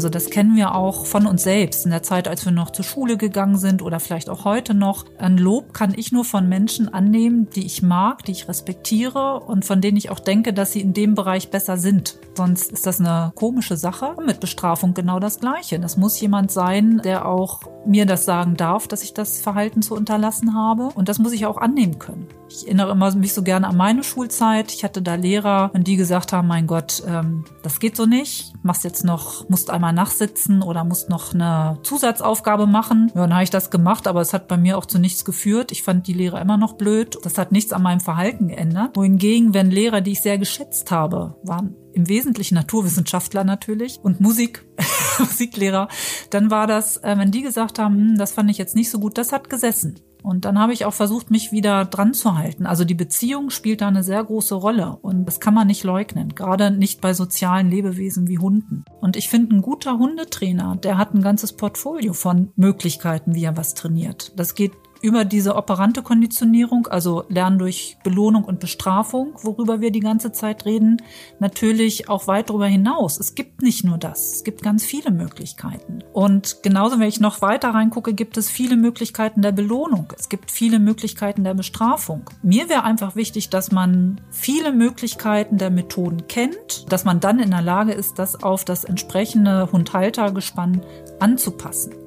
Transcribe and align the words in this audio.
Also 0.00 0.08
das 0.08 0.30
kennen 0.30 0.56
wir 0.56 0.74
auch 0.74 1.04
von 1.04 1.26
uns 1.26 1.42
selbst 1.42 1.84
in 1.84 1.90
der 1.90 2.02
Zeit, 2.02 2.26
als 2.26 2.46
wir 2.46 2.52
noch 2.52 2.70
zur 2.70 2.86
Schule 2.86 3.18
gegangen 3.18 3.58
sind 3.58 3.82
oder 3.82 4.00
vielleicht 4.00 4.30
auch 4.30 4.46
heute 4.46 4.72
noch. 4.72 5.04
Ein 5.18 5.36
Lob 5.36 5.74
kann 5.74 5.92
ich 5.94 6.10
nur 6.10 6.24
von 6.24 6.48
Menschen 6.48 6.88
annehmen, 6.88 7.50
die 7.54 7.66
ich 7.66 7.82
mag, 7.82 8.24
die 8.24 8.32
ich 8.32 8.48
respektiere 8.48 9.40
und 9.40 9.66
von 9.66 9.82
denen 9.82 9.98
ich 9.98 10.08
auch 10.08 10.20
denke, 10.20 10.54
dass 10.54 10.72
sie 10.72 10.80
in 10.80 10.94
dem 10.94 11.14
Bereich 11.14 11.50
besser 11.50 11.76
sind. 11.76 12.18
Sonst 12.34 12.72
ist 12.72 12.86
das 12.86 12.98
eine 12.98 13.32
komische 13.34 13.76
Sache. 13.76 14.16
Mit 14.24 14.40
Bestrafung 14.40 14.94
genau 14.94 15.20
das 15.20 15.38
Gleiche. 15.38 15.78
Das 15.78 15.98
muss 15.98 16.18
jemand 16.18 16.50
sein, 16.50 17.02
der 17.04 17.26
auch 17.26 17.60
mir 17.84 18.06
das 18.06 18.24
sagen 18.24 18.56
darf, 18.56 18.88
dass 18.88 19.02
ich 19.02 19.12
das 19.12 19.40
Verhalten 19.40 19.82
zu 19.82 19.94
unterlassen 19.94 20.54
habe. 20.54 20.88
Und 20.94 21.10
das 21.10 21.18
muss 21.18 21.32
ich 21.32 21.44
auch 21.44 21.58
annehmen 21.58 21.98
können. 21.98 22.28
Ich 22.48 22.66
erinnere 22.66 22.90
immer 22.92 23.14
mich 23.14 23.32
so 23.32 23.42
gerne 23.42 23.68
an 23.68 23.76
meine 23.76 24.02
Schulzeit. 24.02 24.72
Ich 24.72 24.82
hatte 24.82 25.02
da 25.02 25.14
Lehrer, 25.14 25.70
die 25.74 25.96
gesagt 25.96 26.32
haben, 26.32 26.48
mein 26.48 26.66
Gott, 26.66 27.02
ähm, 27.06 27.44
das 27.62 27.78
geht 27.78 27.96
so 27.96 28.06
nicht. 28.06 28.52
Machst 28.62 28.84
jetzt 28.84 29.04
noch, 29.04 29.48
musst 29.48 29.70
einmal 29.70 29.89
nachsitzen 29.92 30.62
oder 30.62 30.84
musst 30.84 31.08
noch 31.08 31.34
eine 31.34 31.78
Zusatzaufgabe 31.82 32.66
machen. 32.66 33.10
Ja, 33.14 33.22
dann 33.22 33.34
habe 33.34 33.44
ich 33.44 33.50
das 33.50 33.70
gemacht, 33.70 34.06
aber 34.06 34.20
es 34.20 34.32
hat 34.32 34.48
bei 34.48 34.56
mir 34.56 34.78
auch 34.78 34.86
zu 34.86 34.98
nichts 34.98 35.24
geführt. 35.24 35.72
Ich 35.72 35.82
fand 35.82 36.06
die 36.06 36.12
Lehrer 36.12 36.40
immer 36.40 36.56
noch 36.56 36.74
blöd. 36.74 37.18
Das 37.22 37.38
hat 37.38 37.52
nichts 37.52 37.72
an 37.72 37.82
meinem 37.82 38.00
Verhalten 38.00 38.48
geändert. 38.48 38.96
Wohingegen, 38.96 39.54
wenn 39.54 39.70
Lehrer, 39.70 40.00
die 40.00 40.12
ich 40.12 40.20
sehr 40.20 40.38
geschätzt 40.38 40.90
habe, 40.90 41.36
waren 41.42 41.76
im 41.92 42.08
Wesentlichen 42.08 42.54
Naturwissenschaftler 42.54 43.44
natürlich 43.44 43.98
und 44.02 44.20
Musik, 44.20 44.64
Musiklehrer, 45.18 45.88
dann 46.30 46.50
war 46.50 46.66
das, 46.66 46.98
äh, 46.98 47.16
wenn 47.18 47.30
die 47.30 47.42
gesagt 47.42 47.78
haben, 47.78 47.94
hm, 47.96 48.18
das 48.18 48.32
fand 48.32 48.50
ich 48.50 48.58
jetzt 48.58 48.76
nicht 48.76 48.90
so 48.90 49.00
gut, 49.00 49.18
das 49.18 49.32
hat 49.32 49.50
gesessen. 49.50 50.00
Und 50.22 50.44
dann 50.44 50.58
habe 50.58 50.72
ich 50.72 50.84
auch 50.84 50.92
versucht, 50.92 51.30
mich 51.30 51.52
wieder 51.52 51.84
dran 51.84 52.14
zu 52.14 52.36
halten. 52.36 52.66
Also 52.66 52.84
die 52.84 52.94
Beziehung 52.94 53.50
spielt 53.50 53.80
da 53.80 53.88
eine 53.88 54.02
sehr 54.02 54.22
große 54.22 54.54
Rolle 54.54 54.98
und 55.02 55.24
das 55.24 55.40
kann 55.40 55.54
man 55.54 55.66
nicht 55.66 55.84
leugnen, 55.84 56.34
gerade 56.34 56.70
nicht 56.70 57.00
bei 57.00 57.14
sozialen 57.14 57.70
Lebewesen 57.70 58.28
wie 58.28 58.38
Hunden. 58.38 58.84
Und 59.00 59.16
ich 59.16 59.28
finde, 59.28 59.56
ein 59.56 59.62
guter 59.62 59.98
Hundetrainer, 59.98 60.76
der 60.76 60.98
hat 60.98 61.14
ein 61.14 61.22
ganzes 61.22 61.52
Portfolio 61.52 62.12
von 62.12 62.52
Möglichkeiten, 62.56 63.34
wie 63.34 63.44
er 63.44 63.56
was 63.56 63.74
trainiert. 63.74 64.32
Das 64.36 64.54
geht 64.54 64.72
über 65.02 65.24
diese 65.24 65.56
operante 65.56 66.02
Konditionierung, 66.02 66.86
also 66.86 67.24
Lernen 67.28 67.58
durch 67.58 67.96
Belohnung 68.02 68.44
und 68.44 68.60
Bestrafung, 68.60 69.34
worüber 69.42 69.80
wir 69.80 69.90
die 69.90 70.00
ganze 70.00 70.32
Zeit 70.32 70.64
reden, 70.66 71.02
natürlich 71.38 72.08
auch 72.08 72.26
weit 72.26 72.50
darüber 72.50 72.66
hinaus. 72.66 73.18
Es 73.18 73.34
gibt 73.34 73.62
nicht 73.62 73.84
nur 73.84 73.98
das, 73.98 74.34
es 74.34 74.44
gibt 74.44 74.62
ganz 74.62 74.84
viele 74.84 75.10
Möglichkeiten. 75.10 76.00
Und 76.12 76.62
genauso, 76.62 76.98
wenn 76.98 77.08
ich 77.08 77.20
noch 77.20 77.42
weiter 77.42 77.70
reingucke, 77.70 78.14
gibt 78.14 78.36
es 78.36 78.50
viele 78.50 78.76
Möglichkeiten 78.76 79.42
der 79.42 79.52
Belohnung. 79.52 80.12
Es 80.18 80.28
gibt 80.28 80.50
viele 80.50 80.78
Möglichkeiten 80.78 81.44
der 81.44 81.54
Bestrafung. 81.54 82.28
Mir 82.42 82.68
wäre 82.68 82.84
einfach 82.84 83.16
wichtig, 83.16 83.50
dass 83.50 83.72
man 83.72 84.20
viele 84.30 84.72
Möglichkeiten 84.72 85.58
der 85.58 85.70
Methoden 85.70 86.26
kennt, 86.28 86.90
dass 86.92 87.04
man 87.04 87.20
dann 87.20 87.38
in 87.38 87.50
der 87.50 87.62
Lage 87.62 87.92
ist, 87.92 88.18
das 88.18 88.42
auf 88.42 88.64
das 88.64 88.84
entsprechende 88.84 89.70
Hundhaltergespann 89.72 90.82
anzupassen. 91.18 91.99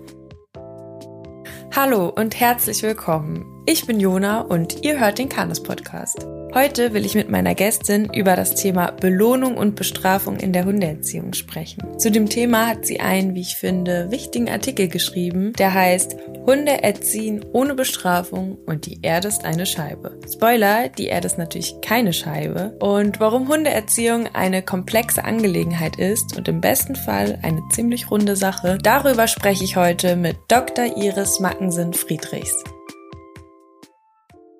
Hallo 1.76 2.08
und 2.10 2.40
herzlich 2.40 2.84
willkommen. 2.84 3.64
Ich 3.66 3.88
bin 3.88 4.00
Jona 4.00 4.42
und 4.42 4.86
ihr 4.86 5.00
hört 5.00 5.18
den 5.18 5.28
Kanes 5.28 5.64
Podcast. 5.64 6.24
Heute 6.54 6.94
will 6.94 7.04
ich 7.04 7.16
mit 7.16 7.30
meiner 7.30 7.56
Gästin 7.56 8.14
über 8.14 8.36
das 8.36 8.54
Thema 8.54 8.92
Belohnung 8.92 9.58
und 9.58 9.76
Bestrafung 9.76 10.38
in 10.38 10.54
der 10.54 10.66
Hundeerziehung 10.66 11.34
sprechen. 11.34 11.98
Zu 11.98 12.12
dem 12.12 12.30
Thema 12.30 12.68
hat 12.68 12.86
sie 12.86 13.00
einen, 13.00 13.34
wie 13.34 13.42
ich 13.42 13.56
finde, 13.56 14.12
wichtigen 14.12 14.48
Artikel 14.50 14.88
geschrieben, 14.88 15.54
der 15.54 15.74
heißt 15.74 16.16
Hunde 16.46 16.84
erziehen 16.84 17.44
ohne 17.54 17.74
Bestrafung 17.74 18.59
und 18.68 18.86
die 18.86 19.00
Erde 19.02 19.30
ist 19.30 19.46
eine 19.46 19.66
Scheibe. 19.66 20.20
Spoiler, 20.31 20.90
die 20.90 21.08
Erde 21.08 21.26
ist 21.26 21.40
natürlich 21.40 21.81
keine 21.81 22.14
Scheibe. 22.14 22.78
Und 22.80 23.20
warum 23.20 23.48
Hundeerziehung 23.48 24.28
eine 24.34 24.62
komplexe 24.62 25.24
Angelegenheit 25.24 25.98
ist 25.98 26.38
und 26.38 26.48
im 26.48 26.62
besten 26.62 26.96
Fall 26.96 27.40
eine 27.42 27.64
ziemlich 27.72 28.12
runde 28.12 28.36
Sache, 28.36 28.78
darüber 28.84 29.28
spreche 29.28 29.64
ich 29.64 29.76
heute 29.76 30.16
mit 30.16 30.36
Dr. 30.50 30.98
Iris 30.98 31.40
Mackensen-Friedrichs. 31.40 32.64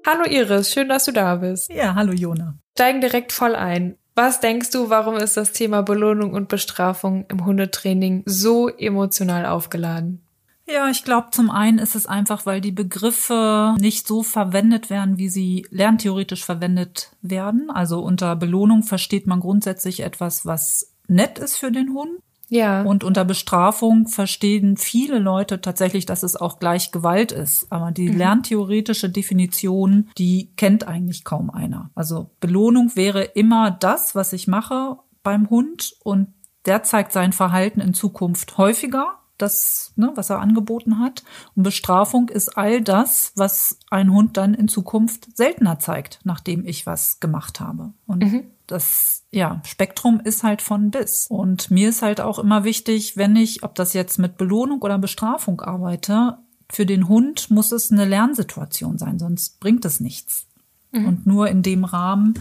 Hallo 0.06 0.26
Iris, 0.30 0.74
schön, 0.74 0.90
dass 0.90 1.06
du 1.06 1.14
da 1.14 1.38
bist. 1.38 1.72
Ja, 1.72 1.96
hallo 1.96 2.12
Jona. 2.12 2.56
Steigen 2.76 3.00
direkt 3.00 3.32
voll 3.32 3.56
ein. 3.56 3.96
Was 4.16 4.42
denkst 4.42 4.70
du, 4.72 4.90
warum 4.90 5.16
ist 5.16 5.38
das 5.38 5.54
Thema 5.54 5.82
Belohnung 5.82 6.34
und 6.34 6.50
Bestrafung 6.50 7.26
im 7.30 7.46
Hundetraining 7.46 8.24
so 8.26 8.68
emotional 8.68 9.46
aufgeladen? 9.46 10.22
Ja, 10.68 10.90
ich 10.90 11.06
glaube, 11.06 11.28
zum 11.32 11.50
einen 11.50 11.80
ist 11.80 11.96
es 11.96 12.06
einfach, 12.06 12.46
weil 12.46 12.60
die 12.60 12.74
Begriffe 12.74 13.76
nicht 13.80 14.06
so 14.06 14.24
verwendet 14.24 14.90
werden, 14.90 15.18
wie 15.18 15.30
sie 15.30 15.66
lerntheoretisch 15.70 16.44
verwendet 16.44 17.12
werden. 17.22 17.70
Also 17.70 18.02
unter 18.02 18.36
Belohnung 18.36 18.84
versteht 18.84 19.26
man 19.26 19.40
grundsätzlich 19.40 20.02
etwas, 20.02 20.46
was 20.46 20.94
nett 21.08 21.40
ist 21.40 21.56
für 21.56 21.72
den 21.72 21.94
Hund. 21.94 22.20
Ja. 22.54 22.84
Und 22.84 23.04
unter 23.04 23.26
Bestrafung 23.26 24.08
verstehen 24.08 24.78
viele 24.78 25.20
Leute 25.20 25.60
tatsächlich, 25.60 26.06
dass 26.06 26.24
es 26.24 26.36
auch 26.36 26.60
gleich 26.60 26.92
Gewalt 26.92 27.32
ist. 27.32 27.72
Aber 27.72 27.92
die 27.92 28.10
mhm. 28.10 28.18
lerntheoretische 28.18 29.10
Definition, 29.10 30.10
die 30.18 30.52
kennt 30.56 30.88
eigentlich 30.88 31.24
kaum 31.24 31.50
einer. 31.50 31.90
Also 31.96 32.30
Belohnung 32.40 32.96
wäre 32.96 33.24
immer 33.24 33.72
das, 33.72 34.14
was 34.14 34.34
ich 34.34 34.48
mache 34.48 34.98
beim 35.24 35.50
Hund 35.50 35.96
und 36.04 36.28
der 36.66 36.84
zeigt 36.84 37.12
sein 37.12 37.34
Verhalten 37.34 37.82
in 37.82 37.94
Zukunft 37.94 38.58
häufiger 38.58 39.20
das, 39.38 39.94
ne, 39.96 40.12
was 40.16 40.30
er 40.30 40.40
angeboten 40.40 41.00
hat. 41.00 41.24
Und 41.56 41.64
Bestrafung 41.64 42.30
ist 42.30 42.58
all 42.58 42.82
das, 42.82 43.34
was 43.36 43.80
ein 43.90 44.12
Hund 44.12 44.38
dann 44.38 44.54
in 44.54 44.68
Zukunft 44.68 45.36
seltener 45.36 45.80
zeigt, 45.80 46.20
nachdem 46.24 46.66
ich 46.66 46.86
was 46.86 47.20
gemacht 47.20 47.60
habe. 47.60 47.94
Und 48.06 48.24
mhm. 48.24 48.44
das, 48.68 49.23
ja, 49.34 49.62
Spektrum 49.66 50.22
ist 50.24 50.44
halt 50.44 50.62
von 50.62 50.92
bis. 50.92 51.26
Und 51.28 51.72
mir 51.72 51.90
ist 51.90 52.04
halt 52.04 52.22
auch 52.22 52.38
immer 52.38 52.64
wichtig, 52.64 53.18
wenn 53.18 53.36
ich, 53.36 53.64
ob 53.64 53.74
das 53.74 53.94
jetzt 53.94 54.20
mit 54.20 54.38
Belohnung 54.38 54.82
oder 54.82 55.00
Bestrafung 55.00 55.60
arbeite, 55.60 56.38
für 56.72 56.86
den 56.86 57.08
Hund 57.08 57.50
muss 57.50 57.72
es 57.72 57.92
eine 57.92 58.06
Lernsituation 58.06 58.98
sein, 58.98 59.18
sonst 59.20 59.60
bringt 59.60 59.86
es 59.86 60.00
nichts. 60.00 60.48
Mhm. 60.92 61.08
Und 61.08 61.26
nur 61.26 61.48
in 61.48 61.64
dem 61.64 61.84
Rahmen 61.84 62.36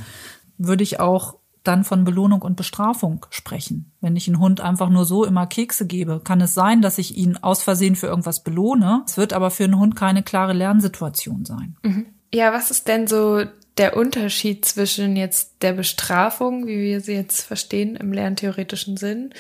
würde 0.58 0.82
ich 0.82 1.00
auch 1.00 1.36
dann 1.64 1.84
von 1.84 2.04
Belohnung 2.04 2.42
und 2.42 2.56
Bestrafung 2.56 3.24
sprechen. 3.30 3.92
Wenn 4.00 4.16
ich 4.16 4.28
einen 4.28 4.40
Hund 4.40 4.60
einfach 4.60 4.90
nur 4.90 5.06
so 5.06 5.24
immer 5.24 5.46
Kekse 5.46 5.86
gebe, 5.86 6.20
kann 6.22 6.40
es 6.40 6.54
sein, 6.54 6.82
dass 6.82 6.98
ich 6.98 7.16
ihn 7.16 7.38
aus 7.38 7.62
Versehen 7.62 7.96
für 7.96 8.08
irgendwas 8.08 8.42
belohne. 8.42 9.02
Es 9.06 9.16
wird 9.16 9.32
aber 9.32 9.50
für 9.50 9.64
einen 9.64 9.78
Hund 9.78 9.96
keine 9.96 10.22
klare 10.22 10.52
Lernsituation 10.52 11.44
sein. 11.44 11.76
Mhm. 11.82 12.06
Ja, 12.34 12.52
was 12.52 12.70
ist 12.70 12.88
denn 12.88 13.06
so 13.06 13.44
der 13.78 13.96
Unterschied 13.96 14.64
zwischen 14.64 15.16
jetzt 15.16 15.62
der 15.62 15.72
Bestrafung, 15.72 16.66
wie 16.66 16.78
wir 16.78 17.00
sie 17.00 17.14
jetzt 17.14 17.42
verstehen 17.42 17.96
im 17.96 18.12
lerntheoretischen 18.12 18.96
Sinn, 18.96 19.32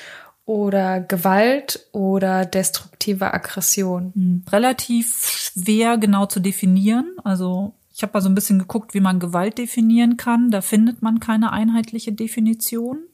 oder 0.44 1.00
Gewalt 1.00 1.86
oder 1.92 2.44
destruktive 2.44 3.32
Aggression? 3.32 4.12
Hm, 4.14 4.44
relativ 4.50 5.28
schwer 5.28 5.98
genau 5.98 6.26
zu 6.26 6.40
definieren. 6.40 7.16
Also 7.22 7.74
ich 7.94 8.02
habe 8.02 8.12
mal 8.14 8.22
so 8.22 8.28
ein 8.28 8.34
bisschen 8.34 8.58
geguckt, 8.58 8.94
wie 8.94 9.00
man 9.00 9.20
Gewalt 9.20 9.58
definieren 9.58 10.16
kann. 10.16 10.50
Da 10.50 10.60
findet 10.60 11.02
man 11.02 11.20
keine 11.20 11.52
einheitliche 11.52 12.12
Definition. 12.12 13.04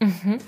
Mhm. 0.00 0.38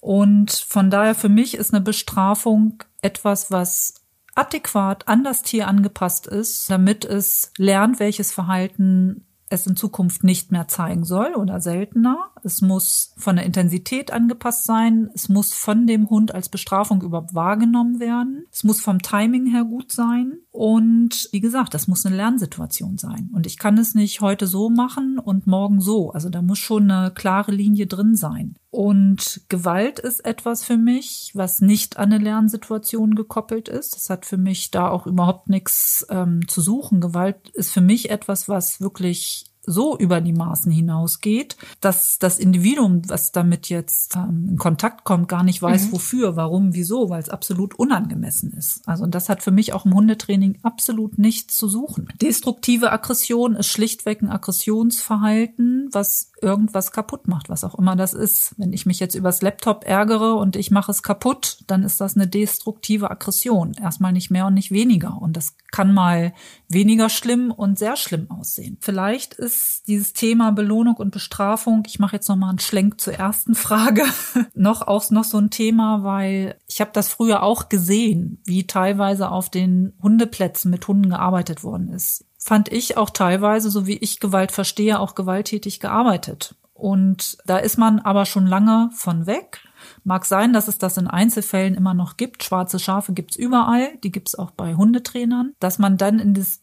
Und 0.00 0.52
von 0.52 0.90
daher 0.90 1.14
für 1.14 1.28
mich 1.28 1.54
ist 1.54 1.74
eine 1.74 1.82
Bestrafung 1.82 2.82
etwas, 3.02 3.50
was 3.50 3.94
adäquat 4.34 5.08
an 5.08 5.24
das 5.24 5.42
Tier 5.42 5.66
angepasst 5.66 6.28
ist, 6.28 6.70
damit 6.70 7.04
es 7.04 7.52
lernt, 7.58 7.98
welches 7.98 8.32
Verhalten 8.32 9.27
es 9.50 9.66
in 9.66 9.76
Zukunft 9.76 10.24
nicht 10.24 10.52
mehr 10.52 10.68
zeigen 10.68 11.04
soll 11.04 11.34
oder 11.34 11.60
seltener. 11.60 12.30
Es 12.44 12.60
muss 12.60 13.12
von 13.16 13.36
der 13.36 13.44
Intensität 13.44 14.12
angepasst 14.12 14.64
sein. 14.64 15.10
Es 15.14 15.28
muss 15.28 15.52
von 15.52 15.86
dem 15.86 16.10
Hund 16.10 16.34
als 16.34 16.48
Bestrafung 16.48 17.02
überhaupt 17.02 17.34
wahrgenommen 17.34 18.00
werden. 18.00 18.44
Es 18.50 18.64
muss 18.64 18.80
vom 18.80 19.00
Timing 19.00 19.46
her 19.46 19.64
gut 19.64 19.92
sein. 19.92 20.38
Und 20.50 21.28
wie 21.32 21.40
gesagt, 21.40 21.74
das 21.74 21.88
muss 21.88 22.04
eine 22.04 22.16
Lernsituation 22.16 22.98
sein. 22.98 23.30
Und 23.32 23.46
ich 23.46 23.58
kann 23.58 23.78
es 23.78 23.94
nicht 23.94 24.20
heute 24.20 24.46
so 24.46 24.70
machen 24.70 25.18
und 25.18 25.46
morgen 25.46 25.80
so. 25.80 26.10
Also 26.10 26.28
da 26.28 26.42
muss 26.42 26.58
schon 26.58 26.90
eine 26.90 27.12
klare 27.12 27.52
Linie 27.52 27.86
drin 27.86 28.16
sein. 28.16 28.56
Und 28.70 29.40
Gewalt 29.48 29.98
ist 29.98 30.24
etwas 30.24 30.62
für 30.62 30.76
mich, 30.76 31.32
was 31.34 31.60
nicht 31.60 31.96
an 31.96 32.12
eine 32.12 32.22
Lernsituation 32.22 33.14
gekoppelt 33.14 33.68
ist. 33.68 33.94
Das 33.94 34.10
hat 34.10 34.26
für 34.26 34.36
mich 34.36 34.70
da 34.70 34.88
auch 34.88 35.06
überhaupt 35.06 35.48
nichts 35.48 36.06
ähm, 36.10 36.46
zu 36.48 36.60
suchen. 36.60 37.00
Gewalt 37.00 37.48
ist 37.54 37.72
für 37.72 37.80
mich 37.80 38.10
etwas, 38.10 38.48
was 38.48 38.80
wirklich 38.80 39.46
so 39.68 39.96
über 39.98 40.20
die 40.20 40.32
Maßen 40.32 40.72
hinausgeht, 40.72 41.56
dass 41.80 42.18
das 42.18 42.38
Individuum, 42.38 43.02
was 43.08 43.32
damit 43.32 43.68
jetzt 43.68 44.16
ähm, 44.16 44.48
in 44.50 44.56
Kontakt 44.56 45.04
kommt, 45.04 45.28
gar 45.28 45.42
nicht 45.42 45.60
weiß, 45.60 45.88
mhm. 45.88 45.92
wofür, 45.92 46.36
warum, 46.36 46.74
wieso, 46.74 47.10
weil 47.10 47.20
es 47.20 47.28
absolut 47.28 47.74
unangemessen 47.74 48.52
ist. 48.52 48.80
Also 48.86 49.06
das 49.06 49.28
hat 49.28 49.42
für 49.42 49.50
mich 49.50 49.72
auch 49.72 49.84
im 49.84 49.94
Hundetraining 49.94 50.58
absolut 50.62 51.18
nichts 51.18 51.56
zu 51.56 51.68
suchen. 51.68 52.08
Destruktive 52.20 52.92
Aggression 52.92 53.54
ist 53.54 53.68
schlichtweg 53.68 54.22
ein 54.22 54.30
Aggressionsverhalten, 54.30 55.88
was 55.92 56.32
irgendwas 56.40 56.92
kaputt 56.92 57.28
macht, 57.28 57.48
was 57.48 57.64
auch 57.64 57.74
immer 57.74 57.96
das 57.96 58.14
ist. 58.14 58.54
Wenn 58.56 58.72
ich 58.72 58.86
mich 58.86 59.00
jetzt 59.00 59.14
übers 59.14 59.42
Laptop 59.42 59.84
ärgere 59.84 60.36
und 60.36 60.56
ich 60.56 60.70
mache 60.70 60.90
es 60.90 61.02
kaputt, 61.02 61.58
dann 61.66 61.82
ist 61.82 62.00
das 62.00 62.16
eine 62.16 62.26
destruktive 62.26 63.10
Aggression. 63.10 63.74
Erstmal 63.80 64.12
nicht 64.12 64.30
mehr 64.30 64.46
und 64.46 64.54
nicht 64.54 64.70
weniger. 64.70 65.20
Und 65.20 65.36
das 65.36 65.54
kann 65.70 65.92
mal 65.92 66.32
weniger 66.68 67.08
schlimm 67.08 67.50
und 67.50 67.78
sehr 67.78 67.96
schlimm 67.96 68.30
aussehen. 68.30 68.78
Vielleicht 68.80 69.34
ist 69.34 69.57
ist 69.58 69.88
dieses 69.88 70.12
Thema 70.12 70.52
Belohnung 70.52 70.96
und 70.96 71.10
Bestrafung. 71.10 71.82
Ich 71.86 71.98
mache 71.98 72.16
jetzt 72.16 72.28
noch 72.28 72.36
mal 72.36 72.50
einen 72.50 72.58
Schlenk 72.58 73.00
zur 73.00 73.14
ersten 73.14 73.54
Frage. 73.54 74.04
noch 74.54 74.82
auch 74.82 75.10
noch 75.10 75.24
so 75.24 75.38
ein 75.38 75.50
Thema, 75.50 76.04
weil 76.04 76.56
ich 76.66 76.80
habe 76.80 76.90
das 76.92 77.08
früher 77.08 77.42
auch 77.42 77.68
gesehen, 77.68 78.40
wie 78.44 78.66
teilweise 78.66 79.30
auf 79.30 79.50
den 79.50 79.92
Hundeplätzen 80.02 80.70
mit 80.70 80.86
Hunden 80.86 81.10
gearbeitet 81.10 81.64
worden 81.64 81.88
ist. 81.88 82.24
Fand 82.38 82.70
ich 82.70 82.96
auch 82.96 83.10
teilweise, 83.10 83.70
so 83.70 83.86
wie 83.86 83.96
ich 83.96 84.20
Gewalt 84.20 84.52
verstehe, 84.52 85.00
auch 85.00 85.14
gewalttätig 85.14 85.80
gearbeitet. 85.80 86.54
Und 86.72 87.38
da 87.44 87.58
ist 87.58 87.76
man 87.76 87.98
aber 87.98 88.24
schon 88.24 88.46
lange 88.46 88.90
von 88.94 89.26
weg. 89.26 89.60
Mag 90.04 90.24
sein, 90.24 90.52
dass 90.52 90.68
es 90.68 90.78
das 90.78 90.96
in 90.96 91.08
Einzelfällen 91.08 91.74
immer 91.74 91.94
noch 91.94 92.16
gibt. 92.16 92.44
Schwarze 92.44 92.78
Schafe 92.78 93.12
gibt's 93.12 93.36
überall, 93.36 93.96
die 94.04 94.12
gibt's 94.12 94.36
auch 94.36 94.52
bei 94.52 94.76
Hundetrainern. 94.76 95.54
Dass 95.58 95.78
man 95.80 95.96
dann 95.96 96.20
in 96.20 96.34
das 96.34 96.60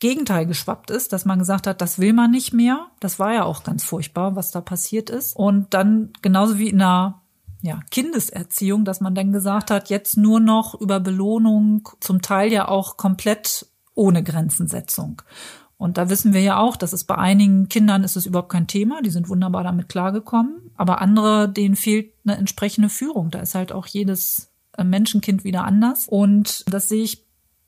Gegenteil 0.00 0.46
geschwappt 0.46 0.90
ist, 0.90 1.12
dass 1.12 1.24
man 1.24 1.38
gesagt 1.38 1.66
hat, 1.66 1.80
das 1.80 1.98
will 1.98 2.12
man 2.12 2.30
nicht 2.30 2.52
mehr. 2.52 2.86
Das 3.00 3.18
war 3.18 3.32
ja 3.32 3.44
auch 3.44 3.62
ganz 3.62 3.84
furchtbar, 3.84 4.36
was 4.36 4.50
da 4.50 4.60
passiert 4.60 5.08
ist. 5.08 5.34
Und 5.36 5.72
dann 5.72 6.12
genauso 6.20 6.58
wie 6.58 6.68
in 6.68 6.82
einer 6.82 7.22
ja, 7.62 7.80
Kindeserziehung, 7.90 8.84
dass 8.84 9.00
man 9.00 9.14
dann 9.14 9.32
gesagt 9.32 9.70
hat, 9.70 9.88
jetzt 9.88 10.16
nur 10.16 10.40
noch 10.40 10.78
über 10.78 11.00
Belohnung, 11.00 11.88
zum 12.00 12.20
Teil 12.20 12.52
ja 12.52 12.68
auch 12.68 12.96
komplett 12.96 13.66
ohne 13.94 14.22
Grenzensetzung. 14.22 15.22
Und 15.76 15.96
da 15.96 16.08
wissen 16.10 16.34
wir 16.34 16.42
ja 16.42 16.58
auch, 16.58 16.76
dass 16.76 16.92
es 16.92 17.04
bei 17.04 17.16
einigen 17.16 17.68
Kindern 17.68 18.04
ist 18.04 18.16
es 18.16 18.26
überhaupt 18.26 18.52
kein 18.52 18.66
Thema, 18.66 19.02
die 19.02 19.10
sind 19.10 19.28
wunderbar 19.28 19.64
damit 19.64 19.88
klargekommen, 19.88 20.70
aber 20.76 21.00
andere, 21.00 21.48
denen 21.48 21.76
fehlt 21.76 22.12
eine 22.24 22.36
entsprechende 22.36 22.88
Führung. 22.88 23.30
Da 23.30 23.40
ist 23.40 23.54
halt 23.54 23.72
auch 23.72 23.86
jedes 23.86 24.52
äh, 24.76 24.84
Menschenkind 24.84 25.44
wieder 25.44 25.64
anders. 25.64 26.06
Und 26.08 26.64
das 26.72 26.88
sehe 26.88 27.02
ich 27.02 27.23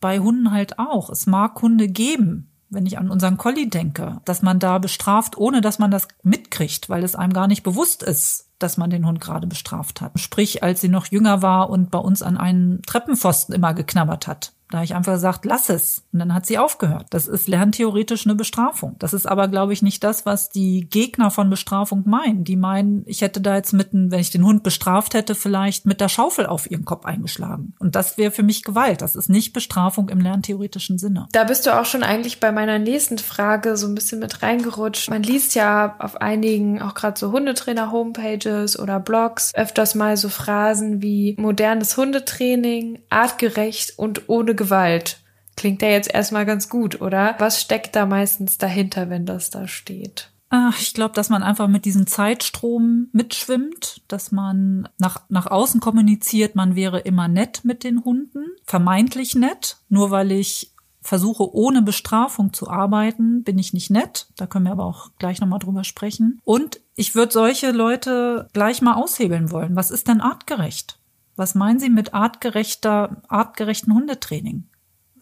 bei 0.07 0.21
Hunden 0.21 0.53
halt 0.53 0.79
auch. 0.79 1.11
Es 1.11 1.27
mag 1.27 1.61
Hunde 1.61 1.89
geben, 1.89 2.53
wenn 2.69 2.87
ich 2.87 2.97
an 2.97 3.11
unseren 3.11 3.39
Collie 3.39 3.67
denke, 3.67 4.21
dass 4.25 4.41
man 4.41 4.61
da 4.61 4.79
bestraft, 4.79 5.37
ohne 5.37 5.61
dass 5.61 5.81
man 5.81 5.91
das 5.91 6.07
mitkriegt, 6.23 6.89
weil 6.89 7.03
es 7.03 7.17
einem 7.17 7.33
gar 7.33 7.49
nicht 7.49 7.65
bewusst 7.65 8.05
ist, 8.05 8.53
dass 8.61 8.77
man 8.77 8.89
den 8.89 9.05
Hund 9.05 9.21
gerade 9.21 9.49
bestraft 9.49 10.01
hat. 10.01 10.21
Sprich, 10.21 10.63
als 10.63 10.81
sie 10.81 10.89
noch 10.89 11.07
jünger 11.07 11.43
war 11.43 11.71
und 11.71 11.91
bei 11.91 11.99
uns 11.99 12.23
an 12.23 12.37
einen 12.37 12.83
Treppenpfosten 12.83 13.53
immer 13.53 13.75
geknabbert 13.75 14.29
hat. 14.29 14.53
Da 14.71 14.79
habe 14.79 14.85
ich 14.85 14.95
einfach 14.95 15.15
gesagt, 15.15 15.45
lass 15.45 15.69
es. 15.69 16.03
Und 16.13 16.19
dann 16.19 16.35
hat 16.35 16.47
sie 16.47 16.59
aufgehört. 16.59 17.07
Das 17.11 17.29
ist 17.29 17.47
lerntheoretisch 17.47 18.27
eine 18.27 18.35
Bestrafung. 18.35 18.97
Das 18.99 19.13
ist 19.13 19.27
aber, 19.27 19.47
glaube 19.49 19.73
ich, 19.73 19.83
nicht 19.83 20.03
das, 20.03 20.27
was 20.27 20.49
die 20.49 20.89
Gegner 20.91 21.31
von 21.31 21.51
Bestrafung 21.51 22.03
meinen. 22.07 22.43
Die 22.43 22.57
meinen, 22.57 23.05
ich 23.07 23.21
hätte 23.21 23.41
da 23.41 23.55
jetzt 23.55 23.73
mitten, 23.73 24.11
wenn 24.11 24.21
ich 24.21 24.31
den 24.31 24.45
Hund 24.45 24.65
bestraft 24.65 25.15
hätte, 25.15 25.35
vielleicht 25.35 25.87
mit 25.87 26.01
der 26.01 26.09
Schaufel 26.09 26.47
auf 26.47 26.69
ihren 26.71 26.85
Kopf 26.85 27.05
eingeschlagen. 27.05 27.75
Und 27.79 27.95
das 27.95 28.19
wäre 28.19 28.33
für 28.33 28.43
mich 28.43 28.65
Gewalt. 28.65 29.03
Das 29.03 29.15
ist 29.15 29.29
nicht 29.29 29.53
Bestrafung 29.53 30.09
im 30.09 30.21
lerntheoretischen 30.21 30.99
Sinne. 30.99 31.29
Da 31.33 31.45
bist 31.45 31.67
du 31.67 31.79
auch 31.79 31.87
schon 31.87 32.03
eigentlich 32.03 32.41
bei 32.41 32.51
meiner 32.51 32.81
nächsten 32.81 33.19
Frage 33.19 33.77
so 33.77 33.87
ein 33.87 33.95
bisschen 33.95 34.19
mit 34.19 34.43
reingerutscht. 34.43 35.11
Man 35.11 35.23
liest 35.23 35.55
ja 35.55 35.95
auf 36.01 36.21
einigen, 36.21 36.83
auch 36.83 36.95
gerade 36.95 37.19
so 37.19 37.31
Hundetrainer-Homepages 37.31 38.79
oder 38.79 38.99
Blogs, 38.99 39.53
öfters 39.55 39.95
mal 39.95 40.17
so 40.17 40.29
Phrasen 40.29 41.03
wie 41.03 41.37
modernes 41.39 41.97
Hundetraining, 41.97 42.99
artgerecht 43.11 43.95
und 43.97 44.29
ohne 44.29 44.56
Gewalt. 44.57 45.21
Klingt 45.57 45.81
ja 45.83 45.89
jetzt 45.89 46.13
erstmal 46.13 46.45
ganz 46.45 46.69
gut, 46.69 47.01
oder? 47.01 47.35
Was 47.39 47.61
steckt 47.61 47.97
da 47.97 48.05
meistens 48.05 48.59
dahinter, 48.59 49.09
wenn 49.09 49.25
das 49.25 49.51
da 49.51 49.67
steht? 49.69 50.31
Ich 50.79 50.95
glaube, 50.95 51.15
dass 51.15 51.29
man 51.29 51.43
einfach 51.43 51.67
mit 51.67 51.85
diesem 51.85 52.07
Zeitstrom 52.07 53.09
mitschwimmt, 53.13 54.03
dass 54.07 54.31
man 54.31 54.89
nach, 54.97 55.23
nach 55.29 55.47
außen 55.47 55.81
kommuniziert, 55.81 56.55
man 56.55 56.77
wäre 56.77 57.01
immer 57.01 57.27
nett 57.27 57.65
mit 57.65 57.83
den 57.83 58.05
Hunden, 58.05 58.47
vermeintlich 58.65 59.35
nett, 59.35 59.79
nur 59.89 60.11
weil 60.13 60.31
ich 60.31 60.73
versuche, 61.07 61.53
ohne 61.55 61.83
Bestrafung 61.83 62.53
zu 62.53 62.69
arbeiten, 62.69 63.43
bin 63.43 63.59
ich 63.59 63.73
nicht 63.73 63.91
nett. 63.91 64.29
Da 64.37 64.47
können 64.47 64.67
wir 64.67 64.73
aber 64.73 64.85
auch 64.85 65.11
gleich 65.19 65.41
nochmal 65.41 65.59
drüber 65.59 65.85
sprechen. 65.85 66.41
Und 66.45 66.81
ich 66.95 67.15
würde 67.15 67.33
solche 67.33 67.71
Leute 67.71 68.49
gleich 68.53 68.83
mal 68.83 68.95
aushebeln 68.95 69.51
wollen. 69.51 69.77
Was 69.77 69.91
ist 69.91 70.09
denn 70.09 70.21
artgerecht? 70.21 70.99
Was 71.37 71.55
meinen 71.55 71.79
Sie 71.79 71.91
mit 71.91 72.15
artgerechter, 72.15 73.23
artgerechten 73.29 73.95
Hundetraining? 73.95 74.65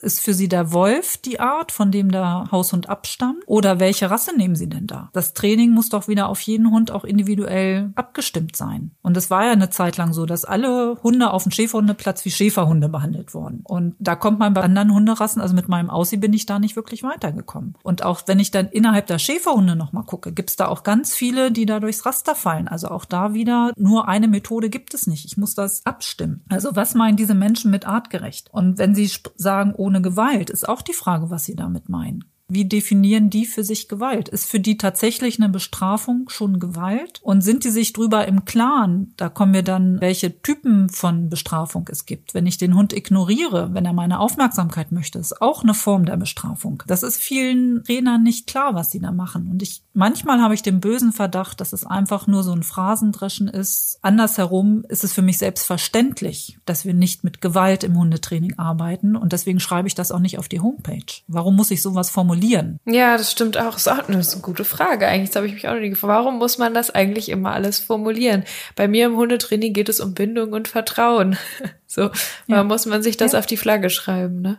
Ist 0.05 0.21
für 0.21 0.35
Sie 0.35 0.49
der 0.49 0.73
Wolf 0.73 1.17
die 1.17 1.41
Art, 1.41 1.73
von 1.73 1.91
dem 1.91 2.11
der 2.11 2.49
Haushund 2.53 2.89
abstammt? 2.89 3.43
Oder 3.47 3.81
welche 3.81 4.11
Rasse 4.11 4.37
nehmen 4.37 4.55
Sie 4.55 4.69
denn 4.69 4.87
da? 4.87 5.09
Das 5.13 5.33
Training 5.33 5.71
muss 5.71 5.89
doch 5.89 6.09
wieder 6.09 6.29
auf 6.29 6.41
jeden 6.43 6.71
Hund 6.71 6.91
auch 6.91 7.05
individuell 7.05 7.91
abgestimmt 7.95 8.55
sein. 8.55 8.91
Und 9.03 9.17
es 9.17 9.31
war 9.31 9.47
ja 9.47 9.53
eine 9.53 9.71
Zeit 9.71 9.97
lang 9.97 10.13
so, 10.13 10.27
dass 10.27 10.45
alle 10.45 10.99
Hunde 11.03 11.31
auf 11.31 11.45
dem 11.45 11.53
Schäferhundeplatz 11.53 12.25
wie 12.25 12.31
Schäferhunde 12.31 12.89
behandelt 12.89 13.33
wurden. 13.33 13.61
Und 13.65 13.95
da 13.99 14.15
kommt 14.15 14.39
man 14.39 14.53
bei 14.53 14.61
anderen 14.61 14.93
Hunderassen, 14.93 15.41
also 15.41 15.55
mit 15.55 15.69
meinem 15.69 15.89
Aussie 15.89 16.19
bin 16.19 16.33
ich 16.33 16.47
da 16.47 16.59
nicht 16.59 16.77
wirklich 16.77 17.03
weitergekommen. 17.03 17.75
Und 17.83 18.03
auch 18.03 18.23
wenn 18.27 18.39
ich 18.39 18.51
dann 18.51 18.69
innerhalb 18.69 19.07
der 19.07 19.19
Schäferhunde 19.19 19.75
nochmal 19.75 20.05
gucke, 20.05 20.33
gibt's 20.33 20.57
da 20.57 20.69
auch 20.69 20.83
ganz 20.83 21.15
viele, 21.15 21.51
die 21.51 21.65
da 21.65 21.81
durchs 21.81 22.05
Raster 22.05 22.35
fallen. 22.35 22.69
Also 22.69 22.89
auch 22.89 23.07
da 23.07 23.33
wieder 23.33 23.73
nur 23.77 24.07
eine 24.09 24.29
Methode 24.29 24.69
gibt 24.69 24.93
es 24.93 25.07
nicht. 25.07 25.25
Ich 25.25 25.37
muss 25.37 25.55
das 25.55 25.85
abstimmen. 25.87 26.45
Also 26.51 26.77
was 26.77 26.95
meinen 26.95 27.17
diese 27.17 27.35
Menschen 27.35 27.71
mit 27.71 27.87
artgerecht? 27.87 28.49
Und 28.53 28.79
wenn 28.79 28.95
sie 28.95 29.11
sagen, 29.37 29.75
ohne 29.75 29.94
ohne 29.95 30.03
Gewalt, 30.03 30.51
ist 30.51 30.69
auch 30.69 30.83
die 30.83 30.93
Frage, 30.93 31.31
was 31.31 31.45
Sie 31.45 31.55
damit 31.55 31.89
meinen. 31.89 32.25
Wie 32.47 32.67
definieren 32.67 33.31
die 33.31 33.47
für 33.47 33.65
sich 33.65 33.89
Gewalt? 33.89 34.29
Ist 34.29 34.45
für 34.45 34.61
die 34.61 34.77
tatsächlich 34.77 35.39
eine 35.39 35.49
Bestrafung 35.49 36.29
schon 36.29 36.61
Gewalt? 36.61 37.21
Und 37.23 37.41
sind 37.41 37.65
die 37.65 37.71
sich 37.71 37.95
drüber 37.95 38.29
im 38.29 38.45
Klaren? 38.45 39.15
Da 39.17 39.31
kommen 39.31 39.55
wir 39.55 39.63
dann, 39.63 39.99
welche 40.03 40.43
Typen 40.43 40.91
von 40.91 41.31
Bestrafung 41.31 41.89
es 41.91 42.05
gibt. 42.05 42.35
Wenn 42.35 42.47
ich 42.47 42.59
den 42.59 42.75
Hund 42.75 42.93
ignoriere, 42.93 43.73
wenn 43.73 43.87
er 43.87 43.95
meine 43.95 44.21
Aufmerksamkeit 44.21 44.93
möchte, 44.93 45.19
ist 45.19 45.41
auch 45.41 45.63
eine 45.63 45.73
Form 45.73 46.05
der 46.05 46.19
Bestrafung. 46.19 46.83
Das 46.87 47.03
ist 47.03 47.17
vielen 47.17 47.83
Trainern 47.85 48.23
nicht 48.23 48.47
klar, 48.47 48.75
was 48.75 48.91
sie 48.91 49.01
da 49.01 49.11
machen. 49.11 49.49
Und 49.51 49.63
ich, 49.63 49.83
manchmal 49.95 50.43
habe 50.43 50.53
ich 50.53 50.63
den 50.63 50.81
bösen 50.81 51.13
Verdacht, 51.13 51.63
dass 51.63 51.73
es 51.73 51.87
einfach 51.87 52.27
nur 52.27 52.43
so 52.43 52.53
ein 52.53 52.63
Phrasendreschen 52.63 53.49
ist. 53.49 53.99
Andersherum 54.03 54.85
ist 54.91 55.03
es 55.03 55.15
für 55.15 55.23
mich 55.23 55.39
selbstverständlich, 55.39 56.59
dass 56.67 56.85
wir 56.85 56.93
nicht 56.93 57.25
mit 57.25 57.41
Gewalt 57.41 57.85
im 57.85 57.99
Hundetraining 57.99 58.59
arbeiten. 58.59 59.17
Und 59.17 59.33
deswegen 59.33 59.61
schreibe 59.61 59.89
ich 59.89 59.95
das 59.95 60.13
auch 60.13 60.19
nicht 60.19 60.39
auf 60.39 60.49
die 60.49 60.61
Homepage. 60.61 61.23
Warum 61.27 61.57
muss 61.57 61.71
ich 61.71 61.81
sowas 61.81 62.11
formulieren? 62.11 62.34
Formulieren? 62.35 62.81
Ja, 62.85 63.17
das 63.17 63.33
stimmt 63.33 63.57
auch. 63.59 63.75
Das 63.75 64.09
ist 64.09 64.35
eine 64.35 64.43
gute 64.43 64.65
Frage. 64.65 65.07
Eigentlich 65.07 65.31
das 65.31 65.37
habe 65.37 65.47
ich 65.47 65.55
mich 65.55 65.69
auch 65.69 65.75
noch 65.75 65.81
nie 65.81 65.91
gefragt. 65.91 66.13
Warum 66.13 66.39
muss 66.39 66.59
man 66.59 66.75
das 66.75 66.91
eigentlich 66.91 67.29
immer 67.29 67.53
alles 67.53 67.79
formulieren? 67.79 68.45
Bei 68.77 68.89
mir 68.89 69.07
im 69.07 69.17
Hundetraining 69.17 69.73
geht 69.73 69.89
es 69.89 70.01
um 70.01 70.15
Bindung 70.15 70.53
und 70.53 70.69
Vertrauen. 70.69 71.37
So, 71.87 72.03
ja. 72.03 72.11
warum 72.49 72.67
muss 72.67 72.87
man 72.87 73.05
sich 73.05 73.17
das 73.17 73.35
ja. 73.35 73.39
auf 73.39 73.47
die 73.47 73.57
Flagge 73.57 73.89
schreiben, 73.89 74.41
ne? 74.41 74.59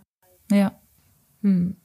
Ja. 0.50 0.80
Hm. 1.42 1.76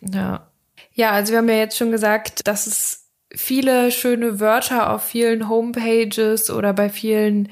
Ja. 0.00 0.52
Ja, 0.92 1.10
also 1.10 1.32
wir 1.32 1.38
haben 1.38 1.48
ja 1.48 1.56
jetzt 1.56 1.76
schon 1.76 1.90
gesagt, 1.90 2.46
dass 2.46 2.68
es 2.68 3.08
viele 3.34 3.90
schöne 3.90 4.38
Wörter 4.38 4.92
auf 4.92 5.02
vielen 5.02 5.48
Homepages 5.48 6.50
oder 6.50 6.72
bei 6.72 6.88
vielen 6.88 7.48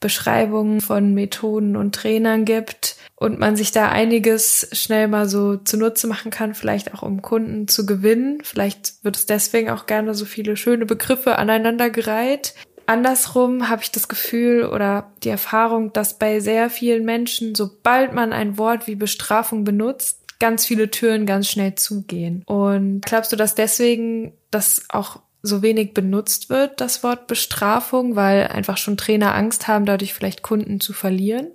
Beschreibungen 0.00 0.80
von 0.80 1.12
Methoden 1.12 1.76
und 1.76 1.94
Trainern 1.94 2.46
gibt 2.46 2.96
und 3.20 3.38
man 3.38 3.56
sich 3.56 3.72
da 3.72 3.88
einiges 3.88 4.68
schnell 4.72 5.08
mal 5.08 5.28
so 5.28 5.56
zunutze 5.56 6.06
machen 6.06 6.30
kann, 6.30 6.54
vielleicht 6.54 6.94
auch 6.94 7.02
um 7.02 7.20
Kunden 7.20 7.66
zu 7.66 7.84
gewinnen. 7.84 8.38
Vielleicht 8.44 9.02
wird 9.02 9.16
es 9.16 9.26
deswegen 9.26 9.70
auch 9.70 9.86
gerne 9.86 10.14
so 10.14 10.24
viele 10.24 10.56
schöne 10.56 10.86
Begriffe 10.86 11.36
aneinandergereiht. 11.36 12.54
Andersrum 12.86 13.68
habe 13.68 13.82
ich 13.82 13.90
das 13.90 14.08
Gefühl 14.08 14.66
oder 14.66 15.12
die 15.24 15.28
Erfahrung, 15.28 15.92
dass 15.92 16.18
bei 16.18 16.40
sehr 16.40 16.70
vielen 16.70 17.04
Menschen, 17.04 17.54
sobald 17.54 18.14
man 18.14 18.32
ein 18.32 18.56
Wort 18.56 18.86
wie 18.86 18.94
Bestrafung 18.94 19.64
benutzt, 19.64 20.20
ganz 20.38 20.64
viele 20.64 20.90
Türen 20.90 21.26
ganz 21.26 21.48
schnell 21.48 21.74
zugehen. 21.74 22.44
Und 22.46 23.04
glaubst 23.04 23.32
du, 23.32 23.36
dass 23.36 23.56
deswegen 23.56 24.32
das 24.50 24.84
auch 24.88 25.20
so 25.42 25.62
wenig 25.62 25.92
benutzt 25.92 26.50
wird, 26.50 26.80
das 26.80 27.02
Wort 27.02 27.26
Bestrafung, 27.26 28.16
weil 28.16 28.46
einfach 28.46 28.76
schon 28.76 28.96
Trainer 28.96 29.34
Angst 29.34 29.68
haben, 29.68 29.86
dadurch 29.86 30.14
vielleicht 30.14 30.42
Kunden 30.42 30.80
zu 30.80 30.92
verlieren? 30.92 31.48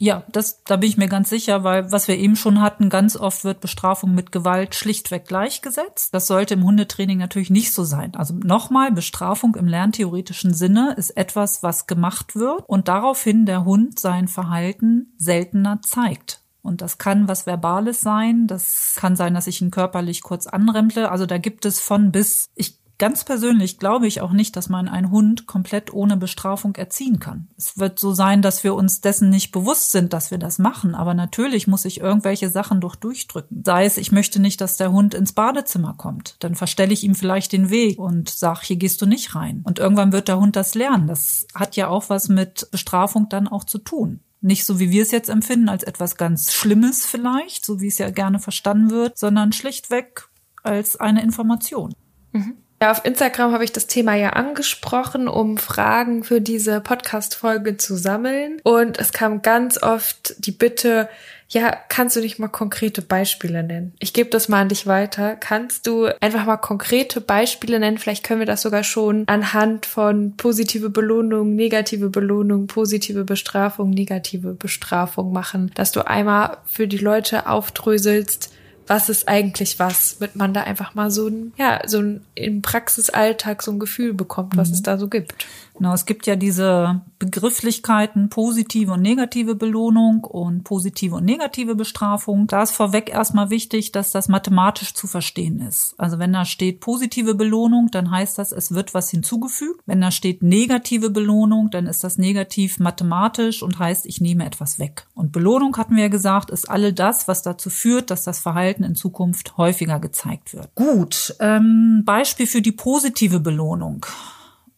Ja, 0.00 0.22
das, 0.30 0.62
da 0.64 0.76
bin 0.76 0.88
ich 0.88 0.96
mir 0.96 1.08
ganz 1.08 1.28
sicher, 1.28 1.64
weil 1.64 1.90
was 1.90 2.06
wir 2.06 2.16
eben 2.16 2.36
schon 2.36 2.60
hatten, 2.60 2.88
ganz 2.88 3.16
oft 3.16 3.42
wird 3.42 3.60
Bestrafung 3.60 4.14
mit 4.14 4.30
Gewalt 4.30 4.76
schlichtweg 4.76 5.26
gleichgesetzt. 5.26 6.14
Das 6.14 6.28
sollte 6.28 6.54
im 6.54 6.64
Hundetraining 6.64 7.18
natürlich 7.18 7.50
nicht 7.50 7.72
so 7.72 7.82
sein. 7.82 8.14
Also 8.14 8.34
nochmal, 8.34 8.92
Bestrafung 8.92 9.56
im 9.56 9.66
lerntheoretischen 9.66 10.54
Sinne 10.54 10.94
ist 10.96 11.16
etwas, 11.16 11.64
was 11.64 11.88
gemacht 11.88 12.36
wird 12.36 12.62
und 12.68 12.86
daraufhin 12.86 13.44
der 13.44 13.64
Hund 13.64 13.98
sein 13.98 14.28
Verhalten 14.28 15.12
seltener 15.18 15.80
zeigt. 15.82 16.42
Und 16.62 16.80
das 16.80 16.98
kann 16.98 17.26
was 17.26 17.46
Verbales 17.46 18.00
sein, 18.00 18.46
das 18.46 18.94
kann 18.96 19.16
sein, 19.16 19.34
dass 19.34 19.46
ich 19.46 19.60
ihn 19.62 19.70
körperlich 19.70 20.22
kurz 20.22 20.46
anremple. 20.46 21.10
Also 21.10 21.26
da 21.26 21.38
gibt 21.38 21.64
es 21.64 21.80
von 21.80 22.12
bis, 22.12 22.50
ich 22.54 22.78
Ganz 22.98 23.24
persönlich 23.24 23.78
glaube 23.78 24.08
ich 24.08 24.20
auch 24.20 24.32
nicht, 24.32 24.56
dass 24.56 24.68
man 24.68 24.88
einen 24.88 25.12
Hund 25.12 25.46
komplett 25.46 25.92
ohne 25.92 26.16
Bestrafung 26.16 26.74
erziehen 26.74 27.20
kann. 27.20 27.46
Es 27.56 27.78
wird 27.78 28.00
so 28.00 28.12
sein, 28.12 28.42
dass 28.42 28.64
wir 28.64 28.74
uns 28.74 29.00
dessen 29.00 29.30
nicht 29.30 29.52
bewusst 29.52 29.92
sind, 29.92 30.12
dass 30.12 30.32
wir 30.32 30.38
das 30.38 30.58
machen. 30.58 30.96
Aber 30.96 31.14
natürlich 31.14 31.68
muss 31.68 31.84
ich 31.84 32.00
irgendwelche 32.00 32.50
Sachen 32.50 32.80
doch 32.80 32.96
durchdrücken. 32.96 33.62
Sei 33.64 33.84
es, 33.84 33.98
ich 33.98 34.10
möchte 34.10 34.40
nicht, 34.40 34.60
dass 34.60 34.76
der 34.76 34.90
Hund 34.90 35.14
ins 35.14 35.32
Badezimmer 35.32 35.94
kommt. 35.96 36.34
Dann 36.40 36.56
verstelle 36.56 36.92
ich 36.92 37.04
ihm 37.04 37.14
vielleicht 37.14 37.52
den 37.52 37.70
Weg 37.70 38.00
und 38.00 38.28
sag, 38.28 38.64
hier 38.64 38.76
gehst 38.76 39.00
du 39.00 39.06
nicht 39.06 39.36
rein. 39.36 39.62
Und 39.64 39.78
irgendwann 39.78 40.12
wird 40.12 40.26
der 40.26 40.40
Hund 40.40 40.56
das 40.56 40.74
lernen. 40.74 41.06
Das 41.06 41.46
hat 41.54 41.76
ja 41.76 41.86
auch 41.86 42.10
was 42.10 42.28
mit 42.28 42.68
Bestrafung 42.72 43.28
dann 43.28 43.46
auch 43.46 43.62
zu 43.62 43.78
tun. 43.78 44.20
Nicht 44.40 44.64
so, 44.64 44.80
wie 44.80 44.90
wir 44.90 45.02
es 45.02 45.12
jetzt 45.12 45.30
empfinden, 45.30 45.68
als 45.68 45.84
etwas 45.84 46.16
ganz 46.16 46.52
Schlimmes 46.52 47.06
vielleicht, 47.06 47.64
so 47.64 47.80
wie 47.80 47.88
es 47.88 47.98
ja 47.98 48.10
gerne 48.10 48.40
verstanden 48.40 48.90
wird, 48.90 49.18
sondern 49.18 49.52
schlichtweg 49.52 50.28
als 50.64 50.96
eine 50.96 51.22
Information. 51.22 51.94
Mhm. 52.32 52.56
Ja, 52.80 52.92
auf 52.92 53.04
Instagram 53.04 53.52
habe 53.52 53.64
ich 53.64 53.72
das 53.72 53.88
Thema 53.88 54.14
ja 54.14 54.30
angesprochen, 54.30 55.26
um 55.26 55.56
Fragen 55.56 56.22
für 56.22 56.40
diese 56.40 56.80
Podcast-Folge 56.80 57.76
zu 57.76 57.96
sammeln. 57.96 58.60
Und 58.62 58.98
es 58.98 59.12
kam 59.12 59.42
ganz 59.42 59.82
oft 59.82 60.36
die 60.38 60.52
Bitte, 60.52 61.08
ja, 61.48 61.76
kannst 61.88 62.14
du 62.14 62.20
nicht 62.20 62.38
mal 62.38 62.48
konkrete 62.48 63.02
Beispiele 63.02 63.64
nennen? 63.64 63.94
Ich 63.98 64.12
gebe 64.12 64.30
das 64.30 64.48
mal 64.48 64.60
an 64.60 64.68
dich 64.68 64.86
weiter. 64.86 65.34
Kannst 65.34 65.88
du 65.88 66.06
einfach 66.20 66.44
mal 66.44 66.58
konkrete 66.58 67.20
Beispiele 67.20 67.80
nennen? 67.80 67.98
Vielleicht 67.98 68.22
können 68.22 68.40
wir 68.40 68.46
das 68.46 68.62
sogar 68.62 68.84
schon 68.84 69.24
anhand 69.26 69.86
von 69.86 70.36
positive 70.36 70.90
Belohnung, 70.90 71.56
negative 71.56 72.10
Belohnung, 72.10 72.68
positive 72.68 73.24
Bestrafung, 73.24 73.90
negative 73.90 74.52
Bestrafung 74.52 75.32
machen, 75.32 75.72
dass 75.74 75.90
du 75.90 76.06
einmal 76.06 76.58
für 76.66 76.86
die 76.86 76.98
Leute 76.98 77.48
aufdröselst, 77.48 78.52
was 78.88 79.08
ist 79.08 79.28
eigentlich 79.28 79.78
was, 79.78 80.18
damit 80.18 80.36
man 80.36 80.54
da 80.54 80.62
einfach 80.62 80.94
mal 80.94 81.10
so 81.10 81.28
ein, 81.28 81.52
ja, 81.56 81.80
so 81.86 81.98
ein 81.98 82.24
im 82.34 82.62
Praxisalltag 82.62 83.62
so 83.62 83.70
ein 83.70 83.78
Gefühl 83.78 84.14
bekommt, 84.14 84.56
was 84.56 84.68
mhm. 84.68 84.74
es 84.74 84.82
da 84.82 84.98
so 84.98 85.08
gibt. 85.08 85.34
Genau, 85.78 85.94
es 85.94 86.06
gibt 86.06 86.26
ja 86.26 86.34
diese 86.34 87.02
Begrifflichkeiten 87.20 88.30
positive 88.30 88.92
und 88.92 89.02
negative 89.02 89.54
Belohnung 89.54 90.24
und 90.24 90.64
positive 90.64 91.14
und 91.14 91.24
negative 91.24 91.76
Bestrafung. 91.76 92.48
Da 92.48 92.64
ist 92.64 92.72
vorweg 92.72 93.10
erstmal 93.10 93.50
wichtig, 93.50 93.92
dass 93.92 94.10
das 94.10 94.28
mathematisch 94.28 94.92
zu 94.94 95.06
verstehen 95.06 95.60
ist. 95.60 95.94
Also 95.96 96.18
wenn 96.18 96.32
da 96.32 96.44
steht 96.44 96.80
positive 96.80 97.36
Belohnung, 97.36 97.92
dann 97.92 98.10
heißt 98.10 98.38
das, 98.38 98.50
es 98.50 98.72
wird 98.74 98.92
was 98.92 99.10
hinzugefügt. 99.10 99.80
Wenn 99.86 100.00
da 100.00 100.10
steht 100.10 100.42
negative 100.42 101.10
Belohnung, 101.10 101.70
dann 101.70 101.86
ist 101.86 102.02
das 102.02 102.18
negativ 102.18 102.80
mathematisch 102.80 103.62
und 103.62 103.78
heißt, 103.78 104.04
ich 104.06 104.20
nehme 104.20 104.46
etwas 104.46 104.80
weg. 104.80 105.06
Und 105.14 105.30
Belohnung 105.30 105.76
hatten 105.76 105.94
wir 105.94 106.02
ja 106.02 106.08
gesagt, 106.08 106.50
ist 106.50 106.68
alle 106.68 106.92
das, 106.92 107.28
was 107.28 107.42
dazu 107.42 107.70
führt, 107.70 108.10
dass 108.10 108.24
das 108.24 108.40
Verhalten 108.40 108.82
in 108.82 108.96
Zukunft 108.96 109.56
häufiger 109.56 110.00
gezeigt 110.00 110.54
wird. 110.54 110.74
Gut, 110.74 111.36
ähm, 111.38 112.02
Beispiel 112.04 112.48
für 112.48 112.62
die 112.62 112.72
positive 112.72 113.38
Belohnung. 113.38 114.04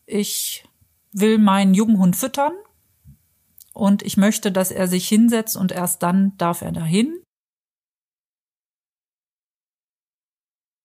Ich 0.05 0.65
will 1.13 1.39
meinen 1.39 1.75
Junghund 1.75 2.17
füttern 2.17 2.53
und 3.73 4.03
ich 4.03 4.17
möchte, 4.17 4.53
dass 4.53 4.71
er 4.71 4.89
sich 4.89 5.09
hinsetzt 5.09 5.57
und 5.57 5.73
erst 5.73 6.03
dann 6.03 6.37
darf 6.37 6.63
er 6.63 6.73
dahin. 6.73 7.23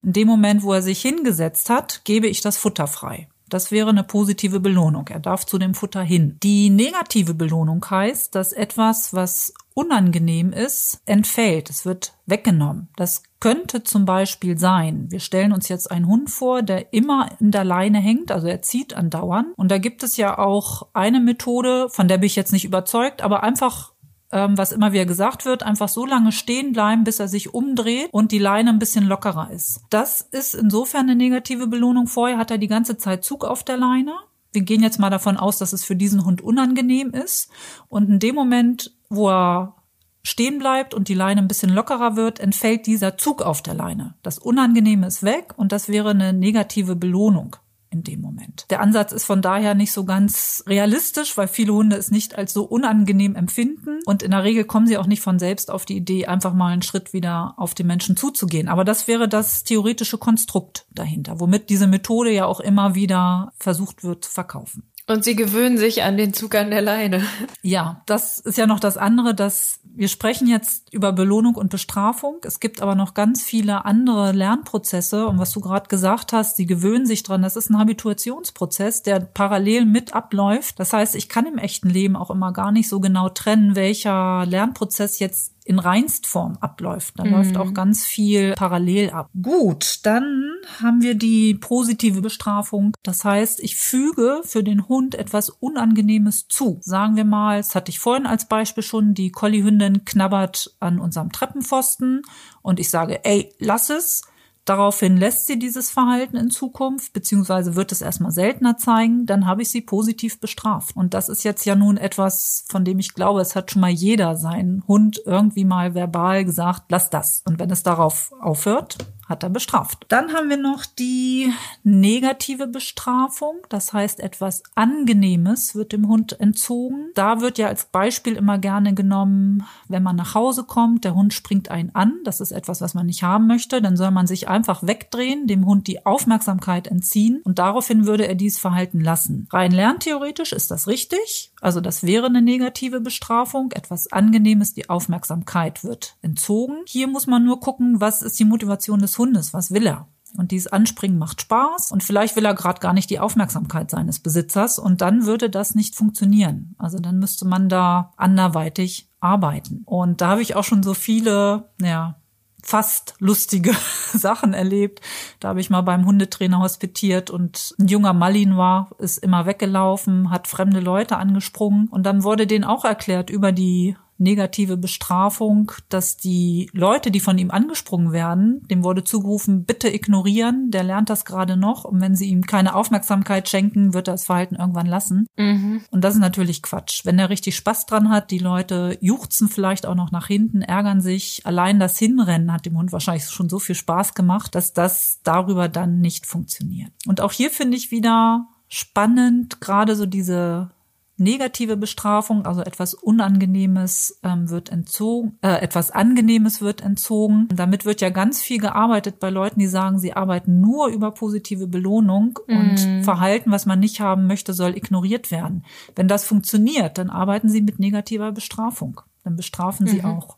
In 0.03 0.13
dem 0.13 0.27
Moment, 0.27 0.62
wo 0.62 0.74
er 0.74 0.84
sich 0.84 1.01
hingesetzt 1.01 1.70
hat, 1.70 2.05
gebe 2.05 2.27
ich 2.27 2.41
das 2.41 2.58
Futter 2.58 2.88
frei. 2.88 3.27
Das 3.50 3.72
wäre 3.72 3.89
eine 3.89 4.03
positive 4.03 4.60
Belohnung. 4.60 5.08
Er 5.08 5.20
darf 5.20 5.46
zu 5.46 5.58
dem 5.58 5.74
Futter 5.74 6.01
hin. 6.01 6.38
Die 6.41 6.70
negative 6.70 7.34
Belohnung 7.34 7.84
heißt, 7.88 8.34
dass 8.34 8.53
etwas, 8.53 9.13
was 9.13 9.53
unangenehm 9.75 10.53
ist, 10.53 11.01
entfällt. 11.05 11.70
Es 11.70 11.86
wird 11.86 12.13
weggenommen. 12.25 12.88
Das 12.96 13.22
könnte 13.39 13.84
zum 13.84 14.05
Beispiel 14.05 14.58
sein, 14.58 15.12
wir 15.12 15.20
stellen 15.20 15.51
uns 15.51 15.67
jetzt 15.67 15.91
einen 15.91 16.08
Hund 16.08 16.32
vor, 16.32 16.63
der 16.63 16.94
immer 16.94 17.29
in 17.39 17.51
der 17.51 17.65
Leine 17.65 18.00
hängt, 18.00 18.32
also 18.32 18.48
er 18.48 18.63
zieht 18.63 18.96
andauernd. 18.96 19.50
Und 19.55 19.70
da 19.70 19.77
gibt 19.77 20.01
es 20.01 20.17
ja 20.17 20.39
auch 20.39 20.88
eine 20.94 21.20
Methode, 21.20 21.89
von 21.89 22.08
der 22.08 22.17
bin 22.17 22.27
ich 22.27 22.36
jetzt 22.36 22.53
nicht 22.53 22.65
überzeugt, 22.65 23.22
aber 23.22 23.44
einfach 23.44 23.91
ähm, 24.32 24.58
was 24.58 24.72
immer 24.72 24.94
wieder 24.94 25.05
gesagt 25.05 25.46
wird, 25.46 25.63
einfach 25.63 25.89
so 25.89 26.05
lange 26.05 26.32
stehen 26.32 26.72
bleiben, 26.72 27.03
bis 27.03 27.20
er 27.20 27.27
sich 27.27 27.53
umdreht 27.53 28.10
und 28.12 28.32
die 28.32 28.39
Leine 28.39 28.72
ein 28.72 28.79
bisschen 28.79 29.05
lockerer 29.05 29.51
ist. 29.51 29.82
Das 29.89 30.22
ist 30.22 30.55
insofern 30.55 31.10
eine 31.10 31.15
negative 31.15 31.67
Belohnung. 31.67 32.08
Vorher 32.08 32.38
hat 32.38 32.50
er 32.50 32.58
die 32.58 32.67
ganze 32.67 32.98
Zeit 32.98 33.24
Zug 33.24 33.46
auf 33.46 33.63
der 33.63 33.77
Leine. 33.77 34.13
Wir 34.51 34.63
gehen 34.63 34.82
jetzt 34.82 35.00
mal 35.00 35.10
davon 35.10 35.38
aus, 35.38 35.58
dass 35.58 35.74
es 35.74 35.84
für 35.84 35.96
diesen 35.96 36.25
Hund 36.25 36.41
unangenehm 36.41 37.12
ist. 37.12 37.50
Und 37.89 38.10
in 38.10 38.20
dem 38.20 38.36
Moment, 38.36 38.94
wo 39.09 39.29
er 39.29 39.75
stehen 40.24 40.57
bleibt 40.57 40.93
und 40.93 41.07
die 41.07 41.13
Leine 41.13 41.41
ein 41.41 41.47
bisschen 41.47 41.69
lockerer 41.69 42.15
wird, 42.15 42.39
entfällt 42.39 42.88
dieser 42.88 43.17
Zug 43.17 43.41
auf 43.41 43.62
der 43.62 43.75
Leine. 43.75 44.15
Das 44.24 44.39
Unangenehme 44.39 45.07
ist 45.07 45.24
weg 45.24 45.53
und 45.55 45.71
das 45.71 45.88
wäre 45.88 46.09
eine 46.09 46.33
negative 46.33 46.95
Belohnung 46.95 47.55
in 47.91 48.03
dem 48.03 48.21
Moment. 48.21 48.65
Der 48.69 48.81
Ansatz 48.81 49.13
ist 49.13 49.24
von 49.24 49.41
daher 49.41 49.74
nicht 49.74 49.93
so 49.93 50.03
ganz 50.03 50.63
realistisch, 50.67 51.38
weil 51.38 51.47
viele 51.47 51.74
Hunde 51.74 51.95
es 51.95 52.12
nicht 52.12 52.38
als 52.38 52.51
so 52.53 52.63
unangenehm 52.65 53.35
empfinden 53.35 54.00
und 54.05 54.21
in 54.21 54.31
der 54.31 54.43
Regel 54.43 54.65
kommen 54.65 54.88
sie 54.88 54.97
auch 54.97 55.05
nicht 55.05 55.21
von 55.21 55.39
selbst 55.39 55.71
auf 55.71 55.85
die 55.85 55.95
Idee, 55.95 56.25
einfach 56.25 56.53
mal 56.53 56.74
einen 56.74 56.81
Schritt 56.81 57.13
wieder 57.13 57.53
auf 57.57 57.74
den 57.74 57.88
Menschen 57.88 58.17
zuzugehen. 58.17 58.67
Aber 58.67 58.83
das 58.83 59.07
wäre 59.07 59.29
das 59.29 59.63
theoretische 59.63 60.17
Konstrukt 60.17 60.88
dahinter, 60.91 61.39
womit 61.39 61.69
diese 61.69 61.88
Methode 61.88 62.31
ja 62.31 62.45
auch 62.45 62.59
immer 62.59 62.95
wieder 62.95 63.53
versucht 63.57 64.03
wird 64.03 64.25
zu 64.25 64.31
verkaufen. 64.31 64.91
Und 65.07 65.24
sie 65.24 65.35
gewöhnen 65.35 65.77
sich 65.77 66.01
an 66.01 66.17
den 66.17 66.33
Zug 66.33 66.55
an 66.55 66.71
der 66.71 66.81
Leine. 66.81 67.24
Ja, 67.62 68.01
das 68.07 68.39
ist 68.39 68.57
ja 68.57 68.65
noch 68.65 68.79
das 68.79 68.97
andere, 68.97 69.35
dass 69.35 69.79
wir 69.83 70.07
sprechen 70.07 70.47
jetzt 70.47 70.91
über 70.91 71.13
Belohnung 71.13 71.55
und 71.55 71.69
Bestrafung. 71.69 72.38
Es 72.43 72.59
gibt 72.59 72.81
aber 72.81 72.95
noch 72.95 73.13
ganz 73.13 73.43
viele 73.43 73.85
andere 73.85 74.31
Lernprozesse. 74.31 75.27
Und 75.27 75.38
was 75.38 75.51
du 75.51 75.62
gerade 75.62 75.88
gesagt 75.88 76.33
hast, 76.33 76.57
sie 76.57 76.65
gewöhnen 76.65 77.05
sich 77.05 77.21
dran. 77.21 77.43
Das 77.43 77.55
ist 77.55 77.69
ein 77.69 77.77
Habituationsprozess, 77.77 79.03
der 79.03 79.19
parallel 79.19 79.85
mit 79.85 80.13
abläuft. 80.13 80.79
Das 80.79 80.91
heißt, 80.91 81.15
ich 81.15 81.29
kann 81.29 81.45
im 81.45 81.59
echten 81.59 81.89
Leben 81.89 82.15
auch 82.15 82.31
immer 82.31 82.51
gar 82.51 82.71
nicht 82.71 82.89
so 82.89 83.00
genau 83.00 83.29
trennen, 83.29 83.75
welcher 83.75 84.45
Lernprozess 84.47 85.19
jetzt 85.19 85.54
in 85.65 85.79
Reinstform 85.79 86.57
abläuft. 86.62 87.15
Da 87.17 87.25
mhm. 87.25 87.31
läuft 87.31 87.57
auch 87.57 87.74
ganz 87.74 88.05
viel 88.05 88.53
parallel 88.53 89.10
ab. 89.10 89.29
Gut, 89.41 90.00
dann 90.03 90.53
haben 90.79 91.01
wir 91.01 91.15
die 91.15 91.55
positive 91.55 92.22
Bestrafung. 92.22 92.93
Das 93.01 93.25
heißt, 93.25 93.60
ich 93.60 93.75
füge 93.75 94.41
für 94.43 94.63
den 94.63 94.88
Hund 94.88 95.15
etwas 95.15 95.50
Unangenehmes 95.50 96.48
zu. 96.48 96.77
Sagen 96.81 97.15
wir 97.15 97.25
mal, 97.25 97.57
das 97.57 97.74
hatte 97.74 97.89
ich 97.89 98.00
vorhin 98.00 98.27
als 98.27 98.48
Beispiel 98.48 98.84
schon, 98.84 99.15
die 99.15 99.31
Colliehündin 99.31 100.05
knabbert 100.05 100.75
an 100.79 101.00
unserem 101.00 101.31
Treppenpfosten 101.31 102.22
und 102.62 102.79
ich 102.79 102.89
sage, 102.91 103.25
ey, 103.25 103.51
lass 103.60 103.89
es. 103.89 104.22
Daraufhin 104.65 105.15
lässt 105.15 105.45
sie 105.45 105.60
dieses 105.60 105.91
Verhalten 105.91 106.38
in 106.38 106.50
Zukunft, 106.50 107.13
beziehungsweise 107.13 107.75
wird 107.75 107.91
es 107.91 108.01
erstmal 108.01 108.31
seltener 108.31 108.77
zeigen, 108.77 109.27
dann 109.27 109.45
habe 109.45 109.62
ich 109.62 109.69
sie 109.69 109.81
positiv 109.81 110.39
bestraft. 110.39 110.95
Und 110.95 111.13
das 111.13 111.29
ist 111.29 111.43
jetzt 111.43 111.65
ja 111.65 111.75
nun 111.75 111.98
etwas, 111.98 112.65
von 112.67 112.84
dem 112.84 112.98
ich 112.98 113.13
glaube, 113.13 113.41
es 113.41 113.55
hat 113.55 113.69
schon 113.69 113.81
mal 113.81 113.91
jeder 113.91 114.36
seinen 114.36 114.84
Hund 114.88 115.22
irgendwie 115.24 115.65
mal 115.65 115.93
verbal 115.93 116.43
gesagt, 116.43 116.86
lass 116.89 117.12
das. 117.12 117.43
Und 117.45 117.60
wenn 117.60 117.69
es 117.69 117.84
darauf 117.84 118.34
aufhört, 118.41 118.98
hat 119.25 119.44
er 119.44 119.50
bestraft. 119.50 120.05
Dann 120.10 120.34
haben 120.34 120.50
wir 120.50 120.58
noch 120.58 120.86
die 120.86 121.51
negative 121.84 122.67
Bestrafung. 122.67 123.58
Das 123.70 123.91
heißt, 123.91 124.20
etwas 124.20 124.62
Angenehmes 124.75 125.75
wird 125.75 125.91
dem 125.91 126.08
Hund 126.08 126.39
entzogen. 126.39 127.10
Da 127.15 127.41
wird 127.41 127.58
ja 127.58 127.67
als 127.67 127.86
Beispiel 127.86 128.36
immer 128.36 128.60
gerne 128.60 128.94
genommen, 128.94 129.65
wenn 129.88 130.03
man 130.03 130.15
nach 130.15 130.36
Hause 130.36 130.63
kommt, 130.63 131.03
der 131.03 131.15
Hund 131.15 131.34
springt 131.34 131.72
einen 131.72 131.94
an. 131.96 132.13
Das 132.24 132.39
ist 132.39 132.51
etwas, 132.51 132.82
was 132.82 132.94
man 132.94 133.08
nicht 133.08 133.24
haben 133.24 133.48
möchte. 133.48 133.82
Dann 133.82 133.98
soll 133.98 134.12
man 134.12 134.27
sich 134.27 134.48
einfach 134.48 134.84
wegdrehen, 134.84 135.48
dem 135.48 135.65
Hund 135.65 135.88
die 135.88 136.05
Aufmerksamkeit 136.05 136.88
entziehen 136.88 137.41
und 137.44 137.58
daraufhin 137.58 138.05
würde 138.05 138.27
er 138.27 138.36
dies 138.36 138.60
Verhalten 138.60 139.01
lassen. 139.01 139.48
Rein 139.51 139.72
lerntheoretisch 139.72 140.53
ist 140.53 140.70
das 140.70 140.88
richtig. 140.88 141.51
Also 141.62 141.82
das 141.82 142.03
wäre 142.03 142.27
eine 142.27 142.44
negative 142.44 143.01
Bestrafung. 143.01 143.72
Etwas 143.72 144.12
Angenehmes, 144.12 144.74
die 144.74 144.89
Aufmerksamkeit 144.89 145.84
wird 145.84 146.15
entzogen. 146.22 146.84
Hier 146.86 147.08
muss 147.08 147.25
man 147.25 147.44
nur 147.44 147.60
gucken, 147.60 148.00
was 148.01 148.22
ist 148.22 148.39
die 148.39 148.46
Motivation 148.46 149.00
des 149.00 149.14
Hundes, 149.17 149.53
was 149.53 149.72
will 149.72 149.88
er. 149.88 150.07
Und 150.38 150.51
dieses 150.51 150.67
Anspringen 150.67 151.17
macht 151.17 151.41
Spaß 151.41 151.91
und 151.91 152.03
vielleicht 152.03 152.36
will 152.36 152.45
er 152.45 152.53
gerade 152.53 152.81
gar 152.81 152.93
nicht 152.93 153.10
die 153.10 153.19
Aufmerksamkeit 153.19 153.89
seines 153.89 154.19
Besitzers 154.19 154.79
und 154.79 155.01
dann 155.01 155.25
würde 155.25 155.50
das 155.50 155.75
nicht 155.75 155.95
funktionieren. 155.95 156.75
Also 156.77 157.00
dann 157.00 157.19
müsste 157.19 157.48
man 157.48 157.69
da 157.69 158.12
anderweitig 158.17 159.10
arbeiten. 159.19 159.84
Und 159.86 160.22
da 160.22 160.29
habe 160.29 160.41
ich 160.41 160.55
auch 160.55 160.63
schon 160.63 160.84
so 160.84 160.93
viele, 160.93 161.69
ja, 161.81 162.19
fast 162.65 163.13
lustige 163.19 163.72
Sachen 164.13 164.53
erlebt. 164.53 165.00
Da 165.39 165.50
habe 165.50 165.62
ich 165.62 165.69
mal 165.69 165.81
beim 165.81 166.05
Hundetrainer 166.05 166.60
hospitiert 166.60 167.29
und 167.29 167.75
ein 167.79 167.88
junger 167.88 168.13
Malin 168.13 168.57
war, 168.57 168.89
ist 168.98 169.19
immer 169.19 169.45
weggelaufen, 169.45 170.31
hat 170.31 170.48
fremde 170.48 170.79
Leute 170.79 171.17
angesprungen 171.17 171.88
und 171.88 172.05
dann 172.05 172.24
wurde 172.24 172.48
denen 172.48 172.65
auch 172.65 172.84
erklärt 172.84 173.29
über 173.29 173.51
die 173.51 173.95
negative 174.17 174.77
Bestrafung, 174.77 175.72
dass 175.89 176.17
die 176.17 176.69
Leute, 176.74 177.12
die 177.12 177.19
von 177.19 177.38
ihm 177.38 177.51
angesprungen 177.51 178.12
werden, 178.12 178.65
dem 178.69 178.84
wurde 178.84 179.03
zugerufen, 179.03 179.65
bitte 179.65 179.93
ignorieren, 179.93 180.72
der 180.72 180.84
lernt 180.84 181.10
das 181.10 181.25
gerade 181.25 181.57
noch 181.57 181.84
und 181.84 182.01
wenn 182.01 182.15
sie 182.15 182.29
ihm 182.29 182.45
keine 182.45 182.75
Aufmerksamkeit 182.75 183.50
schenken, 183.50 183.93
wird 183.93 184.07
er 184.07 184.13
das 184.13 184.25
Verhalten 184.25 184.55
irgendwann 184.55 184.86
lassen. 184.86 185.27
Mhm. 185.38 185.81
Und 185.91 186.03
das 186.03 186.15
ist 186.15 186.22
natürlich 186.22 186.62
Quatsch. 186.62 187.05
Wenn 187.05 187.19
er 187.19 187.29
richtig 187.29 187.55
Spaß 187.55 187.86
dran 187.86 188.10
hat, 188.10 188.31
die 188.31 188.39
Leute 188.39 188.98
juchzen 189.01 189.50
vielleicht 189.50 189.86
auch 189.86 189.95
noch 189.95 190.12
nach 190.12 190.27
hinten, 190.27 190.62
ärgern 190.62 191.01
sich. 191.01 191.41
Allein 191.45 191.79
das 191.79 191.98
Hinrennen 192.00 192.53
hat 192.53 192.65
dem 192.65 192.77
Hund 192.77 192.91
wahrscheinlich 192.91 193.25
schon 193.25 193.50
so 193.50 193.60
viel 193.60 193.75
Spaß 193.75 194.13
gemacht, 194.13 194.55
dass 194.55 194.74
das 194.74 195.19
darüber 195.24 195.67
dann 195.67 196.00
nicht 196.00 196.25
funktioniert. 196.25 196.91
Und 197.05 197.22
auch 197.22 197.31
hier 197.31 197.51
finde 197.51 197.77
ich 197.77 197.91
wieder 197.91 198.48
spannend, 198.67 199.62
gerade 199.62 199.95
so 199.95 200.05
diese 200.05 200.72
negative 201.17 201.77
Bestrafung, 201.77 202.45
also 202.45 202.62
etwas 202.62 202.93
Unangenehmes 202.93 204.19
ähm, 204.24 204.50
wird 204.50 204.69
entzogen, 204.69 205.38
äh, 205.41 205.62
etwas 205.62 205.91
Angenehmes 205.91 206.62
wird 206.62 206.81
entzogen. 206.81 207.48
Damit 207.53 207.86
wird 207.86 208.01
ja 208.01 208.10
ganz 208.10 208.41
viel 208.41 208.60
gearbeitet 208.60 209.19
bei 209.19 209.29
Leuten, 209.29 209.60
die 209.60 209.67
sagen, 209.67 210.00
sie 210.00 210.13
arbeiten 210.13 210.60
nur 210.60 210.88
über 210.88 211.12
positive 211.12 211.67
Belohnung 211.67 212.39
mm. 212.48 212.51
und 212.57 212.86
mhm. 212.86 213.03
Verhalten, 213.03 213.51
was 213.51 213.65
man 213.65 213.79
nicht 213.79 214.01
haben 214.01 214.27
möchte, 214.27 214.53
soll 214.53 214.75
ignoriert 214.75 215.31
werden. 215.31 215.63
Wenn 215.95 216.07
das 216.07 216.25
funktioniert, 216.25 216.98
dann 216.98 217.10
arbeiten 217.10 217.50
sie 217.50 217.62
mit 217.62 217.79
negativer 217.79 218.31
Bestrafung. 218.31 219.01
Dann 219.24 219.38
bestrafen 219.38 219.86
mhm. 219.86 219.89
sie 219.89 220.03
auch. 220.03 220.38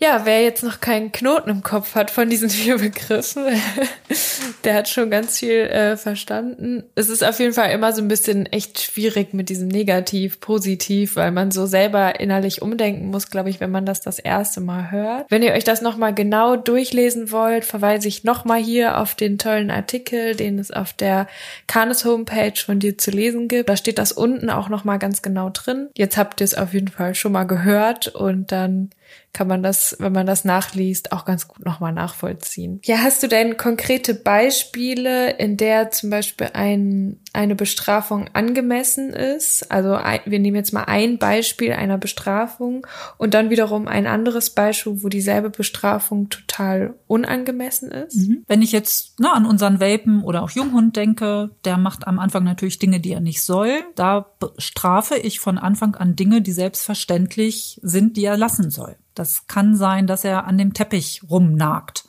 Ja, 0.00 0.20
wer 0.24 0.44
jetzt 0.44 0.62
noch 0.62 0.78
keinen 0.78 1.10
Knoten 1.10 1.50
im 1.50 1.64
Kopf 1.64 1.96
hat 1.96 2.12
von 2.12 2.30
diesen 2.30 2.48
vier 2.50 2.78
Begriffen, 2.78 3.46
der 4.64 4.74
hat 4.74 4.88
schon 4.88 5.10
ganz 5.10 5.40
viel 5.40 5.62
äh, 5.62 5.96
verstanden. 5.96 6.84
Es 6.94 7.08
ist 7.08 7.24
auf 7.24 7.40
jeden 7.40 7.52
Fall 7.52 7.72
immer 7.72 7.92
so 7.92 8.00
ein 8.00 8.06
bisschen 8.06 8.46
echt 8.46 8.80
schwierig 8.80 9.34
mit 9.34 9.48
diesem 9.48 9.66
Negativ, 9.66 10.38
Positiv, 10.38 11.16
weil 11.16 11.32
man 11.32 11.50
so 11.50 11.66
selber 11.66 12.20
innerlich 12.20 12.62
umdenken 12.62 13.08
muss, 13.08 13.28
glaube 13.28 13.50
ich, 13.50 13.58
wenn 13.58 13.72
man 13.72 13.86
das 13.86 14.00
das 14.00 14.20
erste 14.20 14.60
Mal 14.60 14.92
hört. 14.92 15.26
Wenn 15.30 15.42
ihr 15.42 15.52
euch 15.52 15.64
das 15.64 15.82
nochmal 15.82 16.14
genau 16.14 16.54
durchlesen 16.54 17.32
wollt, 17.32 17.64
verweise 17.64 18.06
ich 18.06 18.22
nochmal 18.22 18.62
hier 18.62 18.98
auf 18.98 19.16
den 19.16 19.36
tollen 19.36 19.72
Artikel, 19.72 20.36
den 20.36 20.60
es 20.60 20.70
auf 20.70 20.92
der 20.92 21.26
Canis 21.66 22.04
Homepage 22.04 22.54
von 22.64 22.78
dir 22.78 22.96
zu 22.98 23.10
lesen 23.10 23.48
gibt. 23.48 23.68
Da 23.68 23.76
steht 23.76 23.98
das 23.98 24.12
unten 24.12 24.48
auch 24.48 24.68
nochmal 24.68 25.00
ganz 25.00 25.22
genau 25.22 25.50
drin. 25.50 25.88
Jetzt 25.96 26.16
habt 26.16 26.40
ihr 26.40 26.44
es 26.44 26.54
auf 26.54 26.72
jeden 26.72 26.88
Fall 26.88 27.16
schon 27.16 27.32
mal 27.32 27.44
gehört 27.44 28.06
und 28.06 28.52
dann 28.52 28.90
kann 29.32 29.46
man 29.46 29.62
das, 29.62 29.96
wenn 30.00 30.12
man 30.12 30.26
das 30.26 30.44
nachliest, 30.44 31.12
auch 31.12 31.24
ganz 31.24 31.46
gut 31.46 31.64
nochmal 31.64 31.92
nachvollziehen. 31.92 32.80
Ja, 32.84 32.98
hast 32.98 33.22
du 33.22 33.28
denn 33.28 33.56
konkrete 33.56 34.14
Beispiele, 34.14 35.30
in 35.32 35.56
der 35.56 35.90
zum 35.90 36.10
Beispiel 36.10 36.50
ein, 36.54 37.20
eine 37.32 37.54
Bestrafung 37.54 38.28
angemessen 38.32 39.10
ist? 39.10 39.70
Also 39.70 39.94
ein, 39.94 40.20
wir 40.24 40.38
nehmen 40.38 40.56
jetzt 40.56 40.72
mal 40.72 40.84
ein 40.84 41.18
Beispiel 41.18 41.72
einer 41.72 41.98
Bestrafung 41.98 42.86
und 43.16 43.34
dann 43.34 43.50
wiederum 43.50 43.86
ein 43.86 44.06
anderes 44.06 44.50
Beispiel, 44.50 45.02
wo 45.02 45.08
dieselbe 45.08 45.50
Bestrafung 45.50 46.30
total 46.30 46.94
unangemessen 47.06 47.90
ist. 47.92 48.16
Mhm. 48.16 48.44
Wenn 48.48 48.62
ich 48.62 48.72
jetzt 48.72 49.20
ne, 49.20 49.32
an 49.32 49.46
unseren 49.46 49.78
Welpen 49.78 50.22
oder 50.22 50.42
auch 50.42 50.50
Junghund 50.50 50.96
denke, 50.96 51.50
der 51.64 51.76
macht 51.76 52.06
am 52.06 52.18
Anfang 52.18 52.44
natürlich 52.44 52.78
Dinge, 52.78 52.98
die 52.98 53.12
er 53.12 53.20
nicht 53.20 53.42
soll. 53.42 53.84
Da 53.94 54.26
strafe 54.56 55.16
ich 55.16 55.38
von 55.38 55.58
Anfang 55.58 55.94
an 55.94 56.16
Dinge, 56.16 56.42
die 56.42 56.52
selbstverständlich 56.52 57.78
sind, 57.82 58.16
die 58.16 58.24
er 58.24 58.36
lassen 58.36 58.70
soll. 58.70 58.96
Das 59.18 59.46
kann 59.46 59.76
sein, 59.76 60.06
dass 60.06 60.24
er 60.24 60.46
an 60.46 60.58
dem 60.58 60.74
Teppich 60.74 61.22
rumnagt. 61.28 62.08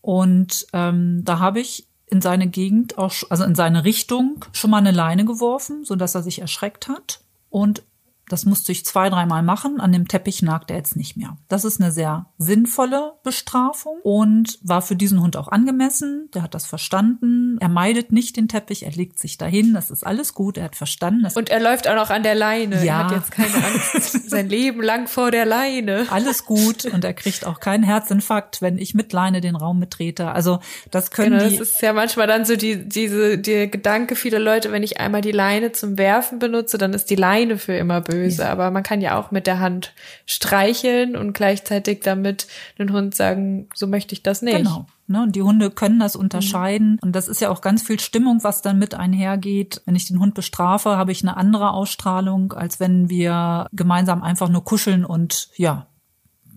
Und 0.00 0.66
ähm, 0.72 1.22
da 1.24 1.38
habe 1.38 1.60
ich 1.60 1.88
in 2.06 2.20
seine 2.20 2.46
Gegend 2.46 2.96
auch, 2.96 3.12
also 3.28 3.44
in 3.44 3.54
seine 3.54 3.84
Richtung 3.84 4.44
schon 4.52 4.70
mal 4.70 4.78
eine 4.78 4.92
Leine 4.92 5.24
geworfen, 5.24 5.84
so 5.84 5.96
dass 5.96 6.14
er 6.14 6.22
sich 6.22 6.40
erschreckt 6.40 6.88
hat. 6.88 7.20
Und 7.50 7.82
das 8.28 8.44
musste 8.44 8.72
ich 8.72 8.84
zwei, 8.84 9.08
dreimal 9.10 9.42
machen. 9.42 9.80
An 9.80 9.92
dem 9.92 10.08
Teppich 10.08 10.42
nagt 10.42 10.70
er 10.70 10.76
jetzt 10.76 10.96
nicht 10.96 11.16
mehr. 11.16 11.36
Das 11.48 11.64
ist 11.64 11.80
eine 11.80 11.90
sehr 11.90 12.26
sinnvolle 12.38 13.14
Bestrafung 13.24 13.98
und 14.02 14.58
war 14.62 14.82
für 14.82 14.96
diesen 14.96 15.20
Hund 15.20 15.36
auch 15.36 15.48
angemessen. 15.48 16.28
Der 16.34 16.42
hat 16.42 16.54
das 16.54 16.66
verstanden. 16.66 17.58
Er 17.60 17.68
meidet 17.68 18.12
nicht 18.12 18.36
den 18.36 18.48
Teppich, 18.48 18.84
er 18.84 18.92
legt 18.92 19.18
sich 19.18 19.38
dahin. 19.38 19.74
Das 19.74 19.90
ist 19.90 20.06
alles 20.06 20.34
gut. 20.34 20.58
Er 20.58 20.64
hat 20.64 20.76
verstanden. 20.76 21.26
und 21.34 21.50
er 21.50 21.60
läuft 21.60 21.88
auch 21.88 21.94
noch 21.94 22.10
an 22.10 22.22
der 22.22 22.34
Leine. 22.34 22.84
Ja. 22.84 22.98
Er 23.00 23.04
hat 23.04 23.12
jetzt 23.12 23.30
keine 23.30 23.54
Angst. 23.54 24.28
Sein 24.30 24.48
Leben 24.48 24.82
lang 24.82 25.08
vor 25.08 25.30
der 25.30 25.46
Leine. 25.46 26.06
Alles 26.10 26.44
gut. 26.44 26.84
Und 26.84 27.04
er 27.04 27.14
kriegt 27.14 27.46
auch 27.46 27.60
keinen 27.60 27.82
Herzinfarkt, 27.82 28.62
wenn 28.62 28.78
ich 28.78 28.94
mit 28.94 29.12
Leine 29.12 29.40
den 29.40 29.56
Raum 29.56 29.80
betrete. 29.80 30.30
Also 30.30 30.60
das 30.90 31.10
können 31.10 31.38
genau, 31.38 31.50
die. 31.50 31.58
Das 31.58 31.70
ist 31.70 31.82
ja 31.82 31.92
manchmal 31.92 32.26
dann 32.26 32.44
so 32.44 32.56
die, 32.56 32.88
diese, 32.88 33.38
die 33.38 33.70
Gedanke 33.70 34.16
vieler 34.16 34.38
Leute, 34.38 34.70
wenn 34.72 34.82
ich 34.82 35.00
einmal 35.00 35.22
die 35.22 35.32
Leine 35.32 35.72
zum 35.72 35.98
Werfen 35.98 36.38
benutze, 36.38 36.78
dann 36.78 36.92
ist 36.92 37.10
die 37.10 37.16
Leine 37.16 37.58
für 37.58 37.74
immer 37.74 38.00
böse 38.00 38.17
böse, 38.18 38.42
ja. 38.42 38.50
aber 38.50 38.70
man 38.70 38.82
kann 38.82 39.00
ja 39.00 39.18
auch 39.18 39.30
mit 39.30 39.46
der 39.46 39.60
Hand 39.60 39.92
streicheln 40.26 41.16
und 41.16 41.32
gleichzeitig 41.32 42.00
damit 42.00 42.46
den 42.78 42.92
Hund 42.92 43.14
sagen, 43.14 43.68
so 43.74 43.86
möchte 43.86 44.14
ich 44.14 44.22
das 44.22 44.42
nicht. 44.42 44.56
Genau. 44.56 44.86
Ne, 45.10 45.22
und 45.22 45.34
die 45.34 45.42
Hunde 45.42 45.70
können 45.70 45.98
das 45.98 46.16
unterscheiden. 46.16 46.92
Mhm. 46.92 46.98
Und 47.00 47.12
das 47.16 47.28
ist 47.28 47.40
ja 47.40 47.48
auch 47.48 47.62
ganz 47.62 47.82
viel 47.82 47.98
Stimmung, 47.98 48.44
was 48.44 48.60
dann 48.60 48.78
mit 48.78 48.94
einhergeht. 48.94 49.80
Wenn 49.86 49.96
ich 49.96 50.06
den 50.06 50.20
Hund 50.20 50.34
bestrafe, 50.34 50.98
habe 50.98 51.12
ich 51.12 51.22
eine 51.22 51.36
andere 51.38 51.70
Ausstrahlung, 51.70 52.52
als 52.52 52.78
wenn 52.78 53.08
wir 53.08 53.68
gemeinsam 53.72 54.22
einfach 54.22 54.50
nur 54.50 54.64
kuscheln 54.64 55.06
und 55.06 55.48
ja, 55.56 55.86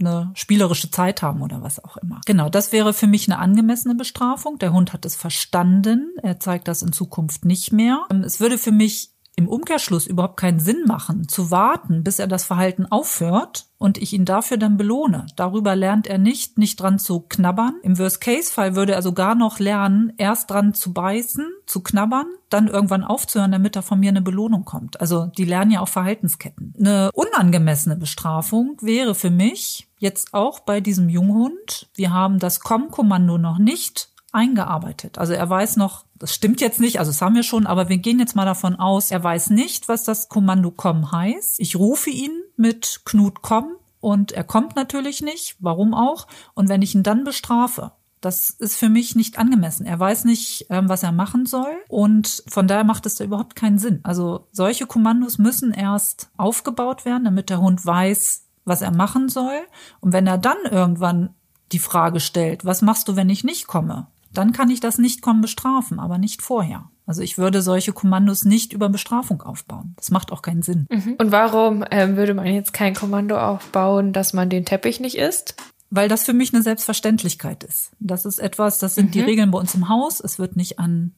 eine 0.02 0.32
spielerische 0.34 0.92
Zeit 0.92 1.22
haben 1.22 1.42
oder 1.42 1.62
was 1.62 1.84
auch 1.84 1.96
immer. 1.98 2.20
Genau, 2.26 2.50
das 2.50 2.72
wäre 2.72 2.92
für 2.94 3.08
mich 3.08 3.28
eine 3.28 3.40
angemessene 3.40 3.96
Bestrafung. 3.96 4.58
Der 4.60 4.74
Hund 4.74 4.94
hat 4.94 5.06
es 5.06 5.16
verstanden. 5.16 6.14
Er 6.22 6.40
zeigt 6.40 6.68
das 6.68 6.82
in 6.82 6.92
Zukunft 6.92 7.46
nicht 7.46 7.72
mehr. 7.72 8.06
Es 8.26 8.40
würde 8.40 8.58
für 8.58 8.72
mich 8.72 9.11
im 9.36 9.48
Umkehrschluss 9.48 10.08
überhaupt 10.08 10.38
keinen 10.38 10.60
Sinn 10.60 10.84
machen, 10.86 11.28
zu 11.28 11.52
warten, 11.52 12.04
bis 12.04 12.20
er 12.20 12.28
das 12.28 12.44
Verhalten 12.44 12.86
aufhört 12.86 13.68
und 13.78 13.98
ich 13.98 14.14
ihn 14.14 14.26
dafür 14.26 14.58
dann 14.58 14.78
belohne. 14.78 15.26
Darüber 15.36 15.76
lernt 15.76 16.06
er 16.06 16.18
nicht, 16.18 16.58
nicht 16.58 16.80
dran 16.80 17.00
zu 17.00 17.22
knabbern. 17.22 17.76
Im 17.82 17.98
Worst-Case-Fall 17.98 18.76
würde 18.76 18.94
er 18.94 19.02
sogar 19.02 19.34
noch 19.36 19.60
lernen, 19.60 20.14
erst 20.18 20.52
dran 20.52 20.74
zu 20.74 20.94
beißen, 20.94 21.46
zu 21.66 21.82
knabbern, 21.82 22.28
dann 22.50 22.68
irgendwann 22.68 23.04
aufzuhören, 23.04 23.52
damit 23.52 23.76
er 23.76 23.82
von 23.82 24.00
mir 24.00 24.10
eine 24.10 24.22
Belohnung 24.22 24.66
kommt. 24.66 25.02
Also 25.02 25.28
die 25.38 25.46
lernen 25.46 25.72
ja 25.72 25.80
auch 25.80 25.88
Verhaltensketten. 25.88 26.76
Eine 26.78 27.10
unangemessene 27.14 27.96
Bestrafung 27.96 28.78
wäre 28.82 29.16
für 29.16 29.32
mich 29.32 29.88
jetzt 29.98 30.34
auch 30.34 30.60
bei 30.60 30.82
diesem 30.82 31.10
Junghund, 31.10 31.90
wir 31.96 32.12
haben 32.12 32.40
das 32.40 32.60
Komm-Kommando 32.60 33.38
noch 33.38 33.60
nicht 33.60 34.11
eingearbeitet. 34.32 35.18
Also 35.18 35.34
er 35.34 35.50
weiß 35.50 35.78
noch, 35.78 36.06
das 36.16 36.34
stimmt 36.34 36.62
jetzt 36.62 36.80
nicht, 36.80 37.00
also 37.00 37.12
das 37.12 37.22
haben 37.22 37.36
wir 37.36 37.44
schon, 37.44 37.68
aber 37.68 37.90
wir 37.90 37.98
gehen 37.98 38.20
jetzt 38.20 38.36
mal 38.36 38.46
davon 38.46 38.76
aus, 38.76 39.12
er 39.12 39.24
weiß 39.24 39.50
nicht, 39.50 39.88
was 39.88 40.04
das 40.04 40.30
Kommando 40.30 40.72
komm 40.72 41.12
heißt. 41.12 41.60
Ich 41.60 41.76
rufe 41.76 42.10
ihn 42.10 42.32
mit 42.56 43.02
Knut 43.06 43.42
komm 43.42 43.74
und 44.00 44.32
er 44.32 44.44
kommt 44.44 44.76
natürlich 44.76 45.22
nicht, 45.22 45.58
warum 45.60 45.94
auch? 45.94 46.28
Und 46.54 46.70
wenn 46.70 46.82
ich 46.82 46.96
ihn 46.96 47.04
dann 47.04 47.24
bestrafe, 47.24 47.92
das 48.22 48.52
ist 48.52 48.78
für 48.78 48.90
mich 48.90 49.16
nicht 49.16 49.40
angemessen. 49.40 49.86
Er 49.86 50.00
weiß 50.00 50.26
nicht, 50.26 50.68
ähm, 50.70 50.88
was 50.88 51.02
er 51.04 51.12
machen 51.12 51.48
soll 51.48 51.74
und 51.90 52.44
von 52.48 52.68
daher 52.68 52.84
macht 52.84 53.06
es 53.08 53.16
da 53.16 53.24
überhaupt 53.24 53.56
keinen 53.56 53.80
Sinn. 53.80 54.00
Also 54.04 54.48
solche 54.52 54.86
Kommandos 54.86 55.40
müssen 55.40 55.74
erst 55.74 56.30
aufgebaut 56.38 57.04
werden, 57.04 57.26
damit 57.26 57.50
der 57.50 57.60
Hund 57.60 57.84
weiß, 57.84 58.46
was 58.64 58.82
er 58.82 58.92
machen 58.92 59.28
soll. 59.28 59.60
Und 60.00 60.14
wenn 60.14 60.28
er 60.28 60.38
dann 60.38 60.58
irgendwann 60.70 61.34
die 61.72 61.80
Frage 61.80 62.20
stellt, 62.20 62.64
was 62.64 62.82
machst 62.82 63.08
du, 63.08 63.16
wenn 63.16 63.30
ich 63.30 63.44
nicht 63.44 63.68
komme? 63.68 64.08
Dann 64.34 64.54
kann 64.54 64.70
ich 64.70 64.80
das 64.80 64.98
nicht 64.98 65.22
kommen 65.22 65.42
bestrafen, 65.42 66.00
aber 66.00 66.18
nicht 66.18 66.42
vorher. 66.42 66.90
Also 67.06 67.22
ich 67.22 67.38
würde 67.38 67.62
solche 67.62 67.94
Kommandos 67.94 68.46
nicht 68.46 68.74
über 68.74 68.88
Bestrafung 68.88 69.42
aufbauen. 69.42 69.94
Das 69.98 70.12
macht 70.12 70.32
auch 70.32 70.42
keinen 70.42 70.62
Sinn. 70.62 70.88
Mhm. 70.90 71.16
Und 71.18 71.32
warum 71.32 71.84
ähm, 71.92 72.16
würde 72.16 72.34
man 72.34 72.46
jetzt 72.46 72.74
kein 72.74 72.94
Kommando 72.94 73.38
aufbauen, 73.38 74.14
dass 74.14 74.34
man 74.34 74.50
den 74.50 74.66
Teppich 74.66 75.00
nicht 75.00 75.18
isst? 75.18 75.56
Weil 75.90 76.08
das 76.08 76.24
für 76.24 76.34
mich 76.34 76.54
eine 76.54 76.64
Selbstverständlichkeit 76.64 77.66
ist. 77.66 77.92
Das 78.00 78.26
ist 78.26 78.40
etwas, 78.40 78.80
das 78.80 78.96
sind 78.96 79.08
mhm. 79.08 79.12
die 79.12 79.22
Regeln 79.22 79.52
bei 79.52 79.60
uns 79.60 79.76
im 79.76 79.90
Haus. 79.90 80.22
Es 80.22 80.40
wird 80.40 80.56
nicht 80.56 80.80
an 80.80 81.14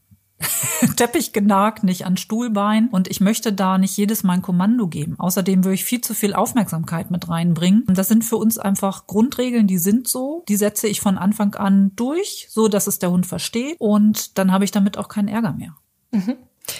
Teppich 0.95 1.33
genagt, 1.33 1.83
nicht 1.83 2.05
an 2.05 2.17
Stuhlbein. 2.17 2.89
Und 2.89 3.07
ich 3.07 3.21
möchte 3.21 3.53
da 3.53 3.77
nicht 3.77 3.95
jedes 3.97 4.23
Mal 4.23 4.33
ein 4.33 4.41
Kommando 4.41 4.87
geben. 4.87 5.15
Außerdem 5.17 5.63
würde 5.63 5.75
ich 5.75 5.85
viel 5.85 6.01
zu 6.01 6.13
viel 6.13 6.33
Aufmerksamkeit 6.33 7.11
mit 7.11 7.29
reinbringen. 7.29 7.83
Und 7.87 7.97
das 7.97 8.07
sind 8.07 8.23
für 8.23 8.37
uns 8.37 8.57
einfach 8.57 9.07
Grundregeln, 9.07 9.67
die 9.67 9.77
sind 9.77 10.07
so. 10.07 10.43
Die 10.47 10.55
setze 10.55 10.87
ich 10.87 11.01
von 11.01 11.17
Anfang 11.17 11.55
an 11.55 11.91
durch, 11.95 12.47
so 12.49 12.67
dass 12.67 12.87
es 12.87 12.99
der 12.99 13.11
Hund 13.11 13.25
versteht. 13.25 13.75
Und 13.79 14.37
dann 14.37 14.51
habe 14.51 14.65
ich 14.65 14.71
damit 14.71 14.97
auch 14.97 15.07
keinen 15.07 15.27
Ärger 15.27 15.53
mehr. 15.53 15.75
Mhm. 16.11 16.35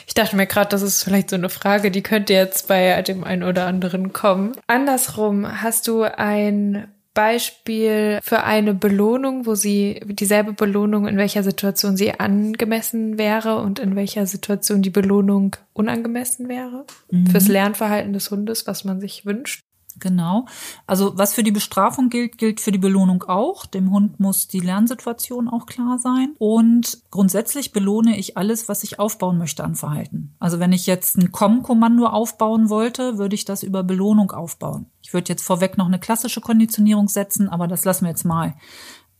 Ich 0.07 0.13
dachte 0.13 0.35
mir 0.35 0.47
gerade, 0.47 0.69
das 0.69 0.81
ist 0.81 1.03
vielleicht 1.03 1.29
so 1.29 1.35
eine 1.35 1.49
Frage, 1.49 1.91
die 1.91 2.03
könnte 2.03 2.33
jetzt 2.33 2.67
bei 2.67 3.01
dem 3.01 3.23
einen 3.23 3.43
oder 3.43 3.65
anderen 3.65 4.13
kommen. 4.13 4.53
Andersrum, 4.67 5.61
hast 5.61 5.87
du 5.87 6.03
ein 6.03 6.87
Beispiel 7.13 8.19
für 8.23 8.43
eine 8.43 8.73
Belohnung, 8.73 9.45
wo 9.45 9.55
sie 9.55 10.01
dieselbe 10.05 10.53
Belohnung 10.53 11.07
in 11.07 11.17
welcher 11.17 11.43
Situation 11.43 11.95
sie 11.95 12.19
angemessen 12.19 13.17
wäre 13.17 13.57
und 13.57 13.79
in 13.79 13.95
welcher 13.95 14.25
Situation 14.25 14.81
die 14.81 14.89
Belohnung 14.89 15.55
unangemessen 15.73 16.49
wäre 16.49 16.85
mhm. 17.11 17.27
fürs 17.27 17.47
Lernverhalten 17.47 18.13
des 18.13 18.31
Hundes, 18.31 18.65
was 18.67 18.83
man 18.83 18.99
sich 18.99 19.25
wünscht. 19.25 19.61
Genau. 19.99 20.45
Also 20.87 21.17
was 21.17 21.33
für 21.33 21.43
die 21.43 21.51
Bestrafung 21.51 22.09
gilt, 22.09 22.37
gilt 22.37 22.59
für 22.59 22.71
die 22.71 22.77
Belohnung 22.77 23.23
auch. 23.23 23.65
Dem 23.65 23.91
Hund 23.91 24.19
muss 24.19 24.47
die 24.47 24.59
Lernsituation 24.59 25.47
auch 25.47 25.65
klar 25.65 25.97
sein. 25.99 26.35
Und 26.39 27.01
grundsätzlich 27.11 27.71
belohne 27.71 28.17
ich 28.17 28.37
alles, 28.37 28.69
was 28.69 28.83
ich 28.83 28.99
aufbauen 28.99 29.37
möchte 29.37 29.63
an 29.63 29.75
Verhalten. 29.75 30.35
Also 30.39 30.59
wenn 30.59 30.71
ich 30.71 30.85
jetzt 30.85 31.17
ein 31.17 31.31
Komm-Kommando 31.31 32.07
aufbauen 32.07 32.69
wollte, 32.69 33.17
würde 33.17 33.35
ich 33.35 33.45
das 33.45 33.63
über 33.63 33.83
Belohnung 33.83 34.31
aufbauen. 34.31 34.87
Ich 35.01 35.13
würde 35.13 35.29
jetzt 35.29 35.45
vorweg 35.45 35.77
noch 35.77 35.87
eine 35.87 35.99
klassische 35.99 36.41
Konditionierung 36.41 37.07
setzen, 37.07 37.49
aber 37.49 37.67
das 37.67 37.85
lassen 37.85 38.05
wir 38.05 38.09
jetzt 38.09 38.25
mal 38.25 38.55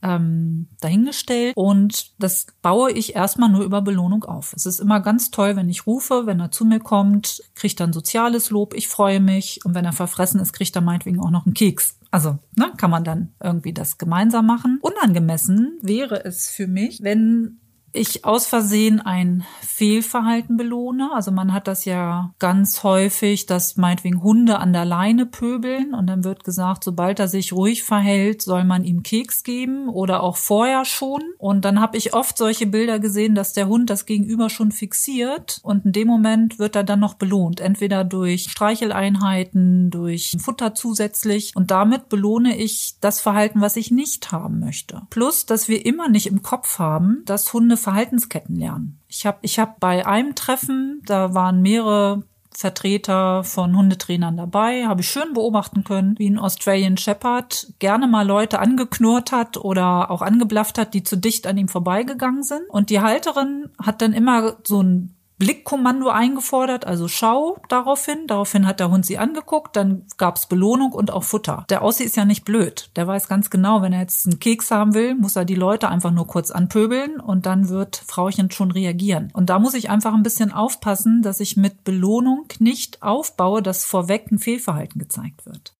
ähm, 0.04 0.68
dahingestellt 0.80 1.56
und 1.56 2.12
das 2.20 2.46
baue 2.62 2.92
ich 2.92 3.16
erstmal 3.16 3.48
nur 3.48 3.64
über 3.64 3.82
Belohnung 3.82 4.24
auf. 4.24 4.52
Es 4.52 4.66
ist 4.66 4.78
immer 4.78 5.00
ganz 5.00 5.30
toll, 5.30 5.56
wenn 5.56 5.68
ich 5.68 5.86
rufe, 5.86 6.26
wenn 6.26 6.38
er 6.40 6.50
zu 6.50 6.64
mir 6.64 6.78
kommt, 6.78 7.42
kriegt 7.54 7.80
er 7.80 7.86
ein 7.86 7.92
soziales 7.92 8.50
Lob, 8.50 8.74
ich 8.74 8.88
freue 8.88 9.20
mich 9.20 9.64
und 9.64 9.74
wenn 9.74 9.84
er 9.84 9.92
verfressen 9.92 10.40
ist, 10.40 10.52
kriegt 10.52 10.76
er 10.76 10.82
meinetwegen 10.82 11.20
auch 11.20 11.30
noch 11.30 11.46
einen 11.46 11.54
Keks. 11.54 11.98
Also 12.10 12.38
ne, 12.54 12.72
kann 12.76 12.90
man 12.90 13.02
dann 13.02 13.34
irgendwie 13.42 13.72
das 13.72 13.98
gemeinsam 13.98 14.46
machen. 14.46 14.78
Unangemessen 14.82 15.78
wäre 15.82 16.24
es 16.24 16.48
für 16.48 16.68
mich, 16.68 17.02
wenn 17.02 17.58
ich 17.94 18.24
aus 18.24 18.46
Versehen 18.46 19.00
ein 19.00 19.44
Fehlverhalten 19.60 20.56
belohne. 20.56 21.10
Also 21.14 21.30
man 21.30 21.52
hat 21.52 21.68
das 21.68 21.84
ja 21.84 22.34
ganz 22.38 22.82
häufig, 22.82 23.46
dass 23.46 23.76
meinetwegen 23.76 24.22
Hunde 24.22 24.58
an 24.58 24.72
der 24.72 24.84
Leine 24.84 25.26
pöbeln 25.26 25.94
und 25.94 26.08
dann 26.08 26.24
wird 26.24 26.44
gesagt, 26.44 26.84
sobald 26.84 27.20
er 27.20 27.28
sich 27.28 27.52
ruhig 27.52 27.84
verhält, 27.84 28.42
soll 28.42 28.64
man 28.64 28.84
ihm 28.84 29.02
Keks 29.02 29.44
geben 29.44 29.88
oder 29.88 30.22
auch 30.22 30.36
vorher 30.36 30.84
schon. 30.84 31.22
Und 31.38 31.64
dann 31.64 31.80
habe 31.80 31.96
ich 31.96 32.14
oft 32.14 32.36
solche 32.36 32.66
Bilder 32.66 32.98
gesehen, 32.98 33.34
dass 33.34 33.52
der 33.52 33.68
Hund 33.68 33.90
das 33.90 34.06
Gegenüber 34.06 34.50
schon 34.50 34.72
fixiert 34.72 35.60
und 35.62 35.86
in 35.86 35.92
dem 35.92 36.08
Moment 36.08 36.58
wird 36.58 36.74
er 36.76 36.84
dann 36.84 37.00
noch 37.00 37.14
belohnt. 37.14 37.60
Entweder 37.60 38.02
durch 38.02 38.50
Streicheleinheiten, 38.50 39.90
durch 39.90 40.36
Futter 40.40 40.74
zusätzlich 40.74 41.52
und 41.54 41.70
damit 41.70 42.08
belohne 42.08 42.56
ich 42.56 42.96
das 43.00 43.20
Verhalten, 43.20 43.60
was 43.60 43.76
ich 43.76 43.92
nicht 43.92 44.32
haben 44.32 44.58
möchte. 44.58 45.02
Plus, 45.10 45.46
dass 45.46 45.68
wir 45.68 45.86
immer 45.86 46.08
nicht 46.08 46.26
im 46.26 46.42
Kopf 46.42 46.80
haben, 46.80 47.22
dass 47.26 47.52
Hunde 47.52 47.76
Verhaltensketten 47.84 48.56
lernen. 48.56 49.00
Ich 49.08 49.24
habe 49.26 49.38
ich 49.42 49.58
hab 49.58 49.78
bei 49.78 50.06
einem 50.06 50.34
Treffen, 50.34 51.02
da 51.06 51.34
waren 51.34 51.62
mehrere 51.62 52.24
Vertreter 52.56 53.42
von 53.44 53.76
Hundetrainern 53.76 54.36
dabei, 54.36 54.86
habe 54.86 55.00
ich 55.00 55.08
schön 55.08 55.32
beobachten 55.34 55.84
können, 55.84 56.14
wie 56.18 56.30
ein 56.30 56.38
Australian 56.38 56.96
Shepherd 56.96 57.72
gerne 57.78 58.06
mal 58.06 58.26
Leute 58.26 58.60
angeknurrt 58.60 59.32
hat 59.32 59.56
oder 59.56 60.10
auch 60.10 60.22
angeblafft 60.22 60.78
hat, 60.78 60.94
die 60.94 61.02
zu 61.02 61.16
dicht 61.16 61.46
an 61.46 61.58
ihm 61.58 61.68
vorbeigegangen 61.68 62.42
sind. 62.42 62.62
Und 62.68 62.90
die 62.90 63.00
Halterin 63.00 63.70
hat 63.82 64.02
dann 64.02 64.12
immer 64.12 64.56
so 64.64 64.82
ein 64.82 65.14
Blickkommando 65.44 66.08
eingefordert, 66.08 66.86
also 66.86 67.06
Schau 67.06 67.58
daraufhin. 67.68 68.26
Daraufhin 68.26 68.66
hat 68.66 68.80
der 68.80 68.90
Hund 68.90 69.04
sie 69.04 69.18
angeguckt, 69.18 69.76
dann 69.76 70.06
gab's 70.16 70.46
Belohnung 70.46 70.92
und 70.92 71.12
auch 71.12 71.22
Futter. 71.22 71.66
Der 71.68 71.82
Aussie 71.82 72.04
ist 72.04 72.16
ja 72.16 72.24
nicht 72.24 72.46
blöd. 72.46 72.90
Der 72.96 73.06
weiß 73.06 73.28
ganz 73.28 73.50
genau, 73.50 73.82
wenn 73.82 73.92
er 73.92 74.00
jetzt 74.00 74.26
einen 74.26 74.40
Keks 74.40 74.70
haben 74.70 74.94
will, 74.94 75.14
muss 75.14 75.36
er 75.36 75.44
die 75.44 75.54
Leute 75.54 75.90
einfach 75.90 76.12
nur 76.12 76.26
kurz 76.26 76.50
anpöbeln 76.50 77.20
und 77.20 77.44
dann 77.44 77.68
wird 77.68 77.96
Frauchen 77.96 78.50
schon 78.50 78.70
reagieren. 78.70 79.30
Und 79.34 79.50
da 79.50 79.58
muss 79.58 79.74
ich 79.74 79.90
einfach 79.90 80.14
ein 80.14 80.22
bisschen 80.22 80.50
aufpassen, 80.50 81.20
dass 81.20 81.40
ich 81.40 81.58
mit 81.58 81.84
Belohnung 81.84 82.46
nicht 82.58 83.02
aufbaue, 83.02 83.60
dass 83.60 83.84
vorweg 83.84 84.32
ein 84.32 84.38
Fehlverhalten 84.38 84.98
gezeigt 84.98 85.44
wird. 85.44 85.74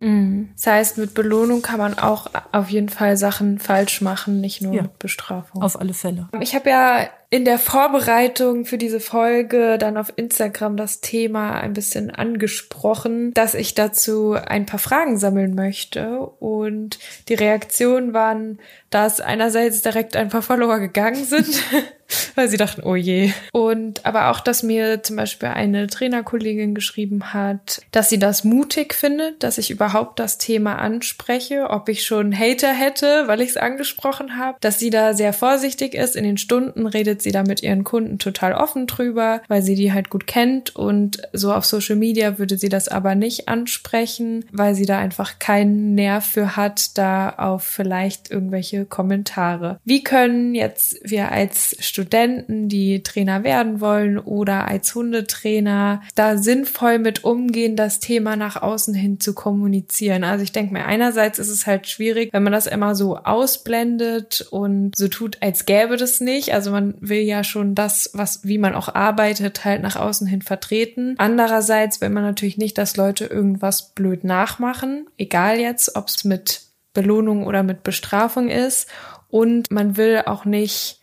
Mhm. 0.00 0.50
Das 0.56 0.66
heißt, 0.66 0.98
mit 0.98 1.14
Belohnung 1.14 1.62
kann 1.62 1.78
man 1.78 1.98
auch 1.98 2.26
auf 2.50 2.68
jeden 2.68 2.90
Fall 2.90 3.16
Sachen 3.16 3.58
falsch 3.58 4.02
machen, 4.02 4.42
nicht 4.42 4.60
nur 4.60 4.74
ja, 4.74 4.82
mit 4.82 4.98
Bestrafung. 4.98 5.62
Auf 5.62 5.80
alle 5.80 5.94
Fälle. 5.94 6.28
Ich 6.40 6.54
habe 6.54 6.68
ja 6.68 7.08
in 7.32 7.46
der 7.46 7.58
Vorbereitung 7.58 8.66
für 8.66 8.76
diese 8.76 9.00
Folge 9.00 9.78
dann 9.78 9.96
auf 9.96 10.12
Instagram 10.16 10.76
das 10.76 11.00
Thema 11.00 11.58
ein 11.58 11.72
bisschen 11.72 12.10
angesprochen, 12.10 13.32
dass 13.32 13.54
ich 13.54 13.72
dazu 13.72 14.34
ein 14.34 14.66
paar 14.66 14.78
Fragen 14.78 15.16
sammeln 15.16 15.54
möchte. 15.54 16.18
Und 16.18 16.98
die 17.28 17.34
Reaktionen 17.34 18.12
waren, 18.12 18.58
dass 18.90 19.20
einerseits 19.20 19.80
direkt 19.80 20.14
ein 20.14 20.28
paar 20.28 20.42
Follower 20.42 20.78
gegangen 20.78 21.24
sind, 21.24 21.62
weil 22.34 22.48
sie 22.48 22.58
dachten, 22.58 22.82
oh 22.82 22.94
je. 22.94 23.32
Und 23.52 24.04
aber 24.04 24.30
auch, 24.30 24.40
dass 24.40 24.62
mir 24.62 25.02
zum 25.02 25.16
Beispiel 25.16 25.48
eine 25.48 25.86
Trainerkollegin 25.86 26.74
geschrieben 26.74 27.32
hat, 27.32 27.80
dass 27.90 28.10
sie 28.10 28.18
das 28.18 28.44
mutig 28.44 28.92
findet, 28.92 29.42
dass 29.42 29.56
ich 29.56 29.70
überhaupt 29.70 30.18
das 30.18 30.36
Thema 30.36 30.76
anspreche, 30.76 31.70
ob 31.70 31.88
ich 31.88 32.04
schon 32.04 32.38
Hater 32.38 32.72
hätte, 32.72 33.28
weil 33.28 33.40
ich 33.40 33.50
es 33.50 33.56
angesprochen 33.56 34.36
habe, 34.36 34.58
dass 34.60 34.78
sie 34.78 34.90
da 34.90 35.14
sehr 35.14 35.32
vorsichtig 35.32 35.94
ist. 35.94 36.14
In 36.14 36.24
den 36.24 36.36
Stunden 36.36 36.86
redet 36.86 37.21
sie 37.22 37.32
da 37.32 37.42
mit 37.42 37.62
ihren 37.62 37.84
Kunden 37.84 38.18
total 38.18 38.54
offen 38.54 38.86
drüber, 38.86 39.42
weil 39.48 39.62
sie 39.62 39.74
die 39.74 39.92
halt 39.92 40.10
gut 40.10 40.26
kennt 40.26 40.74
und 40.74 41.22
so 41.32 41.52
auf 41.52 41.64
Social 41.64 41.96
Media 41.96 42.38
würde 42.38 42.58
sie 42.58 42.68
das 42.68 42.88
aber 42.88 43.14
nicht 43.14 43.48
ansprechen, 43.48 44.44
weil 44.52 44.74
sie 44.74 44.86
da 44.86 44.98
einfach 44.98 45.38
keinen 45.38 45.94
Nerv 45.94 46.24
für 46.24 46.56
hat, 46.56 46.96
da 46.98 47.30
auf 47.30 47.64
vielleicht 47.64 48.30
irgendwelche 48.30 48.84
Kommentare. 48.84 49.78
Wie 49.84 50.02
können 50.02 50.54
jetzt 50.54 50.98
wir 51.02 51.32
als 51.32 51.76
Studenten, 51.80 52.68
die 52.68 53.02
Trainer 53.02 53.44
werden 53.44 53.80
wollen 53.80 54.18
oder 54.18 54.68
als 54.68 54.94
Hundetrainer 54.94 56.02
da 56.14 56.36
sinnvoll 56.36 56.98
mit 56.98 57.24
umgehen, 57.24 57.76
das 57.76 58.00
Thema 58.00 58.36
nach 58.36 58.60
außen 58.60 58.94
hin 58.94 59.20
zu 59.20 59.34
kommunizieren? 59.34 60.24
Also 60.24 60.44
ich 60.44 60.52
denke 60.52 60.72
mir, 60.72 60.86
einerseits 60.86 61.38
ist 61.38 61.48
es 61.48 61.66
halt 61.66 61.88
schwierig, 61.88 62.32
wenn 62.32 62.42
man 62.42 62.52
das 62.52 62.66
immer 62.66 62.94
so 62.94 63.16
ausblendet 63.16 64.46
und 64.50 64.96
so 64.96 65.08
tut, 65.08 65.38
als 65.40 65.66
gäbe 65.66 65.96
das 65.96 66.20
nicht. 66.20 66.54
Also 66.54 66.70
man 66.70 66.94
will 67.00 67.11
will 67.12 67.20
ja 67.20 67.44
schon 67.44 67.74
das, 67.74 68.10
was, 68.14 68.42
wie 68.42 68.56
man 68.56 68.74
auch 68.74 68.88
arbeitet, 68.94 69.66
halt 69.66 69.82
nach 69.82 69.96
außen 69.96 70.26
hin 70.26 70.40
vertreten. 70.40 71.14
Andererseits 71.18 72.00
will 72.00 72.08
man 72.08 72.24
natürlich 72.24 72.56
nicht, 72.56 72.78
dass 72.78 72.96
Leute 72.96 73.26
irgendwas 73.26 73.94
blöd 73.94 74.24
nachmachen, 74.24 75.06
egal 75.18 75.58
jetzt, 75.58 75.94
ob 75.94 76.08
es 76.08 76.24
mit 76.24 76.62
Belohnung 76.94 77.46
oder 77.46 77.62
mit 77.62 77.82
Bestrafung 77.82 78.48
ist. 78.48 78.88
Und 79.28 79.70
man 79.70 79.98
will 79.98 80.22
auch 80.24 80.46
nicht 80.46 81.00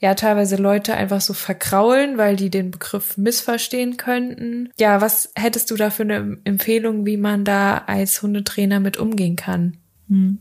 ja 0.00 0.14
teilweise 0.14 0.56
Leute 0.56 0.94
einfach 0.94 1.20
so 1.20 1.32
verkraulen, 1.32 2.18
weil 2.18 2.34
die 2.34 2.50
den 2.50 2.72
Begriff 2.72 3.16
missverstehen 3.16 3.96
könnten. 3.96 4.70
Ja, 4.76 5.00
was 5.00 5.32
hättest 5.36 5.70
du 5.70 5.76
da 5.76 5.90
für 5.90 6.02
eine 6.02 6.38
Empfehlung, 6.44 7.06
wie 7.06 7.16
man 7.16 7.44
da 7.44 7.78
als 7.86 8.20
Hundetrainer 8.20 8.80
mit 8.80 8.96
umgehen 8.96 9.36
kann? 9.36 9.76
Hm. 10.08 10.40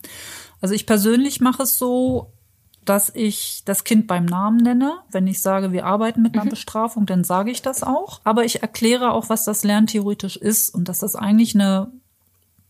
Also 0.60 0.74
ich 0.74 0.88
persönlich 0.88 1.40
mache 1.40 1.64
es 1.64 1.78
so, 1.78 2.33
dass 2.86 3.12
ich 3.16 3.64
das 3.66 3.84
Kind 3.84 4.08
beim 4.08 4.26
Namen 4.26 4.58
nenne. 4.58 5.00
Wenn 5.12 5.28
ich 5.28 5.42
sage, 5.42 5.72
wir 5.72 5.86
arbeiten 5.86 6.22
mit 6.22 6.36
einer 6.36 6.46
mhm. 6.46 6.50
Bestrafung, 6.50 7.06
dann 7.06 7.24
sage 7.24 7.52
ich 7.52 7.62
das 7.62 7.84
auch. 7.84 8.22
Aber 8.24 8.46
ich 8.46 8.62
erkläre 8.62 9.12
auch, 9.12 9.30
was 9.30 9.46
das 9.46 9.64
lerntheoretisch 9.64 10.38
ist 10.38 10.74
und 10.74 10.90
dass 10.90 11.00
das 11.00 11.16
eigentlich 11.16 11.56
eine 11.56 11.92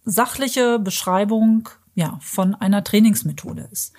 sachliche 0.05 0.79
Beschreibung 0.79 1.69
ja, 1.95 2.17
von 2.21 2.55
einer 2.55 2.83
Trainingsmethode 2.83 3.67
ist. 3.71 3.93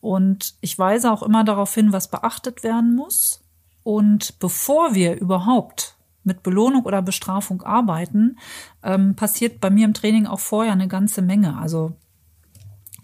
Und 0.00 0.54
ich 0.60 0.78
weise 0.78 1.10
auch 1.10 1.22
immer 1.22 1.44
darauf 1.44 1.74
hin, 1.74 1.92
was 1.92 2.10
beachtet 2.10 2.62
werden 2.62 2.94
muss. 2.94 3.42
Und 3.82 4.38
bevor 4.38 4.94
wir 4.94 5.18
überhaupt 5.18 5.96
mit 6.24 6.42
Belohnung 6.42 6.84
oder 6.84 7.02
Bestrafung 7.02 7.62
arbeiten, 7.62 8.38
ähm, 8.82 9.14
passiert 9.14 9.60
bei 9.60 9.70
mir 9.70 9.84
im 9.84 9.94
Training 9.94 10.26
auch 10.26 10.40
vorher 10.40 10.72
eine 10.72 10.88
ganze 10.88 11.22
Menge. 11.22 11.56
Also 11.56 11.92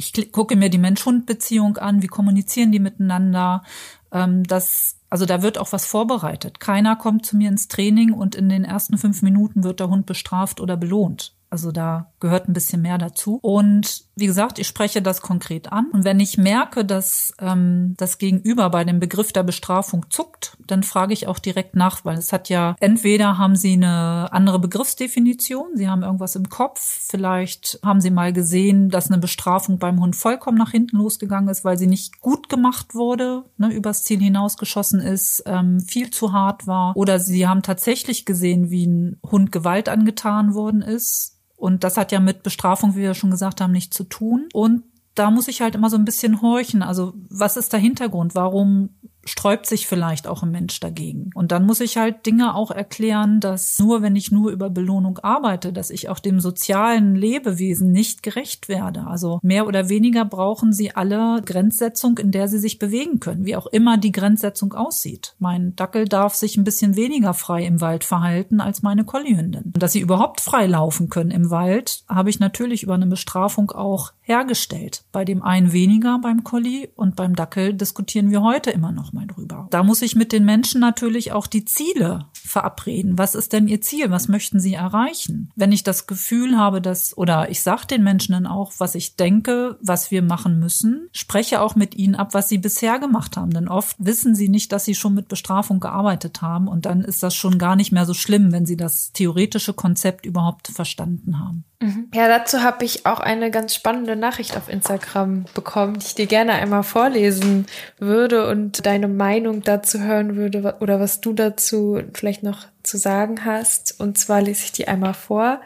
ich 0.00 0.32
gucke 0.32 0.56
mir 0.56 0.70
die 0.70 0.78
Mensch-Hund-Beziehung 0.78 1.76
an, 1.76 2.02
wie 2.02 2.06
kommunizieren 2.06 2.72
die 2.72 2.78
miteinander. 2.78 3.62
Ähm, 4.10 4.44
das, 4.44 4.98
also 5.10 5.26
da 5.26 5.42
wird 5.42 5.58
auch 5.58 5.72
was 5.72 5.86
vorbereitet. 5.86 6.58
Keiner 6.58 6.96
kommt 6.96 7.26
zu 7.26 7.36
mir 7.36 7.48
ins 7.48 7.68
Training 7.68 8.12
und 8.12 8.34
in 8.34 8.48
den 8.48 8.64
ersten 8.64 8.96
fünf 8.96 9.22
Minuten 9.22 9.62
wird 9.62 9.80
der 9.80 9.90
Hund 9.90 10.06
bestraft 10.06 10.60
oder 10.60 10.76
belohnt. 10.76 11.36
Also 11.50 11.70
da 11.70 12.10
gehört 12.20 12.48
ein 12.48 12.52
bisschen 12.52 12.83
mehr 12.83 12.98
dazu. 12.98 13.38
Und 13.42 14.04
wie 14.14 14.26
gesagt, 14.26 14.59
ich 14.59 14.66
spreche 14.66 15.02
das 15.02 15.22
konkret 15.22 15.72
an. 15.72 15.87
Und 15.92 16.04
wenn 16.04 16.20
ich 16.20 16.37
merke, 16.37 16.85
dass 16.85 17.33
ähm, 17.40 17.94
das 17.96 18.18
Gegenüber 18.18 18.68
bei 18.70 18.85
dem 18.85 19.00
Begriff 19.00 19.33
der 19.33 19.42
Bestrafung 19.42 20.06
zuckt, 20.11 20.56
dann 20.66 20.83
frage 20.83 21.14
ich 21.14 21.26
auch 21.26 21.38
direkt 21.38 21.74
nach, 21.74 22.04
weil 22.04 22.18
es 22.18 22.33
hat 22.33 22.48
ja 22.48 22.76
entweder 22.80 23.38
haben 23.38 23.56
Sie 23.56 23.72
eine 23.72 24.28
andere 24.33 24.59
Begriffsdefinition, 24.59 25.70
Sie 25.74 25.88
haben 25.88 26.02
irgendwas 26.02 26.37
im 26.37 26.48
Kopf, 26.48 26.80
vielleicht 26.80 27.80
haben 27.83 28.00
Sie 28.00 28.11
mal 28.11 28.33
gesehen, 28.33 28.90
dass 28.90 29.11
eine 29.11 29.18
Bestrafung 29.18 29.78
beim 29.78 30.00
Hund 30.00 30.14
vollkommen 30.14 30.59
nach 30.59 30.70
hinten 30.70 30.98
losgegangen 30.98 31.48
ist, 31.48 31.64
weil 31.64 31.78
sie 31.78 31.87
nicht 31.87 32.20
gut 32.20 32.48
gemacht 32.48 32.94
wurde, 32.94 33.44
ne, 33.56 33.72
übers 33.72 34.02
Ziel 34.02 34.20
hinausgeschossen 34.20 35.00
ist, 35.00 35.42
ähm, 35.46 35.80
viel 35.80 36.11
zu 36.11 36.33
hart 36.33 36.66
war, 36.66 36.96
oder 36.96 37.18
Sie 37.18 37.48
haben 37.48 37.62
tatsächlich 37.62 38.26
gesehen, 38.26 38.70
wie 38.70 38.87
ein 38.87 39.20
Hund 39.24 39.52
Gewalt 39.52 39.88
angetan 39.88 40.54
worden 40.54 40.83
ist 40.83 41.39
und 41.61 41.85
das 41.85 41.99
hat 41.99 42.11
ja 42.11 42.20
mit 42.20 42.42
Bestrafung, 42.42 42.96
wie 42.96 43.01
wir 43.01 43.12
schon 43.12 43.31
gesagt 43.31 43.61
haben, 43.61 43.73
nichts 43.73 43.94
zu 43.94 44.05
tun. 44.05 44.49
Und 44.55 44.83
da 45.14 45.31
muss 45.31 45.46
ich 45.46 45.61
halt 45.61 45.75
immer 45.75 45.90
so 45.90 45.96
ein 45.96 46.07
bisschen 46.07 46.40
horchen. 46.40 46.83
Also 46.83 47.12
was 47.29 47.59
ist 47.59 47.75
der 47.75 47.81
Hintergrund? 47.81 48.35
Warum 48.35 48.90
sträubt 49.24 49.66
sich 49.66 49.87
vielleicht 49.87 50.26
auch 50.26 50.42
ein 50.42 50.50
Mensch 50.50 50.80
dagegen. 50.80 51.30
Und 51.35 51.52
dann 51.52 51.66
muss 51.66 51.80
ich 51.80 51.96
halt 51.96 52.26
Dinge 52.26 52.54
auch 52.54 52.70
erklären, 52.70 53.40
dass 53.40 53.78
nur 53.78 54.02
wenn 54.02 54.16
ich 54.16 54.30
nur 54.30 54.50
über 54.50 54.70
Belohnung 54.70 55.18
arbeite, 55.18 55.72
dass 55.72 55.90
ich 55.90 56.09
auch 56.09 56.18
dem 56.18 56.40
sozialen 56.40 57.14
Lebewesen 57.14 57.92
nicht 57.92 58.22
gerecht 58.22 58.68
werde. 58.68 59.06
Also 59.06 59.38
mehr 59.42 59.66
oder 59.66 59.88
weniger 59.88 60.24
brauchen 60.24 60.72
sie 60.72 60.94
alle 60.94 61.42
Grenzsetzung, 61.42 62.18
in 62.18 62.30
der 62.30 62.48
sie 62.48 62.59
sich 62.59 62.78
bewegen 62.78 63.20
können, 63.20 63.44
wie 63.44 63.56
auch 63.56 63.66
immer 63.66 63.98
die 63.98 64.12
Grenzsetzung 64.12 64.72
aussieht. 64.72 65.35
Mein 65.38 65.76
Dackel 65.76 66.06
darf 66.06 66.35
sich 66.35 66.56
ein 66.56 66.64
bisschen 66.64 66.96
weniger 66.96 67.35
frei 67.35 67.64
im 67.64 67.80
Wald 67.80 68.04
verhalten 68.04 68.61
als 68.61 68.83
meine 68.83 69.04
Kollihündin. 69.04 69.72
Und 69.74 69.83
dass 69.83 69.92
sie 69.92 70.00
überhaupt 70.00 70.40
frei 70.40 70.66
laufen 70.66 71.09
können 71.09 71.30
im 71.30 71.50
Wald, 71.50 72.04
habe 72.09 72.30
ich 72.30 72.40
natürlich 72.40 72.83
über 72.83 72.94
eine 72.94 73.06
Bestrafung 73.06 73.70
auch 73.70 74.12
hergestellt. 74.22 75.04
Bei 75.12 75.24
dem 75.24 75.42
einen 75.42 75.72
weniger 75.72 76.18
beim 76.22 76.44
Collie 76.44 76.88
und 76.96 77.16
beim 77.16 77.35
Dackel 77.35 77.74
diskutieren 77.74 78.30
wir 78.30 78.42
heute 78.42 78.70
immer 78.70 78.92
noch 78.92 79.10
mal 79.12 79.27
drüber. 79.27 79.68
Da 79.70 79.83
muss 79.83 80.03
ich 80.03 80.16
mit 80.16 80.33
den 80.33 80.44
Menschen 80.44 80.81
natürlich 80.81 81.33
auch 81.33 81.46
die 81.46 81.64
Ziele 81.64 82.27
verabreden. 82.50 83.16
Was 83.16 83.34
ist 83.34 83.52
denn 83.52 83.68
ihr 83.68 83.80
Ziel? 83.80 84.10
Was 84.10 84.28
möchten 84.28 84.60
sie 84.60 84.74
erreichen? 84.74 85.50
Wenn 85.54 85.72
ich 85.72 85.84
das 85.84 86.06
Gefühl 86.06 86.58
habe, 86.58 86.80
dass, 86.80 87.16
oder 87.16 87.48
ich 87.50 87.62
sage 87.62 87.86
den 87.86 88.02
Menschen 88.02 88.32
dann 88.32 88.46
auch, 88.46 88.72
was 88.78 88.94
ich 88.94 89.16
denke, 89.16 89.78
was 89.80 90.10
wir 90.10 90.22
machen 90.22 90.58
müssen, 90.58 91.08
spreche 91.12 91.60
auch 91.60 91.76
mit 91.76 91.94
ihnen 91.94 92.14
ab, 92.14 92.34
was 92.34 92.48
sie 92.48 92.58
bisher 92.58 92.98
gemacht 92.98 93.36
haben. 93.36 93.52
Denn 93.52 93.68
oft 93.68 93.96
wissen 93.98 94.34
sie 94.34 94.48
nicht, 94.48 94.72
dass 94.72 94.84
sie 94.84 94.94
schon 94.94 95.14
mit 95.14 95.28
Bestrafung 95.28 95.80
gearbeitet 95.80 96.42
haben 96.42 96.68
und 96.68 96.86
dann 96.86 97.02
ist 97.02 97.22
das 97.22 97.34
schon 97.34 97.58
gar 97.58 97.76
nicht 97.76 97.92
mehr 97.92 98.04
so 98.04 98.14
schlimm, 98.14 98.52
wenn 98.52 98.66
sie 98.66 98.76
das 98.76 99.12
theoretische 99.12 99.72
Konzept 99.72 100.26
überhaupt 100.26 100.68
verstanden 100.68 101.38
haben. 101.38 101.64
Mhm. 101.82 102.08
Ja, 102.14 102.28
dazu 102.28 102.62
habe 102.62 102.84
ich 102.84 103.06
auch 103.06 103.20
eine 103.20 103.50
ganz 103.50 103.74
spannende 103.74 104.14
Nachricht 104.14 104.56
auf 104.56 104.68
Instagram 104.68 105.46
bekommen, 105.54 105.98
die 105.98 106.06
ich 106.06 106.14
dir 106.14 106.26
gerne 106.26 106.52
einmal 106.52 106.82
vorlesen 106.82 107.66
würde 107.98 108.48
und 108.48 108.84
deine 108.84 109.08
Meinung 109.08 109.62
dazu 109.62 110.00
hören 110.00 110.36
würde 110.36 110.76
oder 110.80 111.00
was 111.00 111.22
du 111.22 111.32
dazu 111.32 112.00
vielleicht 112.12 112.39
noch 112.42 112.66
zu 112.83 112.98
sagen 112.98 113.44
hast. 113.44 113.98
Und 114.00 114.18
zwar 114.18 114.42
lese 114.42 114.64
ich 114.64 114.72
die 114.72 114.88
einmal 114.88 115.14
vor. 115.14 115.61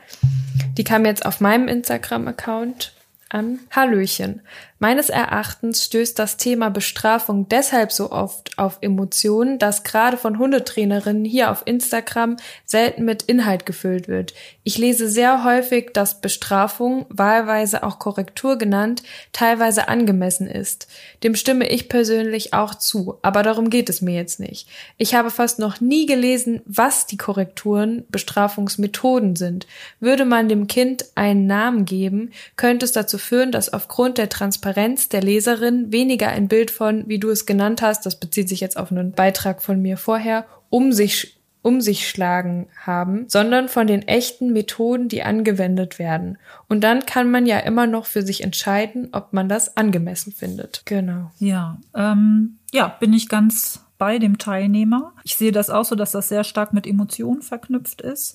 Die 0.77 0.85
kam 0.85 1.05
jetzt 1.05 1.25
auf 1.25 1.41
meinem 1.41 1.69
Instagram-Account 1.69 2.93
an. 3.29 3.61
Hallöchen. 3.71 4.41
Meines 4.85 5.09
Erachtens 5.09 5.83
stößt 5.83 6.19
das 6.19 6.37
Thema 6.37 6.69
Bestrafung 6.69 7.49
deshalb 7.49 7.91
so 7.91 8.13
oft 8.13 8.59
auf 8.59 8.77
Emotionen, 8.83 9.59
dass 9.59 9.83
gerade 9.83 10.19
von 10.19 10.39
Hundetrainerinnen 10.39 11.25
hier 11.25 11.51
auf 11.51 11.63
Instagram 11.65 12.37
selten 12.67 13.07
mit 13.07 13.23
Inhalt 13.23 13.65
gefüllt 13.65 14.09
wird. 14.09 14.35
Ich 14.63 14.77
lese 14.77 15.09
sehr 15.09 15.43
häufig, 15.43 15.93
dass 15.95 16.21
Bestrafung, 16.21 17.07
wahlweise 17.09 17.83
auch 17.83 17.99
Korrektur 17.99 18.59
genannt, 18.59 19.03
teilweise 19.33 19.89
angemessen 19.89 20.47
ist. 20.47 20.87
Dem 21.23 21.35
stimme 21.35 21.67
ich 21.67 21.89
persönlich 21.89 22.53
auch 22.53 22.75
zu, 22.75 23.19
aber 23.23 23.43
darum 23.43 23.71
geht 23.71 23.89
es 23.89 24.03
mir 24.03 24.15
jetzt 24.15 24.39
nicht. 24.39 24.69
Ich 24.99 25.15
habe 25.15 25.31
fast 25.31 25.59
noch 25.59 25.81
nie 25.81 26.05
gelesen, 26.05 26.61
was 26.67 27.07
die 27.07 27.17
Korrekturen, 27.17 28.05
Bestrafungsmethoden 28.11 29.35
sind. 29.35 29.67
Würde 29.99 30.27
man 30.27 30.51
dem 30.51 30.67
Kind 30.67 31.07
einen 31.15 31.47
Namen 31.47 31.87
geben, 31.87 32.33
könnte 32.57 32.85
es 32.85 32.93
dazu 32.93 33.17
führen, 33.17 33.51
dass 33.51 33.73
aufgrund 33.73 34.19
der 34.19 34.29
Transparenz 34.29 34.74
Transparenz 34.75 35.09
der 35.09 35.23
Leserin 35.23 35.93
weniger 35.93 36.29
ein 36.29 36.49
Bild 36.49 36.71
von, 36.71 37.05
wie 37.07 37.19
du 37.19 37.31
es 37.31 37.47
genannt 37.47 37.81
hast, 37.81 38.07
das 38.07 38.19
bezieht 38.19 38.49
sich 38.49 38.61
jetzt 38.61 38.77
auf 38.77 38.91
einen 38.91 39.13
Beitrag 39.13 39.63
von 39.63 39.81
mir 39.81 39.97
vorher, 39.97 40.47
um 40.71 40.93
sich 40.93 41.41
um 41.63 41.81
sich 41.81 42.11
schlagen 42.11 42.67
haben, 42.79 43.25
sondern 43.27 43.71
von 43.71 43.87
den 43.87 44.03
echten 44.03 44.53
Methoden, 44.53 45.09
die 45.09 45.23
angewendet 45.23 45.99
werden. 45.99 46.37
Und 46.69 46.85
dann 46.85 47.07
kann 47.07 47.31
man 47.31 47.47
ja 47.47 47.59
immer 47.59 47.87
noch 47.87 48.05
für 48.05 48.21
sich 48.21 48.45
entscheiden, 48.45 49.09
ob 49.13 49.33
man 49.33 49.49
das 49.49 49.75
angemessen 49.75 50.31
findet. 50.31 50.83
Genau. 50.85 51.31
Ja, 51.39 51.79
ähm, 51.97 52.59
ja, 52.71 52.89
bin 52.89 53.15
ich 53.15 53.31
ganz 53.31 53.81
bei 53.97 54.19
dem 54.19 54.37
Teilnehmer. 54.37 55.15
Ich 55.23 55.37
sehe 55.37 55.53
das 55.53 55.71
auch 55.71 55.87
so, 55.87 55.95
dass 55.95 56.13
das 56.13 56.29
sehr 56.29 56.45
stark 56.45 56.75
mit 56.75 56.87
Emotionen 56.87 57.41
verknüpft 57.41 58.03
ist. 58.03 58.35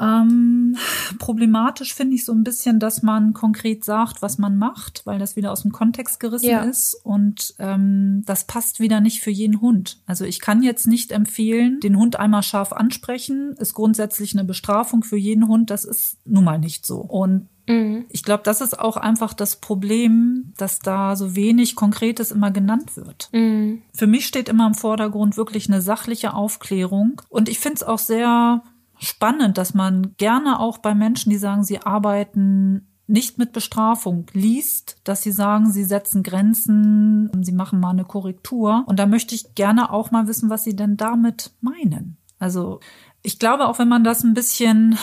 Ähm, 0.00 0.76
problematisch 1.18 1.94
finde 1.94 2.16
ich 2.16 2.24
so 2.24 2.32
ein 2.32 2.44
bisschen, 2.44 2.80
dass 2.80 3.02
man 3.02 3.32
konkret 3.32 3.84
sagt, 3.84 4.22
was 4.22 4.38
man 4.38 4.56
macht, 4.56 5.02
weil 5.04 5.18
das 5.18 5.36
wieder 5.36 5.52
aus 5.52 5.62
dem 5.62 5.72
Kontext 5.72 6.20
gerissen 6.20 6.50
ja. 6.50 6.62
ist 6.62 6.94
und 7.02 7.54
ähm, 7.58 8.22
das 8.26 8.44
passt 8.44 8.80
wieder 8.80 9.00
nicht 9.00 9.20
für 9.20 9.30
jeden 9.30 9.60
Hund. 9.60 9.98
Also 10.06 10.24
ich 10.24 10.40
kann 10.40 10.62
jetzt 10.62 10.86
nicht 10.86 11.12
empfehlen, 11.12 11.80
den 11.80 11.96
Hund 11.96 12.16
einmal 12.16 12.42
scharf 12.42 12.72
ansprechen, 12.72 13.54
ist 13.58 13.74
grundsätzlich 13.74 14.34
eine 14.34 14.44
Bestrafung 14.44 15.02
für 15.02 15.16
jeden 15.16 15.48
Hund. 15.48 15.70
Das 15.70 15.84
ist 15.84 16.18
nun 16.24 16.44
mal 16.44 16.58
nicht 16.58 16.86
so. 16.86 16.98
Und 16.98 17.48
mhm. 17.66 18.04
ich 18.10 18.22
glaube, 18.22 18.42
das 18.44 18.60
ist 18.60 18.78
auch 18.78 18.96
einfach 18.96 19.32
das 19.32 19.56
Problem, 19.56 20.52
dass 20.56 20.78
da 20.78 21.16
so 21.16 21.36
wenig 21.36 21.76
Konkretes 21.76 22.30
immer 22.30 22.50
genannt 22.50 22.96
wird. 22.96 23.28
Mhm. 23.32 23.82
Für 23.92 24.06
mich 24.06 24.26
steht 24.26 24.48
immer 24.48 24.66
im 24.66 24.74
Vordergrund 24.74 25.36
wirklich 25.36 25.68
eine 25.68 25.80
sachliche 25.80 26.34
Aufklärung 26.34 27.22
und 27.28 27.48
ich 27.48 27.58
finde 27.58 27.76
es 27.76 27.82
auch 27.82 27.98
sehr 27.98 28.62
spannend, 28.98 29.58
dass 29.58 29.74
man 29.74 30.14
gerne 30.16 30.60
auch 30.60 30.78
bei 30.78 30.94
Menschen, 30.94 31.30
die 31.30 31.36
sagen, 31.36 31.64
sie 31.64 31.80
arbeiten 31.80 32.88
nicht 33.06 33.36
mit 33.36 33.52
Bestrafung 33.52 34.26
liest, 34.32 34.96
dass 35.04 35.22
sie 35.22 35.32
sagen, 35.32 35.70
sie 35.70 35.84
setzen 35.84 36.22
Grenzen, 36.22 37.30
sie 37.42 37.52
machen 37.52 37.80
mal 37.80 37.90
eine 37.90 38.04
Korrektur. 38.04 38.84
Und 38.86 38.98
da 38.98 39.06
möchte 39.06 39.34
ich 39.34 39.54
gerne 39.54 39.92
auch 39.92 40.10
mal 40.10 40.26
wissen, 40.26 40.48
was 40.48 40.64
sie 40.64 40.74
denn 40.74 40.96
damit 40.96 41.52
meinen. 41.60 42.16
Also 42.38 42.80
ich 43.22 43.38
glaube, 43.38 43.68
auch 43.68 43.78
wenn 43.78 43.88
man 43.88 44.04
das 44.04 44.24
ein 44.24 44.34
bisschen, 44.34 44.98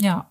ja, 0.00 0.30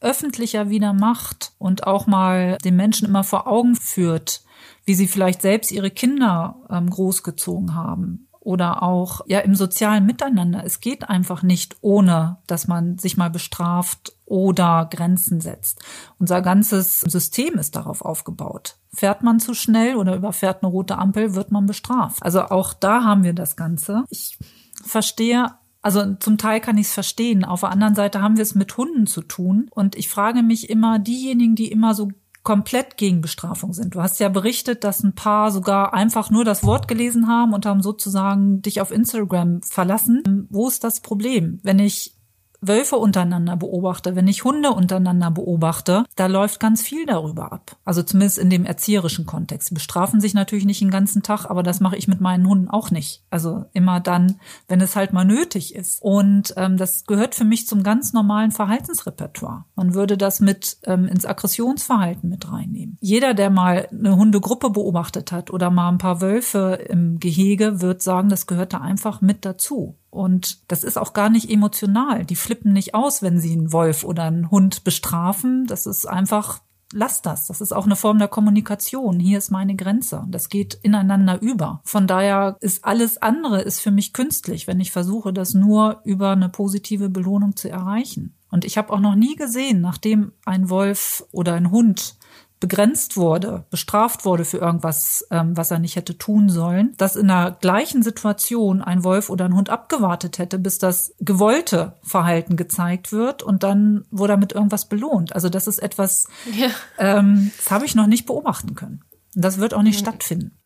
öffentlicher 0.00 0.68
wieder 0.68 0.92
macht 0.92 1.52
und 1.58 1.86
auch 1.86 2.06
mal 2.06 2.58
den 2.64 2.74
Menschen 2.74 3.06
immer 3.06 3.22
vor 3.22 3.46
Augen 3.46 3.76
führt, 3.76 4.42
wie 4.84 4.94
sie 4.94 5.06
vielleicht 5.06 5.42
selbst 5.42 5.70
ihre 5.70 5.90
Kinder 5.90 6.56
ähm, 6.70 6.90
großgezogen 6.90 7.74
haben 7.74 8.28
oder 8.44 8.82
auch 8.82 9.22
ja 9.26 9.38
im 9.40 9.54
sozialen 9.54 10.04
Miteinander. 10.04 10.62
Es 10.64 10.80
geht 10.80 11.08
einfach 11.08 11.42
nicht 11.42 11.76
ohne, 11.80 12.38
dass 12.46 12.66
man 12.68 12.98
sich 12.98 13.16
mal 13.16 13.30
bestraft 13.30 14.12
oder 14.24 14.88
Grenzen 14.90 15.40
setzt. 15.40 15.82
Unser 16.18 16.42
ganzes 16.42 17.00
System 17.00 17.54
ist 17.54 17.76
darauf 17.76 18.02
aufgebaut. 18.02 18.76
Fährt 18.92 19.22
man 19.22 19.40
zu 19.40 19.54
schnell 19.54 19.96
oder 19.96 20.16
überfährt 20.16 20.62
eine 20.62 20.70
rote 20.70 20.98
Ampel, 20.98 21.34
wird 21.34 21.52
man 21.52 21.66
bestraft. 21.66 22.22
Also 22.22 22.42
auch 22.42 22.74
da 22.74 23.04
haben 23.04 23.24
wir 23.24 23.32
das 23.32 23.56
Ganze. 23.56 24.04
Ich 24.10 24.38
verstehe 24.84 25.50
also 25.84 26.14
zum 26.14 26.38
Teil 26.38 26.60
kann 26.60 26.78
ich 26.78 26.86
es 26.86 26.94
verstehen. 26.94 27.44
Auf 27.44 27.60
der 27.60 27.70
anderen 27.70 27.96
Seite 27.96 28.22
haben 28.22 28.36
wir 28.36 28.42
es 28.42 28.54
mit 28.54 28.76
Hunden 28.76 29.08
zu 29.08 29.20
tun. 29.20 29.68
Und 29.70 29.96
ich 29.96 30.08
frage 30.08 30.44
mich 30.44 30.70
immer, 30.70 31.00
diejenigen, 31.00 31.56
die 31.56 31.72
immer 31.72 31.94
so 31.94 32.08
komplett 32.42 32.96
gegen 32.96 33.20
Bestrafung 33.20 33.72
sind. 33.72 33.94
Du 33.94 34.02
hast 34.02 34.18
ja 34.18 34.28
berichtet, 34.28 34.84
dass 34.84 35.02
ein 35.02 35.14
paar 35.14 35.52
sogar 35.52 35.94
einfach 35.94 36.30
nur 36.30 36.44
das 36.44 36.64
Wort 36.64 36.88
gelesen 36.88 37.28
haben 37.28 37.52
und 37.52 37.66
haben 37.66 37.82
sozusagen 37.82 38.62
dich 38.62 38.80
auf 38.80 38.90
Instagram 38.90 39.62
verlassen. 39.62 40.48
Wo 40.50 40.68
ist 40.68 40.82
das 40.82 41.00
Problem? 41.00 41.60
Wenn 41.62 41.78
ich 41.78 42.16
Wölfe 42.62 42.96
untereinander 42.96 43.56
beobachte, 43.56 44.16
wenn 44.16 44.28
ich 44.28 44.44
Hunde 44.44 44.70
untereinander 44.70 45.30
beobachte, 45.30 46.04
da 46.16 46.26
läuft 46.26 46.60
ganz 46.60 46.80
viel 46.80 47.04
darüber 47.06 47.52
ab. 47.52 47.76
Also 47.84 48.02
zumindest 48.02 48.38
in 48.38 48.50
dem 48.50 48.64
erzieherischen 48.64 49.26
Kontext. 49.26 49.68
Sie 49.68 49.74
bestrafen 49.74 50.20
sich 50.20 50.32
natürlich 50.32 50.64
nicht 50.64 50.80
den 50.80 50.90
ganzen 50.90 51.22
Tag, 51.22 51.46
aber 51.46 51.62
das 51.62 51.80
mache 51.80 51.96
ich 51.96 52.08
mit 52.08 52.20
meinen 52.20 52.46
Hunden 52.46 52.68
auch 52.68 52.90
nicht. 52.90 53.24
Also 53.30 53.64
immer 53.72 54.00
dann, 54.00 54.36
wenn 54.68 54.80
es 54.80 54.94
halt 54.94 55.12
mal 55.12 55.24
nötig 55.24 55.74
ist. 55.74 56.00
Und 56.00 56.54
ähm, 56.56 56.76
das 56.76 57.04
gehört 57.04 57.34
für 57.34 57.44
mich 57.44 57.66
zum 57.66 57.82
ganz 57.82 58.12
normalen 58.12 58.52
Verhaltensrepertoire. 58.52 59.64
Man 59.74 59.94
würde 59.94 60.16
das 60.16 60.40
mit 60.40 60.78
ähm, 60.84 61.06
ins 61.06 61.26
Aggressionsverhalten 61.26 62.30
mit 62.30 62.50
reinnehmen. 62.50 62.96
Jeder, 63.00 63.34
der 63.34 63.50
mal 63.50 63.88
eine 63.90 64.14
Hundegruppe 64.14 64.70
beobachtet 64.70 65.32
hat 65.32 65.50
oder 65.50 65.70
mal 65.70 65.88
ein 65.88 65.98
paar 65.98 66.20
Wölfe 66.20 66.78
im 66.88 67.18
Gehege, 67.18 67.80
wird 67.80 68.02
sagen, 68.02 68.28
das 68.28 68.46
gehört 68.46 68.72
da 68.72 68.78
einfach 68.78 69.20
mit 69.20 69.44
dazu. 69.44 69.98
Und 70.12 70.70
das 70.70 70.84
ist 70.84 70.98
auch 70.98 71.14
gar 71.14 71.30
nicht 71.30 71.48
emotional. 71.48 72.26
Die 72.26 72.36
flippen 72.36 72.74
nicht 72.74 72.94
aus, 72.94 73.22
wenn 73.22 73.40
sie 73.40 73.52
einen 73.52 73.72
Wolf 73.72 74.04
oder 74.04 74.24
einen 74.24 74.50
Hund 74.50 74.84
bestrafen. 74.84 75.66
Das 75.66 75.86
ist 75.86 76.04
einfach, 76.04 76.60
lass 76.92 77.22
das. 77.22 77.46
Das 77.46 77.62
ist 77.62 77.72
auch 77.72 77.86
eine 77.86 77.96
Form 77.96 78.18
der 78.18 78.28
Kommunikation. 78.28 79.18
Hier 79.18 79.38
ist 79.38 79.50
meine 79.50 79.74
Grenze. 79.74 80.26
Das 80.28 80.50
geht 80.50 80.74
ineinander 80.82 81.40
über. 81.40 81.80
Von 81.84 82.06
daher 82.06 82.58
ist 82.60 82.84
alles 82.84 83.22
andere 83.22 83.62
ist 83.62 83.80
für 83.80 83.90
mich 83.90 84.12
künstlich, 84.12 84.66
wenn 84.66 84.80
ich 84.80 84.92
versuche, 84.92 85.32
das 85.32 85.54
nur 85.54 86.02
über 86.04 86.32
eine 86.32 86.50
positive 86.50 87.08
Belohnung 87.08 87.56
zu 87.56 87.70
erreichen. 87.70 88.36
Und 88.50 88.66
ich 88.66 88.76
habe 88.76 88.92
auch 88.92 89.00
noch 89.00 89.14
nie 89.14 89.34
gesehen, 89.36 89.80
nachdem 89.80 90.32
ein 90.44 90.68
Wolf 90.68 91.24
oder 91.32 91.54
ein 91.54 91.70
Hund 91.70 92.16
begrenzt 92.62 93.16
wurde, 93.16 93.64
bestraft 93.70 94.24
wurde 94.24 94.44
für 94.44 94.58
irgendwas, 94.58 95.26
ähm, 95.32 95.56
was 95.56 95.72
er 95.72 95.80
nicht 95.80 95.96
hätte 95.96 96.16
tun 96.16 96.48
sollen, 96.48 96.94
dass 96.96 97.16
in 97.16 97.26
der 97.26 97.56
gleichen 97.60 98.04
Situation 98.04 98.82
ein 98.82 99.02
Wolf 99.02 99.30
oder 99.30 99.46
ein 99.46 99.56
Hund 99.56 99.68
abgewartet 99.68 100.38
hätte, 100.38 100.60
bis 100.60 100.78
das 100.78 101.12
gewollte 101.18 101.96
Verhalten 102.04 102.56
gezeigt 102.56 103.10
wird 103.10 103.42
und 103.42 103.64
dann 103.64 104.04
wurde 104.12 104.34
er 104.34 104.36
mit 104.36 104.52
irgendwas 104.52 104.88
belohnt. 104.88 105.34
Also 105.34 105.48
das 105.48 105.66
ist 105.66 105.80
etwas, 105.80 106.28
ja. 106.54 106.68
ähm, 106.98 107.50
das 107.56 107.72
habe 107.72 107.84
ich 107.84 107.96
noch 107.96 108.06
nicht 108.06 108.26
beobachten 108.26 108.76
können. 108.76 109.02
Und 109.34 109.44
das 109.44 109.58
wird 109.58 109.74
auch 109.74 109.82
nicht 109.82 109.96
mhm. 109.96 110.04
stattfinden. 110.04 110.58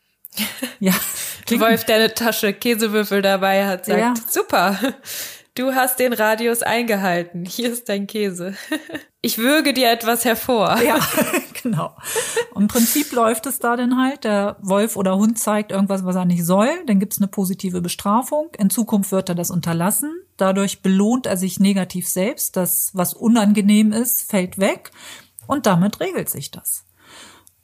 ja. 0.80 0.94
Wolf, 1.48 1.84
der 1.84 1.96
eine 1.96 2.14
Tasche 2.14 2.52
Käsewürfel 2.52 3.22
dabei 3.22 3.66
hat, 3.66 3.86
sagt, 3.86 4.00
ja. 4.00 4.14
super. 4.28 4.78
Du 5.60 5.74
hast 5.74 5.98
den 5.98 6.14
Radius 6.14 6.62
eingehalten. 6.62 7.44
Hier 7.44 7.70
ist 7.70 7.90
dein 7.90 8.06
Käse. 8.06 8.54
Ich 9.22 9.36
würge 9.36 9.74
dir 9.74 9.90
etwas 9.90 10.24
hervor. 10.24 10.78
Ja, 10.82 10.98
genau. 11.62 11.94
Im 12.56 12.68
Prinzip 12.68 13.12
läuft 13.12 13.44
es 13.44 13.58
da 13.58 13.76
dann 13.76 14.00
halt, 14.00 14.24
der 14.24 14.56
Wolf 14.62 14.96
oder 14.96 15.16
Hund 15.16 15.38
zeigt 15.38 15.72
irgendwas, 15.72 16.06
was 16.06 16.16
er 16.16 16.24
nicht 16.24 16.46
soll, 16.46 16.70
dann 16.86 16.98
gibt 16.98 17.12
es 17.12 17.18
eine 17.18 17.28
positive 17.28 17.82
Bestrafung. 17.82 18.48
In 18.56 18.70
Zukunft 18.70 19.12
wird 19.12 19.28
er 19.28 19.34
das 19.34 19.50
unterlassen. 19.50 20.10
Dadurch 20.38 20.80
belohnt 20.80 21.26
er 21.26 21.36
sich 21.36 21.60
negativ 21.60 22.08
selbst. 22.08 22.56
Das, 22.56 22.92
was 22.94 23.12
unangenehm 23.12 23.92
ist, 23.92 24.30
fällt 24.30 24.56
weg. 24.56 24.90
Und 25.46 25.66
damit 25.66 26.00
regelt 26.00 26.30
sich 26.30 26.50
das. 26.50 26.86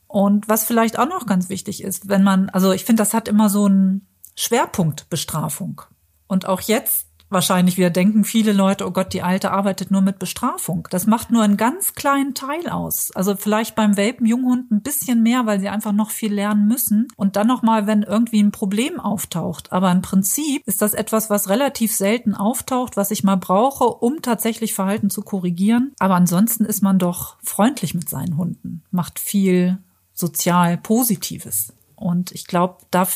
Und 0.08 0.50
was 0.50 0.64
vielleicht 0.64 0.98
auch 0.98 1.08
noch 1.08 1.24
ganz 1.24 1.48
wichtig 1.48 1.82
ist, 1.82 2.10
wenn 2.10 2.22
man, 2.22 2.50
also 2.50 2.72
ich 2.72 2.84
finde, 2.84 3.00
das 3.00 3.14
hat 3.14 3.28
immer 3.28 3.48
so 3.48 3.64
einen 3.64 4.06
Schwerpunkt 4.34 5.08
Bestrafung. 5.08 5.80
Und 6.26 6.46
auch 6.46 6.60
jetzt 6.60 7.05
wahrscheinlich 7.28 7.76
wieder 7.76 7.90
denken 7.90 8.24
viele 8.24 8.52
Leute, 8.52 8.86
oh 8.86 8.90
Gott, 8.90 9.12
die 9.12 9.22
Alte 9.22 9.50
arbeitet 9.50 9.90
nur 9.90 10.00
mit 10.00 10.18
Bestrafung. 10.18 10.88
Das 10.90 11.06
macht 11.06 11.30
nur 11.30 11.42
einen 11.42 11.56
ganz 11.56 11.94
kleinen 11.94 12.34
Teil 12.34 12.68
aus. 12.68 13.10
Also 13.14 13.36
vielleicht 13.36 13.74
beim 13.74 13.96
Welpen 13.96 14.26
Junghund 14.26 14.70
ein 14.70 14.82
bisschen 14.82 15.22
mehr, 15.22 15.46
weil 15.46 15.60
sie 15.60 15.68
einfach 15.68 15.92
noch 15.92 16.10
viel 16.10 16.32
lernen 16.32 16.66
müssen. 16.66 17.08
Und 17.16 17.36
dann 17.36 17.46
nochmal, 17.46 17.86
wenn 17.86 18.02
irgendwie 18.02 18.42
ein 18.42 18.52
Problem 18.52 19.00
auftaucht. 19.00 19.72
Aber 19.72 19.90
im 19.90 20.02
Prinzip 20.02 20.62
ist 20.66 20.82
das 20.82 20.94
etwas, 20.94 21.30
was 21.30 21.48
relativ 21.48 21.94
selten 21.94 22.34
auftaucht, 22.34 22.96
was 22.96 23.10
ich 23.10 23.24
mal 23.24 23.36
brauche, 23.36 23.84
um 23.84 24.22
tatsächlich 24.22 24.74
Verhalten 24.74 25.10
zu 25.10 25.22
korrigieren. 25.22 25.92
Aber 25.98 26.14
ansonsten 26.14 26.64
ist 26.64 26.82
man 26.82 26.98
doch 26.98 27.36
freundlich 27.42 27.94
mit 27.94 28.08
seinen 28.08 28.36
Hunden, 28.36 28.82
macht 28.90 29.18
viel 29.18 29.78
sozial 30.12 30.78
Positives. 30.78 31.72
Und 31.96 32.30
ich 32.32 32.46
glaube, 32.46 32.76
da 32.90 33.08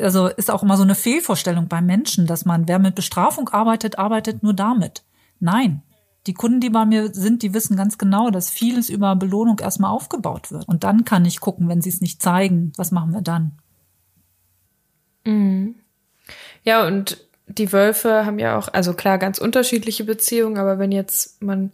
also 0.00 0.26
ist 0.28 0.50
auch 0.50 0.62
immer 0.62 0.76
so 0.76 0.82
eine 0.82 0.94
Fehlvorstellung 0.94 1.68
bei 1.68 1.80
Menschen, 1.82 2.26
dass 2.26 2.44
man, 2.44 2.66
wer 2.66 2.78
mit 2.78 2.94
Bestrafung 2.94 3.50
arbeitet, 3.50 3.98
arbeitet 3.98 4.42
nur 4.42 4.54
damit. 4.54 5.04
Nein, 5.40 5.82
Die 6.26 6.34
Kunden, 6.34 6.60
die 6.60 6.70
bei 6.70 6.86
mir 6.86 7.12
sind, 7.12 7.42
die 7.42 7.52
wissen 7.52 7.76
ganz 7.76 7.98
genau, 7.98 8.30
dass 8.30 8.48
vieles 8.48 8.88
über 8.88 9.14
Belohnung 9.14 9.58
erstmal 9.58 9.90
aufgebaut 9.90 10.50
wird. 10.50 10.66
Und 10.66 10.82
dann 10.82 11.04
kann 11.04 11.24
ich 11.26 11.40
gucken, 11.40 11.68
wenn 11.68 11.82
sie 11.82 11.90
es 11.90 12.00
nicht 12.00 12.22
zeigen, 12.22 12.72
was 12.76 12.92
machen 12.92 13.12
wir 13.12 13.20
dann? 13.20 13.58
Mhm. 15.24 15.74
Ja, 16.62 16.86
und 16.86 17.18
die 17.46 17.72
Wölfe 17.72 18.24
haben 18.24 18.38
ja 18.38 18.56
auch, 18.56 18.68
also 18.68 18.94
klar, 18.94 19.18
ganz 19.18 19.36
unterschiedliche 19.38 20.04
Beziehungen, 20.04 20.56
aber 20.56 20.78
wenn 20.78 20.92
jetzt 20.92 21.42
man 21.42 21.72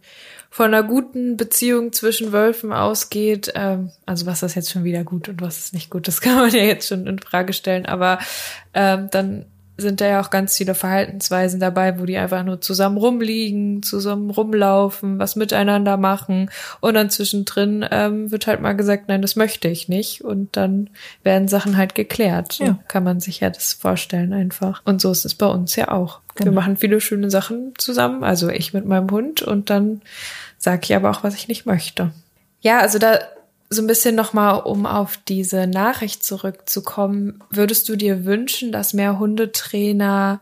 von 0.53 0.65
einer 0.65 0.83
guten 0.83 1.37
Beziehung 1.37 1.93
zwischen 1.93 2.33
Wölfen 2.33 2.73
ausgeht, 2.73 3.53
ähm, 3.55 3.89
also 4.05 4.25
was 4.25 4.43
ist 4.43 4.55
jetzt 4.55 4.69
schon 4.69 4.83
wieder 4.83 5.05
gut 5.05 5.29
und 5.29 5.41
was 5.41 5.57
ist 5.57 5.73
nicht 5.73 5.89
gut, 5.89 6.07
das 6.09 6.19
kann 6.21 6.35
man 6.35 6.51
ja 6.51 6.63
jetzt 6.63 6.89
schon 6.89 7.07
in 7.07 7.19
Frage 7.19 7.53
stellen, 7.53 7.85
aber 7.85 8.19
ähm, 8.73 9.07
dann 9.11 9.45
sind 9.81 10.01
da 10.01 10.07
ja 10.07 10.21
auch 10.21 10.29
ganz 10.29 10.55
viele 10.55 10.75
Verhaltensweisen 10.75 11.59
dabei, 11.59 11.99
wo 11.99 12.05
die 12.05 12.17
einfach 12.17 12.43
nur 12.43 12.61
zusammen 12.61 12.97
rumliegen, 12.97 13.83
zusammen 13.83 14.29
rumlaufen, 14.29 15.19
was 15.19 15.35
miteinander 15.35 15.97
machen 15.97 16.49
und 16.79 16.93
dann 16.93 17.09
zwischendrin 17.09 17.85
ähm, 17.91 18.31
wird 18.31 18.47
halt 18.47 18.61
mal 18.61 18.73
gesagt, 18.73 19.07
nein, 19.07 19.21
das 19.21 19.35
möchte 19.35 19.67
ich 19.67 19.89
nicht 19.89 20.23
und 20.23 20.55
dann 20.55 20.89
werden 21.23 21.47
Sachen 21.47 21.77
halt 21.77 21.95
geklärt. 21.95 22.53
So 22.53 22.63
ja. 22.63 22.79
kann 22.87 23.03
man 23.03 23.19
sich 23.19 23.41
ja 23.41 23.49
das 23.49 23.73
vorstellen 23.73 24.33
einfach. 24.33 24.81
Und 24.85 25.01
so 25.01 25.11
ist 25.11 25.25
es 25.25 25.35
bei 25.35 25.47
uns 25.47 25.75
ja 25.75 25.89
auch. 25.91 26.19
Genau. 26.35 26.51
Wir 26.51 26.55
machen 26.55 26.77
viele 26.77 27.01
schöne 27.01 27.29
Sachen 27.29 27.73
zusammen, 27.77 28.23
also 28.23 28.49
ich 28.49 28.73
mit 28.73 28.85
meinem 28.85 29.09
Hund 29.11 29.41
und 29.41 29.69
dann 29.69 30.01
sage 30.57 30.81
ich 30.83 30.95
aber 30.95 31.09
auch, 31.09 31.23
was 31.23 31.35
ich 31.35 31.47
nicht 31.47 31.65
möchte. 31.65 32.11
Ja, 32.61 32.79
also 32.79 32.99
da 32.99 33.19
so 33.73 33.81
ein 33.81 33.87
bisschen 33.87 34.15
nochmal, 34.15 34.59
um 34.59 34.85
auf 34.85 35.17
diese 35.17 35.65
Nachricht 35.65 36.23
zurückzukommen, 36.25 37.41
würdest 37.49 37.87
du 37.87 37.95
dir 37.95 38.25
wünschen, 38.25 38.73
dass 38.73 38.93
mehr 38.93 39.17
Hundetrainer 39.17 40.41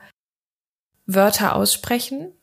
Wörter 1.05 1.55
aussprechen? 1.55 2.33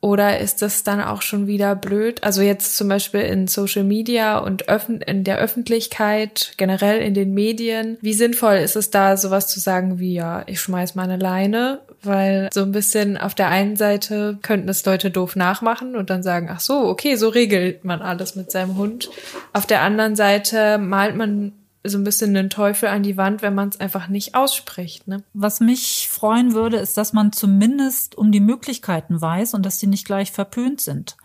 Oder 0.00 0.38
ist 0.38 0.62
das 0.62 0.84
dann 0.84 1.00
auch 1.00 1.22
schon 1.22 1.48
wieder 1.48 1.74
blöd? 1.74 2.22
Also 2.22 2.40
jetzt 2.40 2.76
zum 2.76 2.88
Beispiel 2.88 3.22
in 3.22 3.48
Social 3.48 3.82
Media 3.82 4.38
und 4.38 4.64
in 5.06 5.24
der 5.24 5.38
Öffentlichkeit, 5.38 6.52
generell 6.56 7.00
in 7.00 7.14
den 7.14 7.34
Medien. 7.34 7.98
Wie 8.00 8.12
sinnvoll 8.12 8.56
ist 8.56 8.76
es 8.76 8.90
da, 8.90 9.16
sowas 9.16 9.48
zu 9.48 9.58
sagen 9.58 9.98
wie, 9.98 10.14
ja, 10.14 10.44
ich 10.46 10.60
schmeiß 10.60 10.94
meine 10.94 11.16
Leine? 11.16 11.80
Weil 12.00 12.48
so 12.54 12.62
ein 12.62 12.70
bisschen 12.70 13.16
auf 13.16 13.34
der 13.34 13.48
einen 13.48 13.74
Seite 13.74 14.38
könnten 14.40 14.68
es 14.68 14.86
Leute 14.86 15.10
doof 15.10 15.34
nachmachen 15.34 15.96
und 15.96 16.10
dann 16.10 16.22
sagen, 16.22 16.48
ach 16.48 16.60
so, 16.60 16.84
okay, 16.84 17.16
so 17.16 17.28
regelt 17.28 17.84
man 17.84 18.00
alles 18.00 18.36
mit 18.36 18.52
seinem 18.52 18.76
Hund. 18.76 19.10
Auf 19.52 19.66
der 19.66 19.82
anderen 19.82 20.14
Seite 20.14 20.78
malt 20.78 21.16
man 21.16 21.52
so 21.84 21.96
ein 21.98 22.04
bisschen 22.04 22.34
den 22.34 22.50
Teufel 22.50 22.88
an 22.88 23.02
die 23.02 23.16
Wand, 23.16 23.42
wenn 23.42 23.54
man 23.54 23.68
es 23.68 23.80
einfach 23.80 24.08
nicht 24.08 24.34
ausspricht. 24.34 25.06
Ne? 25.06 25.22
Was 25.32 25.60
mich 25.60 26.08
freuen 26.10 26.54
würde, 26.54 26.76
ist, 26.78 26.96
dass 26.96 27.12
man 27.12 27.32
zumindest 27.32 28.16
um 28.16 28.32
die 28.32 28.40
Möglichkeiten 28.40 29.20
weiß 29.20 29.54
und 29.54 29.64
dass 29.64 29.78
sie 29.78 29.86
nicht 29.86 30.04
gleich 30.04 30.32
verpönt 30.32 30.80
sind. 30.80 31.16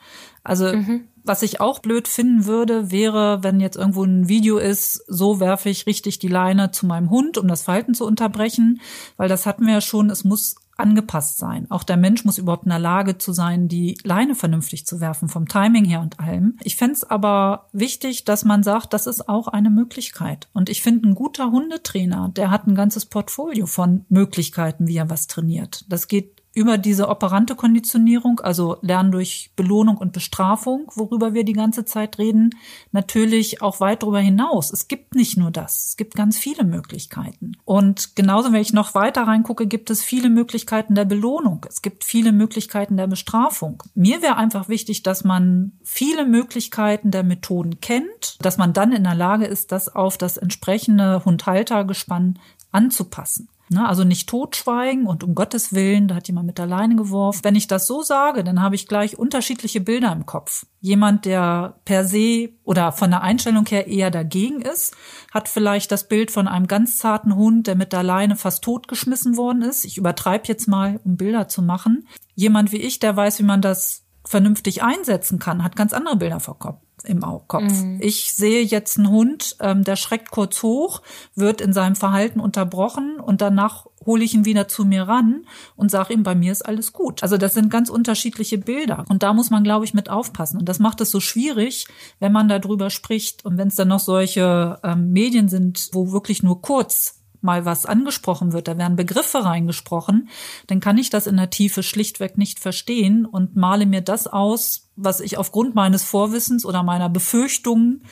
Also 0.44 0.74
mhm. 0.74 1.08
was 1.24 1.42
ich 1.42 1.60
auch 1.60 1.80
blöd 1.80 2.08
finden 2.08 2.46
würde, 2.46 2.92
wäre, 2.92 3.44
wenn 3.44 3.60
jetzt 3.60 3.78
irgendwo 3.78 4.04
ein 4.04 4.28
Video 4.28 4.58
ist, 4.58 5.04
so 5.08 5.40
werfe 5.40 5.70
ich 5.70 5.88
richtig 5.88 6.20
die 6.20 6.28
Leine 6.28 6.72
zu 6.72 6.86
meinem 6.86 7.10
Hund, 7.10 7.38
um 7.38 7.48
das 7.48 7.64
Verhalten 7.64 7.94
zu 7.94 8.06
unterbrechen, 8.06 8.82
weil 9.18 9.30
das 9.30 9.46
hatten 9.46 9.66
wir 9.66 9.74
ja 9.74 9.82
schon, 9.82 10.10
es 10.10 10.24
muss 10.24 10.56
angepasst 10.78 11.38
sein. 11.38 11.70
Auch 11.70 11.84
der 11.84 11.98
Mensch 11.98 12.26
muss 12.26 12.38
überhaupt 12.38 12.66
in 12.66 12.70
der 12.70 12.80
Lage 12.80 13.18
zu 13.18 13.34
sein, 13.34 13.68
die 13.68 13.98
Leine 14.04 14.36
vernünftig 14.36 14.86
zu 14.86 15.00
werfen, 15.00 15.30
vom 15.30 15.48
Timing 15.48 15.86
her 15.86 16.02
und 16.02 16.20
allem. 16.20 16.58
Ich 16.64 16.76
fände 16.76 16.94
es 16.94 17.04
aber 17.04 17.68
wichtig, 17.72 18.26
dass 18.26 18.46
man 18.46 18.64
sagt, 18.64 18.94
das 18.94 19.08
ist 19.08 19.30
auch 19.30 19.48
eine 19.48 19.70
Möglichkeit. 19.70 20.48
Und 20.54 20.70
ich 20.70 20.82
finde, 20.82 21.10
ein 21.10 21.16
guter 21.16 21.52
Hundetrainer, 21.52 22.30
der 22.36 22.50
hat 22.50 22.68
ein 22.68 22.76
ganzes 22.76 23.06
Portfolio 23.06 23.66
von 23.66 24.06
Möglichkeiten, 24.10 24.88
wie 24.88 24.98
er 24.98 25.10
was 25.10 25.28
trainiert. 25.28 25.86
Das 25.90 26.08
geht 26.08 26.43
über 26.54 26.78
diese 26.78 27.10
operante 27.10 27.56
Konditionierung, 27.56 28.40
also 28.40 28.78
Lernen 28.82 29.12
durch 29.12 29.52
Belohnung 29.56 29.98
und 29.98 30.14
Bestrafung, 30.14 30.92
worüber 30.96 31.34
wir 31.34 31.44
die 31.44 31.54
ganze 31.54 31.84
Zeit 31.86 32.20
reden, 32.20 32.52
natürlich 32.92 33.62
auch 33.62 33.80
weit 33.80 34.04
darüber 34.04 34.20
hinaus. 34.20 34.72
Es 34.72 34.88
gibt 34.88 35.16
nicht 35.16 35.38
nur 35.38 35.52
das, 35.52 35.88
es 35.90 35.98
gibt 35.98 36.16
ganz 36.16 36.38
viele 36.38 36.64
Möglichkeiten. 36.64 37.54
Und 37.66 38.16
genauso, 38.16 38.52
wenn 38.52 38.62
ich 38.62 38.74
noch 38.74 38.94
weiter 38.94 39.24
reingucke, 39.24 39.66
gibt 39.68 39.90
es 39.90 40.04
viele 40.04 40.30
Möglichkeiten 40.30 40.96
der 40.96 41.06
Belohnung. 41.06 41.66
Es 41.68 41.82
gibt 41.82 42.04
viele 42.04 42.32
Möglichkeiten 42.32 42.98
der 42.98 43.08
Bestrafung. 43.08 43.82
Mir 43.96 44.22
wäre 44.22 44.38
einfach 44.38 44.70
wichtig, 44.70 45.04
dass 45.04 45.24
man 45.24 45.74
viele 45.84 46.26
Möglichkeiten 46.26 47.10
der 47.10 47.24
Methoden 47.24 47.82
kennt, 47.82 48.38
dass 48.42 48.58
man 48.58 48.74
dann 48.74 48.92
in 48.92 49.04
der 49.04 49.16
Lage 49.16 49.46
ist, 49.46 49.72
das 49.72 49.94
auf 49.94 50.18
das 50.18 50.38
entsprechende 50.38 51.26
Hundhaltergespann 51.26 52.40
anzupassen. 52.72 53.48
Ne? 53.70 53.88
Also 53.88 54.04
nicht 54.04 54.30
totschweigen 54.30 55.08
und 55.08 55.24
um 55.24 55.36
Gottes 55.36 55.74
Willen, 55.74 56.08
da 56.08 56.16
hat 56.16 56.28
jemand 56.28 56.48
mit 56.48 56.58
der 56.58 56.66
Leine 56.66 56.96
geworfen. 56.96 57.40
Wenn 57.44 57.56
ich 57.56 57.68
das 57.68 57.88
so 57.88 58.02
sage, 58.02 58.44
dann 58.44 58.62
habe 58.62 58.76
ich 58.76 58.88
gleich 58.88 59.18
unterschiedliche 59.18 59.82
Bilder 59.82 60.12
im 60.12 60.26
Kopf. 60.26 60.66
Jemand, 60.82 61.26
der 61.26 61.80
per 61.86 62.06
se 62.06 62.50
oder 62.64 62.92
von 62.92 63.10
der 63.10 63.22
Einstellung 63.22 63.66
her 63.66 63.88
eher 63.88 64.12
dagegen 64.12 64.62
ist, 64.62 64.96
hat 65.34 65.48
vielleicht 65.48 65.92
das 65.92 66.08
Bild 66.08 66.30
von 66.30 66.48
einem 66.48 66.68
ganz 66.68 66.98
zarten 66.98 67.36
Hund, 67.36 67.68
der 67.68 67.76
mit 67.76 67.94
der 67.94 68.04
Leine 68.04 68.36
fast 68.36 68.64
totgeschmissen 68.64 69.38
worden 69.38 69.62
ist. 69.62 69.86
Ich 69.86 69.98
übertreibe 69.98 70.48
jetzt 70.48 70.68
mal, 70.68 71.00
um 71.04 71.16
Bilder 71.16 71.48
zu 71.48 71.62
machen. 71.62 72.08
Jemand 72.36 72.72
wie 72.72 72.78
ich, 72.78 73.00
der 73.00 73.16
weiß, 73.16 73.40
wie 73.40 73.44
man 73.44 73.62
das 73.62 74.03
vernünftig 74.26 74.84
einsetzen 74.84 75.40
kann, 75.40 75.64
hat 75.64 75.76
ganz 75.76 75.94
andere 75.94 76.16
Bilder 76.16 76.40
vor 76.40 76.58
Kopf 76.58 76.80
im 77.04 77.22
Kopf. 77.48 77.64
Mhm. 77.64 78.00
Ich 78.02 78.34
sehe 78.34 78.64
jetzt 78.64 78.98
einen 78.98 79.10
Hund, 79.10 79.58
ähm, 79.60 79.84
der 79.84 79.96
schreckt 79.96 80.32
kurz 80.32 80.64
hoch, 80.64 81.02
wird 81.36 81.60
in 81.60 81.74
seinem 81.74 81.96
Verhalten 81.96 82.40
unterbrochen 82.40 83.20
und 83.20 83.42
danach 83.42 83.86
hole 84.06 84.24
ich 84.24 84.34
ihn 84.34 84.46
wieder 84.46 84.68
zu 84.68 84.86
mir 84.86 85.04
ran 85.04 85.46
und 85.76 85.92
sage 85.92 86.14
ihm, 86.14 86.24
bei 86.24 86.36
mir 86.36 86.52
ist 86.52 86.66
alles 86.66 86.94
gut. 86.94 87.24
Also 87.24 87.38
das 87.38 87.54
sind 87.54 87.70
ganz 87.70 87.90
unterschiedliche 87.90 88.58
Bilder 88.58 89.06
und 89.10 89.24
da 89.24 89.34
muss 89.34 89.50
man, 89.50 89.64
glaube 89.64 89.86
ich, 89.86 89.94
mit 89.94 90.10
aufpassen. 90.10 90.60
Und 90.60 90.70
das 90.70 90.80
macht 90.80 91.02
es 91.02 91.12
so 91.12 91.20
schwierig, 91.20 91.88
wenn 92.20 92.32
man 92.32 92.48
darüber 92.48 92.90
spricht 92.90 93.46
und 93.46 93.58
wenn 93.58 93.68
es 93.68 93.76
dann 93.76 93.90
noch 93.90 94.00
solche 94.00 94.80
ähm, 94.84 95.12
Medien 95.12 95.48
sind, 95.50 95.90
wo 95.94 96.12
wirklich 96.12 96.44
nur 96.44 96.62
kurz 96.62 97.23
mal 97.44 97.66
was 97.66 97.86
angesprochen 97.86 98.54
wird, 98.54 98.68
da 98.68 98.78
werden 98.78 98.96
Begriffe 98.96 99.44
reingesprochen, 99.44 100.30
dann 100.68 100.80
kann 100.80 100.98
ich 100.98 101.10
das 101.10 101.28
in 101.28 101.38
der 101.38 101.50
Tiefe 101.50 101.84
schlichtweg 101.84 102.38
nicht 102.38 102.60
verstehen 102.60 103.26
und 103.26 103.56
male 103.56 103.86
mir 103.86 104.02
das 104.02 104.28
aus, 104.28 104.90
was 104.96 105.20
ich 105.20 105.38
aufgrund 105.38 105.76
meines 105.76 106.04
Vorwissens 106.04 106.66
oder 106.66 106.84
meiner 106.84 107.10
Befürchtungen 107.10 108.06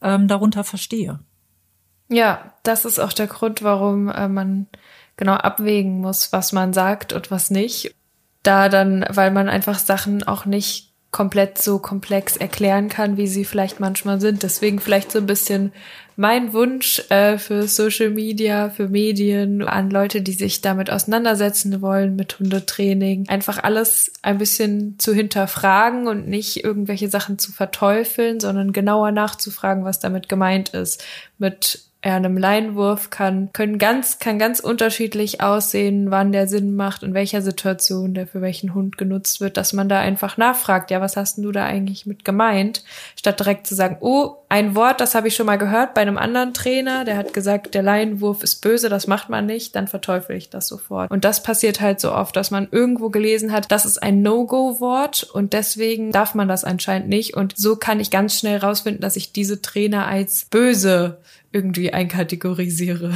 ähm, 0.00 0.28
darunter 0.28 0.64
verstehe. 0.64 1.20
Ja, 2.08 2.54
das 2.62 2.84
ist 2.84 2.98
auch 2.98 3.12
der 3.12 3.26
Grund, 3.26 3.62
warum 3.62 4.08
äh, 4.08 4.28
man 4.28 4.66
genau 5.16 5.34
abwägen 5.34 6.00
muss, 6.00 6.32
was 6.32 6.52
man 6.52 6.72
sagt 6.72 7.12
und 7.12 7.30
was 7.30 7.50
nicht. 7.50 7.94
Da 8.42 8.68
dann, 8.68 9.04
weil 9.08 9.30
man 9.30 9.48
einfach 9.48 9.78
Sachen 9.78 10.22
auch 10.22 10.44
nicht 10.44 10.92
komplett 11.12 11.58
so 11.58 11.78
komplex 11.78 12.36
erklären 12.36 12.88
kann, 12.88 13.18
wie 13.18 13.28
sie 13.28 13.44
vielleicht 13.44 13.80
manchmal 13.80 14.20
sind. 14.20 14.42
Deswegen 14.42 14.80
vielleicht 14.80 15.12
so 15.12 15.18
ein 15.18 15.26
bisschen 15.26 15.72
mein 16.16 16.52
Wunsch 16.52 17.02
äh, 17.10 17.38
für 17.38 17.68
Social 17.68 18.10
Media, 18.10 18.70
für 18.70 18.88
Medien, 18.88 19.62
an 19.62 19.90
Leute, 19.90 20.22
die 20.22 20.32
sich 20.32 20.60
damit 20.60 20.90
auseinandersetzen 20.90 21.80
wollen 21.80 22.16
mit 22.16 22.38
Hundetraining, 22.38 23.28
einfach 23.28 23.62
alles 23.62 24.12
ein 24.22 24.38
bisschen 24.38 24.98
zu 24.98 25.14
hinterfragen 25.14 26.06
und 26.08 26.28
nicht 26.28 26.64
irgendwelche 26.64 27.08
Sachen 27.08 27.38
zu 27.38 27.52
verteufeln, 27.52 28.40
sondern 28.40 28.72
genauer 28.72 29.12
nachzufragen, 29.12 29.84
was 29.84 30.00
damit 30.00 30.28
gemeint 30.28 30.70
ist. 30.70 31.04
Mit 31.38 31.91
einem 32.02 32.36
Leinwurf 32.36 33.10
kann, 33.10 33.50
können 33.52 33.78
ganz, 33.78 34.18
kann 34.18 34.38
ganz 34.38 34.58
unterschiedlich 34.60 35.40
aussehen, 35.40 36.10
wann 36.10 36.32
der 36.32 36.48
Sinn 36.48 36.74
macht, 36.74 37.02
in 37.02 37.14
welcher 37.14 37.42
Situation 37.42 38.14
der 38.14 38.26
für 38.26 38.40
welchen 38.40 38.74
Hund 38.74 38.98
genutzt 38.98 39.40
wird, 39.40 39.56
dass 39.56 39.72
man 39.72 39.88
da 39.88 40.00
einfach 40.00 40.36
nachfragt, 40.36 40.90
ja, 40.90 41.00
was 41.00 41.16
hast 41.16 41.36
denn 41.36 41.44
du 41.44 41.52
da 41.52 41.64
eigentlich 41.64 42.04
mit 42.04 42.24
gemeint? 42.24 42.82
Statt 43.16 43.38
direkt 43.38 43.66
zu 43.66 43.74
sagen, 43.74 43.98
oh, 44.00 44.36
ein 44.48 44.74
Wort, 44.74 45.00
das 45.00 45.14
habe 45.14 45.28
ich 45.28 45.36
schon 45.36 45.46
mal 45.46 45.56
gehört 45.56 45.94
bei 45.94 46.02
einem 46.02 46.18
anderen 46.18 46.52
Trainer, 46.52 47.04
der 47.04 47.16
hat 47.16 47.32
gesagt, 47.32 47.74
der 47.74 47.82
Leinwurf 47.82 48.42
ist 48.42 48.56
böse, 48.56 48.88
das 48.88 49.06
macht 49.06 49.28
man 49.30 49.46
nicht, 49.46 49.74
dann 49.76 49.88
verteufel 49.88 50.36
ich 50.36 50.50
das 50.50 50.68
sofort. 50.68 51.10
Und 51.10 51.24
das 51.24 51.42
passiert 51.42 51.80
halt 51.80 52.00
so 52.00 52.12
oft, 52.12 52.36
dass 52.36 52.50
man 52.50 52.68
irgendwo 52.70 53.10
gelesen 53.10 53.52
hat, 53.52 53.70
das 53.70 53.86
ist 53.86 54.02
ein 54.02 54.22
No-Go-Wort 54.22 55.22
und 55.22 55.52
deswegen 55.52 56.10
darf 56.10 56.34
man 56.34 56.48
das 56.48 56.64
anscheinend 56.64 57.08
nicht. 57.08 57.34
Und 57.34 57.54
so 57.56 57.76
kann 57.76 58.00
ich 58.00 58.10
ganz 58.10 58.38
schnell 58.38 58.58
rausfinden, 58.58 59.00
dass 59.00 59.16
ich 59.16 59.32
diese 59.32 59.62
Trainer 59.62 60.06
als 60.06 60.46
böse 60.50 61.18
irgendwie 61.52 61.92
einkategorisiere. 61.92 63.14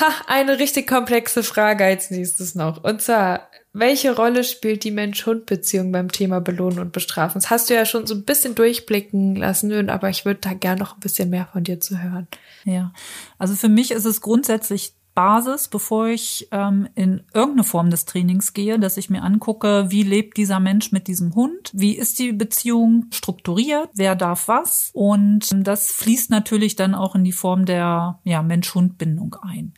Ha, 0.00 0.12
eine 0.26 0.58
richtig 0.58 0.86
komplexe 0.86 1.42
Frage 1.42 1.84
als 1.84 2.10
nächstes 2.10 2.54
noch. 2.54 2.82
Und 2.82 3.00
zwar, 3.00 3.50
welche 3.72 4.16
Rolle 4.16 4.42
spielt 4.42 4.84
die 4.84 4.90
Mensch-Hund-Beziehung 4.90 5.92
beim 5.92 6.10
Thema 6.10 6.40
Belohnen 6.40 6.80
und 6.80 6.92
Bestrafen? 6.92 7.40
Das 7.40 7.50
hast 7.50 7.70
du 7.70 7.74
ja 7.74 7.86
schon 7.86 8.06
so 8.06 8.14
ein 8.14 8.24
bisschen 8.24 8.54
durchblicken 8.54 9.36
lassen, 9.36 9.88
aber 9.88 10.10
ich 10.10 10.24
würde 10.24 10.40
da 10.40 10.54
gern 10.54 10.78
noch 10.78 10.96
ein 10.96 11.00
bisschen 11.00 11.30
mehr 11.30 11.48
von 11.52 11.62
dir 11.62 11.78
zu 11.78 12.02
hören. 12.02 12.26
Ja, 12.64 12.92
also 13.38 13.54
für 13.54 13.68
mich 13.68 13.92
ist 13.92 14.06
es 14.06 14.20
grundsätzlich 14.20 14.94
Basis, 15.16 15.68
bevor 15.68 16.08
ich 16.08 16.46
ähm, 16.52 16.88
in 16.94 17.22
irgendeine 17.32 17.64
Form 17.64 17.88
des 17.88 18.04
Trainings 18.04 18.52
gehe, 18.52 18.78
dass 18.78 18.98
ich 18.98 19.08
mir 19.08 19.22
angucke, 19.22 19.86
wie 19.88 20.02
lebt 20.02 20.36
dieser 20.36 20.60
Mensch 20.60 20.92
mit 20.92 21.08
diesem 21.08 21.34
Hund, 21.34 21.72
wie 21.72 21.96
ist 21.96 22.18
die 22.18 22.32
Beziehung 22.32 23.06
strukturiert, 23.10 23.88
wer 23.94 24.14
darf 24.14 24.46
was? 24.46 24.90
Und 24.92 25.48
das 25.66 25.90
fließt 25.90 26.30
natürlich 26.30 26.76
dann 26.76 26.94
auch 26.94 27.14
in 27.14 27.24
die 27.24 27.32
Form 27.32 27.64
der 27.64 28.20
ja, 28.24 28.42
Mensch-Hund-Bindung 28.42 29.36
ein. 29.40 29.72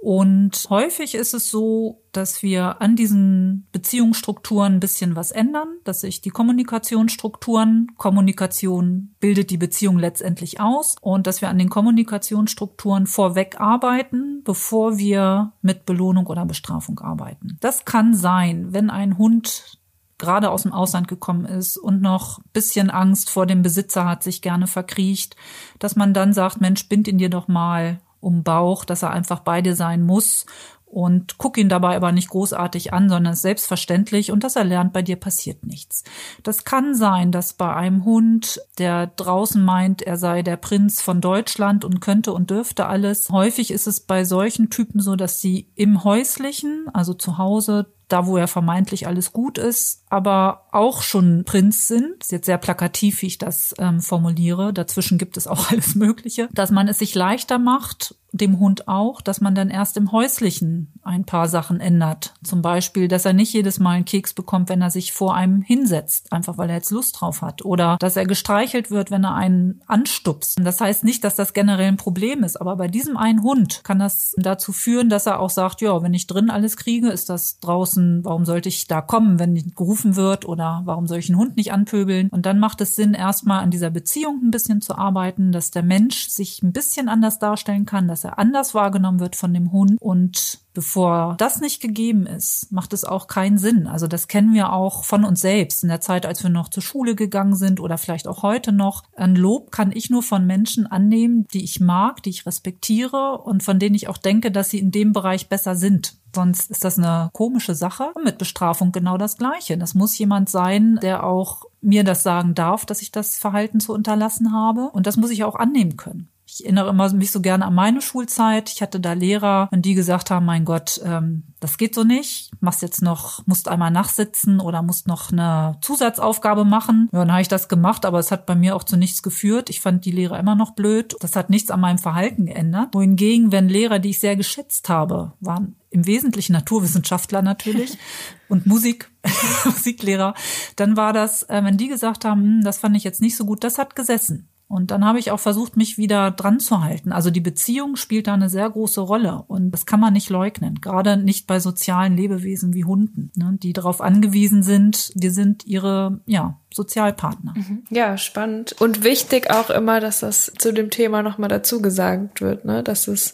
Und 0.00 0.66
häufig 0.70 1.14
ist 1.16 1.34
es 1.34 1.50
so, 1.50 2.02
dass 2.12 2.42
wir 2.42 2.80
an 2.80 2.94
diesen 2.94 3.66
Beziehungsstrukturen 3.72 4.74
ein 4.74 4.80
bisschen 4.80 5.16
was 5.16 5.32
ändern, 5.32 5.68
dass 5.84 6.02
sich 6.02 6.20
die 6.20 6.30
Kommunikationsstrukturen, 6.30 7.88
Kommunikation 7.96 9.14
bildet 9.18 9.50
die 9.50 9.56
Beziehung 9.56 9.98
letztendlich 9.98 10.60
aus 10.60 10.94
und 11.00 11.26
dass 11.26 11.40
wir 11.40 11.48
an 11.48 11.58
den 11.58 11.68
Kommunikationsstrukturen 11.68 13.06
vorweg 13.06 13.60
arbeiten, 13.60 14.42
bevor 14.44 14.98
wir 14.98 15.52
mit 15.62 15.84
Belohnung 15.84 16.26
oder 16.26 16.46
Bestrafung 16.46 17.00
arbeiten. 17.00 17.58
Das 17.60 17.84
kann 17.84 18.14
sein, 18.14 18.72
wenn 18.72 18.90
ein 18.90 19.18
Hund 19.18 19.78
gerade 20.16 20.50
aus 20.50 20.62
dem 20.62 20.72
Ausland 20.72 21.08
gekommen 21.08 21.44
ist 21.44 21.76
und 21.76 22.02
noch 22.02 22.40
bisschen 22.52 22.90
Angst 22.90 23.30
vor 23.30 23.46
dem 23.46 23.62
Besitzer 23.62 24.04
hat, 24.04 24.22
sich 24.22 24.42
gerne 24.42 24.66
verkriecht, 24.66 25.36
dass 25.78 25.96
man 25.96 26.12
dann 26.12 26.32
sagt, 26.32 26.60
Mensch, 26.60 26.88
bind 26.88 27.08
ihn 27.08 27.18
dir 27.18 27.30
doch 27.30 27.48
mal 27.48 28.00
um 28.20 28.42
Bauch, 28.42 28.84
dass 28.84 29.02
er 29.02 29.10
einfach 29.10 29.40
bei 29.40 29.62
dir 29.62 29.74
sein 29.74 30.02
muss 30.04 30.46
und 30.90 31.36
guck 31.36 31.58
ihn 31.58 31.68
dabei 31.68 31.96
aber 31.96 32.12
nicht 32.12 32.30
großartig 32.30 32.92
an, 32.92 33.08
sondern 33.08 33.34
ist 33.34 33.42
selbstverständlich 33.42 34.32
und 34.32 34.42
dass 34.42 34.56
er 34.56 34.64
lernt, 34.64 34.92
bei 34.92 35.02
dir 35.02 35.16
passiert 35.16 35.64
nichts. 35.64 36.02
Das 36.42 36.64
kann 36.64 36.94
sein, 36.94 37.30
dass 37.30 37.52
bei 37.52 37.74
einem 37.74 38.04
Hund, 38.04 38.60
der 38.78 39.06
draußen 39.06 39.62
meint, 39.62 40.02
er 40.02 40.16
sei 40.16 40.42
der 40.42 40.56
Prinz 40.56 41.02
von 41.02 41.20
Deutschland 41.20 41.84
und 41.84 42.00
könnte 42.00 42.32
und 42.32 42.50
dürfte 42.50 42.86
alles. 42.86 43.28
Häufig 43.30 43.70
ist 43.70 43.86
es 43.86 44.00
bei 44.00 44.24
solchen 44.24 44.70
Typen 44.70 45.00
so, 45.00 45.14
dass 45.14 45.40
sie 45.40 45.68
im 45.74 46.04
häuslichen, 46.04 46.86
also 46.92 47.12
zu 47.12 47.38
Hause, 47.38 47.92
da 48.08 48.26
wo 48.26 48.38
er 48.38 48.48
vermeintlich 48.48 49.06
alles 49.06 49.32
gut 49.32 49.58
ist, 49.58 49.97
aber 50.10 50.64
auch 50.72 51.02
schon 51.02 51.44
Prinz 51.44 51.88
sind. 51.88 52.22
Ist 52.22 52.32
jetzt 52.32 52.46
sehr 52.46 52.58
plakativ, 52.58 53.22
wie 53.22 53.26
ich 53.26 53.38
das 53.38 53.74
ähm, 53.78 54.00
formuliere. 54.00 54.72
Dazwischen 54.72 55.18
gibt 55.18 55.36
es 55.36 55.46
auch 55.46 55.70
alles 55.70 55.94
Mögliche. 55.94 56.48
Dass 56.52 56.70
man 56.70 56.88
es 56.88 56.98
sich 56.98 57.14
leichter 57.14 57.58
macht, 57.58 58.14
dem 58.32 58.58
Hund 58.58 58.88
auch, 58.88 59.20
dass 59.20 59.40
man 59.40 59.54
dann 59.54 59.70
erst 59.70 59.96
im 59.96 60.12
Häuslichen 60.12 60.92
ein 61.02 61.24
paar 61.24 61.48
Sachen 61.48 61.80
ändert. 61.80 62.34
Zum 62.42 62.60
Beispiel, 62.60 63.08
dass 63.08 63.24
er 63.24 63.32
nicht 63.32 63.54
jedes 63.54 63.78
Mal 63.78 63.92
einen 63.92 64.04
Keks 64.04 64.34
bekommt, 64.34 64.68
wenn 64.68 64.82
er 64.82 64.90
sich 64.90 65.12
vor 65.12 65.34
einem 65.34 65.62
hinsetzt, 65.62 66.32
einfach 66.32 66.58
weil 66.58 66.68
er 66.68 66.76
jetzt 66.76 66.90
Lust 66.90 67.18
drauf 67.18 67.40
hat. 67.40 67.64
Oder 67.64 67.96
dass 68.00 68.16
er 68.16 68.26
gestreichelt 68.26 68.90
wird, 68.90 69.10
wenn 69.10 69.24
er 69.24 69.34
einen 69.34 69.80
anstupst. 69.86 70.58
Das 70.60 70.80
heißt 70.80 71.04
nicht, 71.04 71.24
dass 71.24 71.36
das 71.36 71.54
generell 71.54 71.88
ein 71.88 71.96
Problem 71.96 72.44
ist, 72.44 72.60
aber 72.60 72.76
bei 72.76 72.88
diesem 72.88 73.16
einen 73.16 73.42
Hund 73.42 73.80
kann 73.82 73.98
das 73.98 74.34
dazu 74.36 74.72
führen, 74.72 75.08
dass 75.08 75.26
er 75.26 75.40
auch 75.40 75.50
sagt, 75.50 75.80
ja, 75.80 76.02
wenn 76.02 76.14
ich 76.14 76.26
drin 76.26 76.50
alles 76.50 76.76
kriege, 76.76 77.08
ist 77.08 77.30
das 77.30 77.60
draußen, 77.60 78.24
warum 78.24 78.44
sollte 78.44 78.68
ich 78.68 78.86
da 78.86 79.00
kommen, 79.00 79.38
wenn 79.38 79.54
gerufen 79.74 79.97
wird 80.04 80.46
oder 80.46 80.82
warum 80.84 81.06
soll 81.06 81.18
ich 81.18 81.28
einen 81.28 81.38
Hund 81.38 81.56
nicht 81.56 81.72
anpöbeln? 81.72 82.28
Und 82.28 82.46
dann 82.46 82.58
macht 82.58 82.80
es 82.80 82.96
Sinn, 82.96 83.14
erstmal 83.14 83.62
an 83.62 83.70
dieser 83.70 83.90
Beziehung 83.90 84.40
ein 84.42 84.50
bisschen 84.50 84.80
zu 84.80 84.96
arbeiten, 84.96 85.52
dass 85.52 85.70
der 85.70 85.82
Mensch 85.82 86.28
sich 86.28 86.62
ein 86.62 86.72
bisschen 86.72 87.08
anders 87.08 87.38
darstellen 87.38 87.86
kann, 87.86 88.08
dass 88.08 88.24
er 88.24 88.38
anders 88.38 88.74
wahrgenommen 88.74 89.20
wird 89.20 89.36
von 89.36 89.52
dem 89.54 89.72
Hund 89.72 90.00
und 90.00 90.60
Bevor 90.78 91.34
das 91.38 91.60
nicht 91.60 91.82
gegeben 91.82 92.24
ist, 92.24 92.70
macht 92.70 92.92
es 92.92 93.02
auch 93.02 93.26
keinen 93.26 93.58
Sinn. 93.58 93.88
Also 93.88 94.06
das 94.06 94.28
kennen 94.28 94.54
wir 94.54 94.72
auch 94.72 95.02
von 95.02 95.24
uns 95.24 95.40
selbst 95.40 95.82
in 95.82 95.88
der 95.88 96.00
Zeit, 96.00 96.24
als 96.24 96.44
wir 96.44 96.50
noch 96.50 96.68
zur 96.68 96.84
Schule 96.84 97.16
gegangen 97.16 97.56
sind 97.56 97.80
oder 97.80 97.98
vielleicht 97.98 98.28
auch 98.28 98.44
heute 98.44 98.70
noch. 98.70 99.02
Ein 99.16 99.34
Lob 99.34 99.72
kann 99.72 99.90
ich 99.90 100.08
nur 100.08 100.22
von 100.22 100.46
Menschen 100.46 100.86
annehmen, 100.86 101.48
die 101.52 101.64
ich 101.64 101.80
mag, 101.80 102.22
die 102.22 102.30
ich 102.30 102.46
respektiere 102.46 103.38
und 103.38 103.64
von 103.64 103.80
denen 103.80 103.96
ich 103.96 104.06
auch 104.06 104.18
denke, 104.18 104.52
dass 104.52 104.70
sie 104.70 104.78
in 104.78 104.92
dem 104.92 105.12
Bereich 105.12 105.48
besser 105.48 105.74
sind. 105.74 106.14
Sonst 106.32 106.70
ist 106.70 106.84
das 106.84 106.96
eine 106.96 107.30
komische 107.32 107.74
Sache. 107.74 108.12
Mit 108.22 108.38
Bestrafung 108.38 108.92
genau 108.92 109.18
das 109.18 109.36
Gleiche. 109.36 109.78
Das 109.78 109.96
muss 109.96 110.16
jemand 110.16 110.48
sein, 110.48 111.00
der 111.02 111.24
auch 111.24 111.64
mir 111.80 112.04
das 112.04 112.22
sagen 112.22 112.54
darf, 112.54 112.86
dass 112.86 113.02
ich 113.02 113.10
das 113.10 113.36
Verhalten 113.36 113.80
zu 113.80 113.92
unterlassen 113.92 114.52
habe. 114.52 114.90
Und 114.92 115.08
das 115.08 115.16
muss 115.16 115.30
ich 115.30 115.42
auch 115.42 115.56
annehmen 115.56 115.96
können. 115.96 116.28
Ich 116.50 116.64
erinnere 116.64 116.88
immer 116.88 117.12
mich 117.12 117.30
so 117.30 117.42
gerne 117.42 117.66
an 117.66 117.74
meine 117.74 118.00
Schulzeit. 118.00 118.70
Ich 118.70 118.80
hatte 118.80 119.00
da 119.00 119.12
Lehrer, 119.12 119.68
und 119.70 119.82
die 119.82 119.92
gesagt 119.92 120.30
haben, 120.30 120.46
mein 120.46 120.64
Gott, 120.64 120.98
ähm, 121.04 121.42
das 121.60 121.76
geht 121.76 121.94
so 121.94 122.04
nicht. 122.04 122.50
Machst 122.60 122.80
jetzt 122.80 123.02
noch, 123.02 123.46
musst 123.46 123.68
einmal 123.68 123.90
nachsitzen 123.90 124.58
oder 124.58 124.82
musst 124.82 125.06
noch 125.06 125.30
eine 125.30 125.76
Zusatzaufgabe 125.82 126.64
machen. 126.64 127.10
Ja, 127.12 127.18
dann 127.18 127.32
habe 127.32 127.42
ich 127.42 127.48
das 127.48 127.68
gemacht, 127.68 128.06
aber 128.06 128.18
es 128.18 128.30
hat 128.30 128.46
bei 128.46 128.54
mir 128.54 128.76
auch 128.76 128.84
zu 128.84 128.96
nichts 128.96 129.22
geführt. 129.22 129.68
Ich 129.68 129.82
fand 129.82 130.06
die 130.06 130.10
Lehrer 130.10 130.38
immer 130.38 130.54
noch 130.54 130.70
blöd. 130.70 131.16
Das 131.20 131.36
hat 131.36 131.50
nichts 131.50 131.70
an 131.70 131.80
meinem 131.80 131.98
Verhalten 131.98 132.46
geändert. 132.46 132.94
Wohingegen, 132.94 133.52
wenn 133.52 133.68
Lehrer, 133.68 133.98
die 133.98 134.10
ich 134.10 134.20
sehr 134.20 134.36
geschätzt 134.36 134.88
habe, 134.88 135.32
waren 135.40 135.76
im 135.90 136.06
Wesentlichen 136.06 136.52
Naturwissenschaftler 136.52 137.42
natürlich 137.42 137.98
und 138.48 138.64
Musik, 138.66 139.10
Musiklehrer, 139.66 140.32
dann 140.76 140.96
war 140.96 141.12
das, 141.12 141.42
äh, 141.44 141.62
wenn 141.62 141.76
die 141.76 141.88
gesagt 141.88 142.24
haben, 142.24 142.42
hm, 142.42 142.64
das 142.64 142.78
fand 142.78 142.96
ich 142.96 143.04
jetzt 143.04 143.20
nicht 143.20 143.36
so 143.36 143.44
gut, 143.44 143.64
das 143.64 143.76
hat 143.76 143.94
gesessen. 143.94 144.48
Und 144.68 144.90
dann 144.90 145.02
habe 145.02 145.18
ich 145.18 145.30
auch 145.30 145.40
versucht, 145.40 145.78
mich 145.78 145.96
wieder 145.96 146.30
dran 146.30 146.60
zu 146.60 146.82
halten. 146.82 147.10
Also 147.10 147.30
die 147.30 147.40
Beziehung 147.40 147.96
spielt 147.96 148.26
da 148.26 148.34
eine 148.34 148.50
sehr 148.50 148.68
große 148.68 149.00
Rolle 149.00 149.42
und 149.48 149.70
das 149.70 149.86
kann 149.86 149.98
man 149.98 150.12
nicht 150.12 150.28
leugnen. 150.28 150.82
Gerade 150.82 151.16
nicht 151.16 151.46
bei 151.46 151.58
sozialen 151.58 152.18
Lebewesen 152.18 152.74
wie 152.74 152.84
Hunden, 152.84 153.32
ne, 153.34 153.56
die 153.62 153.72
darauf 153.72 154.02
angewiesen 154.02 154.62
sind, 154.62 155.10
die 155.14 155.30
sind 155.30 155.66
ihre, 155.66 156.20
ja, 156.26 156.58
Sozialpartner. 156.74 157.54
Mhm. 157.56 157.84
Ja, 157.88 158.18
spannend. 158.18 158.76
Und 158.78 159.04
wichtig 159.04 159.50
auch 159.50 159.70
immer, 159.70 160.00
dass 160.00 160.20
das 160.20 160.52
zu 160.58 160.72
dem 160.72 160.90
Thema 160.90 161.22
nochmal 161.22 161.48
dazu 161.48 161.80
gesagt 161.80 162.42
wird, 162.42 162.66
ne, 162.66 162.82
dass 162.82 163.08
es 163.08 163.32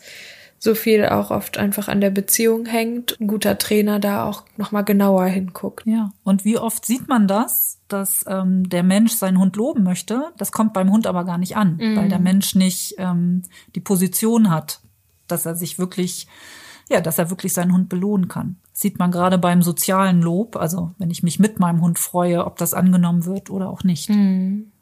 so 0.65 0.75
viel 0.75 1.05
auch 1.05 1.31
oft 1.31 1.59
einfach 1.59 1.89
an 1.89 2.01
der 2.01 2.11
Beziehung 2.11 2.65
hängt. 2.65 3.21
Ein 3.21 3.27
guter 3.27 3.59
Trainer 3.59 4.01
da 4.01 4.25
auch 4.25 4.45
nochmal 4.57 4.83
genauer 4.83 5.27
hinguckt. 5.27 5.87
Ja. 5.87 6.11
Und 6.25 6.47
wie 6.47 6.59
oft 6.59 6.87
sieht 6.87 7.07
man 7.07 7.29
das, 7.29 7.81
dass 7.87 8.25
ähm, 8.27 8.69
der 8.69 8.83
Mensch 8.83 9.13
seinen 9.13 9.39
Hund 9.39 9.57
loben 9.57 9.83
möchte? 9.83 10.33
Das 10.39 10.53
kommt 10.53 10.73
beim 10.73 10.91
Hund 10.91 11.07
aber 11.07 11.25
gar 11.25 11.37
nicht 11.37 11.57
an, 11.57 11.77
mhm. 11.77 11.97
weil 11.97 12.09
der 12.09 12.19
Mensch 12.19 12.55
nicht 12.55 12.95
ähm, 12.97 13.43
die 13.75 13.81
Position 13.81 14.51
hat, 14.51 14.81
dass 15.27 15.45
er 15.45 15.55
sich 15.55 15.79
wirklich, 15.79 16.29
ja, 16.89 17.03
dass 17.03 17.19
er 17.19 17.29
wirklich 17.29 17.53
seinen 17.53 17.75
Hund 17.75 17.91
belohnen 17.91 18.29
kann. 18.29 18.57
Das 18.73 18.81
sieht 18.81 18.99
man 18.99 19.11
gerade 19.11 19.37
beim 19.37 19.61
sozialen 19.61 20.23
Lob, 20.23 20.57
also 20.57 20.93
wenn 20.97 21.11
ich 21.11 21.23
mich 21.23 21.39
mit 21.39 21.61
meinem 21.61 21.83
Hund 21.83 21.99
freue, 21.99 22.47
ob 22.47 22.57
das 22.57 22.73
angenommen 22.73 23.27
wird 23.27 23.51
oder 23.51 23.69
auch 23.69 23.85
nicht. 23.85 24.09
Mhm. 24.09 24.73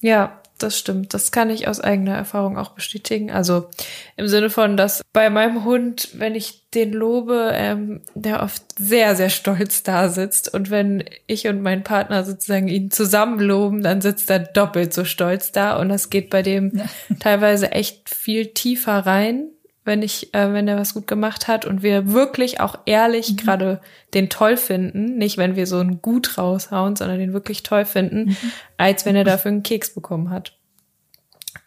Ja, 0.00 0.40
das 0.62 0.78
stimmt. 0.78 1.14
Das 1.14 1.32
kann 1.32 1.50
ich 1.50 1.68
aus 1.68 1.80
eigener 1.80 2.14
Erfahrung 2.14 2.56
auch 2.56 2.70
bestätigen. 2.70 3.30
Also 3.30 3.68
im 4.16 4.28
Sinne 4.28 4.50
von, 4.50 4.76
dass 4.76 5.02
bei 5.12 5.30
meinem 5.30 5.64
Hund, 5.64 6.10
wenn 6.14 6.34
ich 6.34 6.70
den 6.70 6.92
lobe, 6.92 7.52
ähm, 7.54 8.00
der 8.14 8.42
oft 8.42 8.62
sehr, 8.78 9.16
sehr 9.16 9.30
stolz 9.30 9.82
da 9.82 10.08
sitzt. 10.08 10.52
Und 10.52 10.70
wenn 10.70 11.04
ich 11.26 11.46
und 11.48 11.62
mein 11.62 11.84
Partner 11.84 12.24
sozusagen 12.24 12.68
ihn 12.68 12.90
zusammen 12.90 13.40
loben, 13.40 13.82
dann 13.82 14.00
sitzt 14.00 14.30
er 14.30 14.38
doppelt 14.38 14.94
so 14.94 15.04
stolz 15.04 15.52
da. 15.52 15.76
Und 15.78 15.88
das 15.88 16.10
geht 16.10 16.30
bei 16.30 16.42
dem 16.42 16.72
ja. 16.74 16.84
teilweise 17.20 17.72
echt 17.72 18.08
viel 18.08 18.46
tiefer 18.46 18.98
rein 19.00 19.50
wenn 19.84 20.02
ich, 20.02 20.32
äh, 20.34 20.52
wenn 20.52 20.68
er 20.68 20.76
was 20.76 20.94
gut 20.94 21.06
gemacht 21.06 21.48
hat 21.48 21.64
und 21.64 21.82
wir 21.82 22.12
wirklich 22.12 22.60
auch 22.60 22.78
ehrlich 22.86 23.32
mhm. 23.32 23.36
gerade 23.36 23.80
den 24.14 24.28
toll 24.28 24.56
finden, 24.56 25.16
nicht 25.18 25.38
wenn 25.38 25.56
wir 25.56 25.66
so 25.66 25.78
ein 25.78 26.00
Gut 26.02 26.38
raushauen, 26.38 26.96
sondern 26.96 27.18
den 27.18 27.32
wirklich 27.32 27.62
toll 27.62 27.84
finden, 27.84 28.26
mhm. 28.26 28.36
als 28.76 29.04
wenn 29.06 29.16
er 29.16 29.24
dafür 29.24 29.50
einen 29.50 29.62
Keks 29.62 29.94
bekommen 29.94 30.30
hat. 30.30 30.56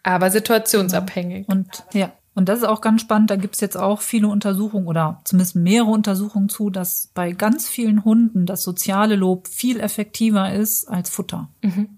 Aber 0.02 0.30
situationsabhängig. 0.30 1.48
Und 1.48 1.84
ja, 1.92 2.12
und 2.36 2.50
das 2.50 2.58
ist 2.58 2.64
auch 2.64 2.82
ganz 2.82 3.00
spannend. 3.00 3.30
Da 3.30 3.36
gibt's 3.36 3.60
jetzt 3.60 3.78
auch 3.78 4.02
viele 4.02 4.28
Untersuchungen 4.28 4.86
oder 4.86 5.20
zumindest 5.24 5.56
mehrere 5.56 5.90
Untersuchungen 5.90 6.50
zu, 6.50 6.68
dass 6.68 7.10
bei 7.14 7.32
ganz 7.32 7.68
vielen 7.68 8.04
Hunden 8.04 8.44
das 8.44 8.62
soziale 8.62 9.16
Lob 9.16 9.48
viel 9.48 9.80
effektiver 9.80 10.52
ist 10.52 10.86
als 10.86 11.08
Futter. 11.08 11.48
Mhm. 11.62 11.96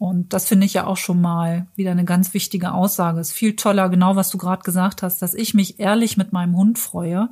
Und 0.00 0.32
das 0.32 0.46
finde 0.46 0.64
ich 0.64 0.72
ja 0.72 0.86
auch 0.86 0.96
schon 0.96 1.20
mal 1.20 1.66
wieder 1.76 1.90
eine 1.90 2.06
ganz 2.06 2.32
wichtige 2.32 2.72
Aussage. 2.72 3.20
Es 3.20 3.28
ist 3.28 3.34
viel 3.34 3.54
toller, 3.54 3.90
genau 3.90 4.16
was 4.16 4.30
du 4.30 4.38
gerade 4.38 4.62
gesagt 4.62 5.02
hast, 5.02 5.20
dass 5.20 5.34
ich 5.34 5.52
mich 5.52 5.78
ehrlich 5.78 6.16
mit 6.16 6.32
meinem 6.32 6.56
Hund 6.56 6.78
freue, 6.78 7.28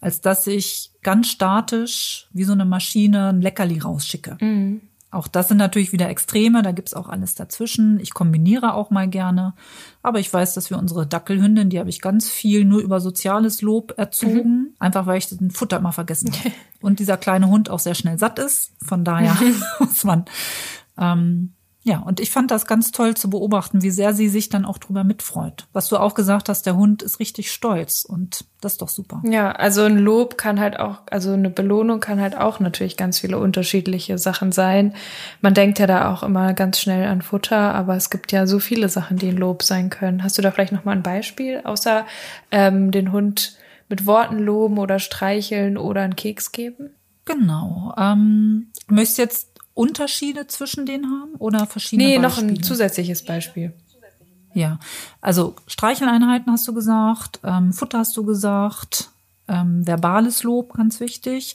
als 0.00 0.22
dass 0.22 0.46
ich 0.46 0.92
ganz 1.02 1.28
statisch 1.28 2.26
wie 2.32 2.44
so 2.44 2.54
eine 2.54 2.64
Maschine 2.64 3.28
ein 3.28 3.42
Leckerli 3.42 3.80
rausschicke. 3.80 4.38
Mhm. 4.40 4.80
Auch 5.10 5.28
das 5.28 5.48
sind 5.48 5.58
natürlich 5.58 5.92
wieder 5.92 6.08
Extreme, 6.08 6.62
da 6.62 6.72
gibt's 6.72 6.94
auch 6.94 7.10
alles 7.10 7.34
dazwischen. 7.34 8.00
Ich 8.00 8.14
kombiniere 8.14 8.72
auch 8.72 8.88
mal 8.88 9.08
gerne. 9.08 9.52
Aber 10.02 10.18
ich 10.18 10.32
weiß, 10.32 10.54
dass 10.54 10.70
wir 10.70 10.78
unsere 10.78 11.06
Dackelhündin, 11.06 11.68
die 11.68 11.78
habe 11.78 11.90
ich 11.90 12.00
ganz 12.00 12.30
viel 12.30 12.64
nur 12.64 12.80
über 12.80 12.98
soziales 12.98 13.60
Lob 13.60 13.92
erzogen, 13.98 14.58
mhm. 14.58 14.74
einfach 14.78 15.04
weil 15.04 15.18
ich 15.18 15.28
den 15.28 15.50
Futter 15.50 15.76
immer 15.76 15.92
vergessen 15.92 16.32
habe. 16.32 16.52
Und 16.80 16.98
dieser 16.98 17.18
kleine 17.18 17.48
Hund 17.48 17.68
auch 17.68 17.78
sehr 17.78 17.94
schnell 17.94 18.18
satt 18.18 18.38
ist. 18.38 18.72
Von 18.82 19.04
daher 19.04 19.36
muss 19.80 20.02
man 20.02 20.24
ähm, 20.96 21.52
ja, 21.88 22.00
und 22.00 22.18
ich 22.18 22.32
fand 22.32 22.50
das 22.50 22.66
ganz 22.66 22.90
toll 22.90 23.16
zu 23.16 23.30
beobachten, 23.30 23.80
wie 23.80 23.90
sehr 23.90 24.12
sie 24.12 24.28
sich 24.28 24.48
dann 24.48 24.64
auch 24.64 24.78
drüber 24.78 25.04
mitfreut. 25.04 25.68
Was 25.72 25.88
du 25.88 25.98
auch 25.98 26.14
gesagt 26.14 26.48
hast, 26.48 26.66
der 26.66 26.74
Hund 26.74 27.00
ist 27.00 27.20
richtig 27.20 27.52
stolz 27.52 28.04
und 28.04 28.44
das 28.60 28.72
ist 28.72 28.82
doch 28.82 28.88
super. 28.88 29.22
Ja, 29.24 29.52
also 29.52 29.84
ein 29.84 29.96
Lob 29.96 30.36
kann 30.36 30.58
halt 30.58 30.80
auch, 30.80 31.02
also 31.08 31.32
eine 31.32 31.48
Belohnung 31.48 32.00
kann 32.00 32.20
halt 32.20 32.36
auch 32.36 32.58
natürlich 32.58 32.96
ganz 32.96 33.20
viele 33.20 33.38
unterschiedliche 33.38 34.18
Sachen 34.18 34.50
sein. 34.50 34.94
Man 35.42 35.54
denkt 35.54 35.78
ja 35.78 35.86
da 35.86 36.12
auch 36.12 36.24
immer 36.24 36.54
ganz 36.54 36.80
schnell 36.80 37.06
an 37.06 37.22
Futter, 37.22 37.72
aber 37.76 37.94
es 37.94 38.10
gibt 38.10 38.32
ja 38.32 38.48
so 38.48 38.58
viele 38.58 38.88
Sachen, 38.88 39.16
die 39.16 39.28
ein 39.28 39.36
Lob 39.36 39.62
sein 39.62 39.88
können. 39.88 40.24
Hast 40.24 40.36
du 40.38 40.42
da 40.42 40.50
vielleicht 40.50 40.72
noch 40.72 40.84
mal 40.84 40.90
ein 40.90 41.04
Beispiel, 41.04 41.60
außer 41.62 42.04
ähm, 42.50 42.90
den 42.90 43.12
Hund 43.12 43.58
mit 43.88 44.06
Worten 44.06 44.40
loben 44.40 44.78
oder 44.78 44.98
streicheln 44.98 45.78
oder 45.78 46.02
einen 46.02 46.16
Keks 46.16 46.50
geben? 46.50 46.90
Genau. 47.26 47.94
Ähm, 47.96 48.72
du 48.88 48.94
möchtest 48.96 49.18
jetzt 49.18 49.55
Unterschiede 49.76 50.46
zwischen 50.46 50.86
denen 50.86 51.04
haben 51.10 51.34
oder 51.38 51.66
verschiedene 51.66 52.08
Nee, 52.08 52.18
Beispiele? 52.18 52.46
noch 52.46 52.56
ein 52.56 52.62
zusätzliches 52.62 53.24
Beispiel. 53.24 53.74
Ja, 54.54 54.78
also 55.20 55.54
Streicheleinheiten 55.66 56.50
hast 56.50 56.66
du 56.66 56.72
gesagt, 56.72 57.40
ähm, 57.44 57.74
Futter 57.74 57.98
hast 57.98 58.16
du 58.16 58.24
gesagt. 58.24 59.10
Ähm, 59.48 59.86
verbales 59.86 60.42
Lob, 60.44 60.72
ganz 60.72 60.98
wichtig. 60.98 61.54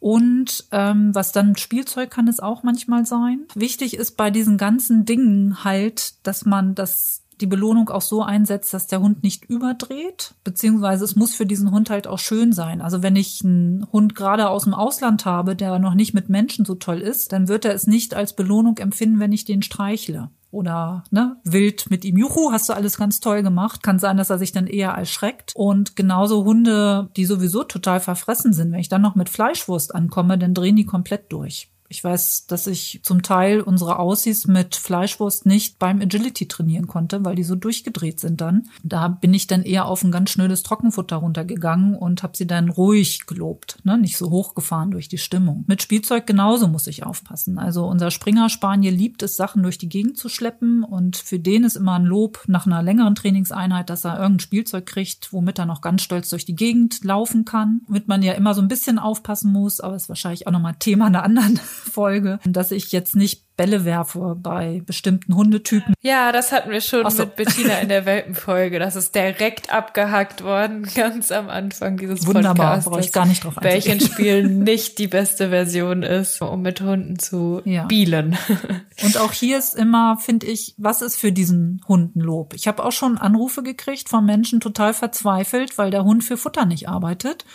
Und 0.00 0.64
ähm, 0.72 1.14
was 1.14 1.30
dann 1.30 1.56
Spielzeug 1.56 2.10
kann 2.10 2.26
es 2.26 2.40
auch 2.40 2.64
manchmal 2.64 3.06
sein. 3.06 3.46
Wichtig 3.54 3.96
ist 3.96 4.16
bei 4.16 4.30
diesen 4.30 4.58
ganzen 4.58 5.04
Dingen 5.04 5.62
halt, 5.62 6.26
dass 6.26 6.44
man 6.44 6.74
das 6.74 7.22
die 7.40 7.46
Belohnung 7.46 7.90
auch 7.90 8.02
so 8.02 8.22
einsetzt, 8.22 8.72
dass 8.72 8.86
der 8.86 9.00
Hund 9.00 9.22
nicht 9.22 9.44
überdreht, 9.44 10.34
beziehungsweise 10.44 11.04
es 11.04 11.16
muss 11.16 11.34
für 11.34 11.46
diesen 11.46 11.70
Hund 11.70 11.90
halt 11.90 12.06
auch 12.06 12.18
schön 12.18 12.52
sein. 12.52 12.80
Also 12.80 13.02
wenn 13.02 13.16
ich 13.16 13.42
einen 13.44 13.86
Hund 13.92 14.14
gerade 14.14 14.48
aus 14.48 14.64
dem 14.64 14.74
Ausland 14.74 15.24
habe, 15.24 15.56
der 15.56 15.78
noch 15.78 15.94
nicht 15.94 16.14
mit 16.14 16.28
Menschen 16.28 16.64
so 16.64 16.74
toll 16.74 17.00
ist, 17.00 17.32
dann 17.32 17.48
wird 17.48 17.64
er 17.64 17.74
es 17.74 17.86
nicht 17.86 18.14
als 18.14 18.34
Belohnung 18.34 18.78
empfinden, 18.78 19.20
wenn 19.20 19.32
ich 19.32 19.44
den 19.44 19.62
streichle 19.62 20.30
oder 20.56 21.04
ne, 21.10 21.36
wild 21.44 21.90
mit 21.90 22.04
ihm, 22.04 22.16
Juhu, 22.16 22.50
hast 22.50 22.68
du 22.68 22.72
alles 22.72 22.96
ganz 22.96 23.20
toll 23.20 23.42
gemacht. 23.42 23.82
Kann 23.82 23.98
sein, 23.98 24.16
dass 24.16 24.30
er 24.30 24.38
sich 24.38 24.52
dann 24.52 24.66
eher 24.66 24.90
erschreckt. 24.90 25.52
Und 25.54 25.96
genauso 25.96 26.44
Hunde, 26.44 27.10
die 27.16 27.26
sowieso 27.26 27.64
total 27.64 28.00
verfressen 28.00 28.52
sind, 28.54 28.72
wenn 28.72 28.80
ich 28.80 28.88
dann 28.88 29.02
noch 29.02 29.16
mit 29.16 29.28
Fleischwurst 29.28 29.94
ankomme, 29.94 30.38
dann 30.38 30.54
drehen 30.54 30.76
die 30.76 30.86
komplett 30.86 31.30
durch. 31.30 31.70
Ich 31.88 32.02
weiß, 32.02 32.46
dass 32.46 32.66
ich 32.66 33.00
zum 33.02 33.22
Teil 33.22 33.60
unsere 33.60 33.98
Aussies 33.98 34.46
mit 34.46 34.76
Fleischwurst 34.76 35.46
nicht 35.46 35.78
beim 35.78 36.00
Agility 36.00 36.48
trainieren 36.48 36.86
konnte, 36.86 37.24
weil 37.24 37.36
die 37.36 37.44
so 37.44 37.54
durchgedreht 37.54 38.20
sind 38.20 38.40
dann. 38.40 38.68
Da 38.82 39.08
bin 39.08 39.34
ich 39.34 39.46
dann 39.46 39.62
eher 39.62 39.86
auf 39.86 40.02
ein 40.02 40.10
ganz 40.10 40.30
schnödes 40.30 40.62
Trockenfutter 40.62 41.16
runtergegangen 41.16 41.94
und 41.94 42.22
habe 42.22 42.36
sie 42.36 42.46
dann 42.46 42.68
ruhig 42.68 43.26
gelobt, 43.26 43.78
ne? 43.84 43.98
nicht 43.98 44.16
so 44.16 44.30
hochgefahren 44.30 44.90
durch 44.90 45.08
die 45.08 45.18
Stimmung. 45.18 45.64
Mit 45.66 45.82
Spielzeug 45.82 46.26
genauso 46.26 46.68
muss 46.68 46.86
ich 46.86 47.04
aufpassen. 47.04 47.58
Also 47.58 47.86
unser 47.86 48.10
Springer 48.10 48.48
Spaniel 48.48 48.94
liebt 48.94 49.22
es, 49.22 49.36
Sachen 49.36 49.62
durch 49.62 49.78
die 49.78 49.88
Gegend 49.88 50.18
zu 50.18 50.28
schleppen 50.28 50.82
und 50.82 51.16
für 51.16 51.38
den 51.38 51.64
ist 51.64 51.76
immer 51.76 51.94
ein 51.94 52.04
Lob 52.04 52.42
nach 52.46 52.66
einer 52.66 52.82
längeren 52.82 53.14
Trainingseinheit, 53.14 53.90
dass 53.90 54.04
er 54.04 54.18
irgendein 54.18 54.40
Spielzeug 54.40 54.86
kriegt, 54.86 55.32
womit 55.32 55.58
er 55.58 55.66
noch 55.66 55.80
ganz 55.80 56.02
stolz 56.02 56.30
durch 56.30 56.44
die 56.44 56.56
Gegend 56.56 57.04
laufen 57.04 57.44
kann. 57.44 57.82
Womit 57.86 58.08
man 58.08 58.22
ja 58.22 58.32
immer 58.32 58.54
so 58.54 58.60
ein 58.60 58.68
bisschen 58.68 58.98
aufpassen 58.98 59.52
muss, 59.52 59.80
aber 59.80 59.96
ist 59.96 60.08
wahrscheinlich 60.08 60.46
auch 60.46 60.52
nochmal 60.52 60.76
Thema 60.78 61.06
einer 61.06 61.22
anderen 61.22 61.60
Folge, 61.76 62.38
dass 62.44 62.70
ich 62.70 62.92
jetzt 62.92 63.16
nicht 63.16 63.46
Bälle 63.56 63.86
werfe 63.86 64.36
bei 64.38 64.82
bestimmten 64.84 65.34
Hundetypen. 65.34 65.94
Ja, 66.02 66.30
das 66.30 66.52
hatten 66.52 66.70
wir 66.70 66.82
schon 66.82 67.08
so. 67.10 67.22
mit 67.22 67.36
Bettina 67.36 67.78
in 67.78 67.88
der 67.88 68.04
Welpenfolge. 68.04 68.78
Das 68.78 68.96
ist 68.96 69.14
direkt 69.14 69.72
abgehackt 69.72 70.44
worden, 70.44 70.86
ganz 70.94 71.32
am 71.32 71.48
Anfang 71.48 71.96
dieses 71.96 72.26
Wunderbar, 72.26 72.54
Podcasts. 72.54 72.90
brauche 72.90 73.00
ich 73.00 73.12
gar 73.12 73.26
nicht 73.26 73.44
drauf 73.44 73.54
Welchen 73.60 74.00
Spielen 74.00 74.62
nicht 74.62 74.98
die 74.98 75.06
beste 75.08 75.48
Version 75.48 76.02
ist, 76.02 76.42
um 76.42 76.60
mit 76.60 76.82
Hunden 76.82 77.18
zu 77.18 77.62
ja. 77.64 77.84
bielen. 77.84 78.36
Und 79.02 79.16
auch 79.18 79.32
hier 79.32 79.58
ist 79.58 79.74
immer, 79.74 80.18
finde 80.18 80.46
ich, 80.46 80.74
was 80.76 81.00
ist 81.00 81.16
für 81.16 81.32
diesen 81.32 81.82
Hunden 81.88 82.20
Lob? 82.20 82.52
Ich 82.54 82.68
habe 82.68 82.84
auch 82.84 82.92
schon 82.92 83.16
Anrufe 83.16 83.62
gekriegt 83.62 84.10
von 84.10 84.26
Menschen 84.26 84.60
total 84.60 84.92
verzweifelt, 84.92 85.78
weil 85.78 85.90
der 85.90 86.04
Hund 86.04 86.24
für 86.24 86.36
Futter 86.36 86.66
nicht 86.66 86.88
arbeitet. 86.88 87.46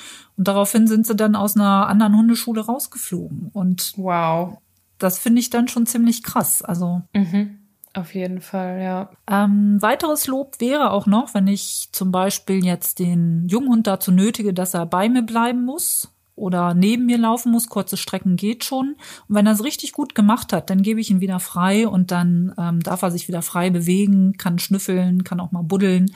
Und 0.42 0.48
daraufhin 0.48 0.88
sind 0.88 1.06
sie 1.06 1.16
dann 1.16 1.36
aus 1.36 1.56
einer 1.56 1.88
anderen 1.88 2.18
Hundeschule 2.18 2.66
rausgeflogen. 2.66 3.52
Und 3.54 3.94
wow 3.98 4.58
das 5.02 5.20
finde 5.20 5.40
ich 5.40 5.50
dann 5.50 5.68
schon 5.68 5.86
ziemlich 5.86 6.24
krass. 6.24 6.62
Also 6.62 7.02
mhm. 7.14 7.58
Auf 7.94 8.16
jeden 8.16 8.40
Fall, 8.40 8.80
ja. 8.82 9.10
Ähm, 9.30 9.82
weiteres 9.82 10.26
Lob 10.26 10.62
wäre 10.62 10.92
auch 10.92 11.08
noch, 11.08 11.34
wenn 11.34 11.48
ich 11.48 11.90
zum 11.92 12.12
Beispiel 12.12 12.64
jetzt 12.64 13.00
den 13.00 13.48
Junghund 13.50 13.86
dazu 13.86 14.14
nötige, 14.14 14.54
dass 14.54 14.74
er 14.74 14.86
bei 14.86 15.10
mir 15.10 15.24
bleiben 15.24 15.66
muss 15.66 16.16
oder 16.36 16.74
neben 16.74 17.06
mir 17.06 17.18
laufen 17.18 17.52
muss, 17.52 17.68
kurze 17.68 17.98
Strecken 17.98 18.38
geht 18.38 18.64
schon. 18.64 18.96
Und 19.28 19.36
wenn 19.36 19.46
er 19.46 19.52
es 19.52 19.64
richtig 19.66 19.92
gut 19.92 20.16
gemacht 20.16 20.54
hat, 20.54 20.70
dann 20.70 20.84
gebe 20.84 21.02
ich 21.02 21.12
ihn 21.12 21.20
wieder 21.20 21.42
frei 21.42 21.86
und 21.86 22.12
dann 22.12 22.54
ähm, 22.58 22.80
darf 22.80 23.02
er 23.02 23.12
sich 23.12 23.28
wieder 23.28 23.42
frei 23.42 23.70
bewegen, 23.70 24.38
kann 24.38 24.58
schnüffeln, 24.58 25.26
kann 25.26 25.42
auch 25.42 25.52
mal 25.52 25.64
buddeln. 25.64 26.14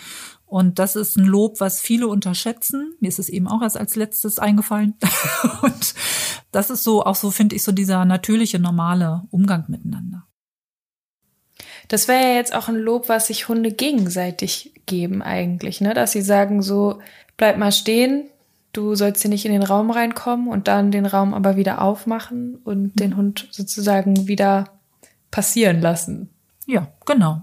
Und 0.55 0.79
das 0.79 0.95
ist 0.95 1.17
ein 1.17 1.25
Lob, 1.25 1.59
was 1.59 1.81
viele 1.81 2.07
unterschätzen. 2.07 2.95
Mir 3.01 3.09
ist 3.09 3.19
es 3.19 3.27
eben 3.27 3.49
auch 3.49 3.61
erst 3.61 3.77
als 3.77 3.97
letztes 3.97 4.39
eingefallen. 4.39 4.93
und 5.63 5.93
das 6.53 6.69
ist 6.69 6.85
so, 6.85 7.03
auch 7.03 7.15
so 7.15 7.29
finde 7.29 7.57
ich, 7.57 7.63
so 7.63 7.73
dieser 7.73 8.05
natürliche, 8.05 8.57
normale 8.57 9.23
Umgang 9.31 9.65
miteinander. 9.67 10.25
Das 11.89 12.07
wäre 12.07 12.23
ja 12.23 12.35
jetzt 12.35 12.55
auch 12.55 12.69
ein 12.69 12.77
Lob, 12.77 13.09
was 13.09 13.27
sich 13.27 13.49
Hunde 13.49 13.73
gegenseitig 13.73 14.71
geben 14.85 15.21
eigentlich, 15.21 15.81
ne? 15.81 15.93
Dass 15.93 16.13
sie 16.13 16.21
sagen 16.21 16.61
so, 16.61 17.01
bleib 17.35 17.57
mal 17.57 17.73
stehen, 17.73 18.29
du 18.71 18.95
sollst 18.95 19.23
hier 19.23 19.31
nicht 19.31 19.45
in 19.45 19.51
den 19.51 19.61
Raum 19.61 19.91
reinkommen 19.91 20.47
und 20.47 20.69
dann 20.69 20.89
den 20.89 21.05
Raum 21.05 21.33
aber 21.33 21.57
wieder 21.57 21.81
aufmachen 21.81 22.55
und 22.63 22.97
den 22.97 23.17
Hund 23.17 23.49
sozusagen 23.51 24.29
wieder 24.29 24.69
passieren 25.31 25.81
lassen. 25.81 26.29
Ja, 26.65 26.87
genau. 27.05 27.41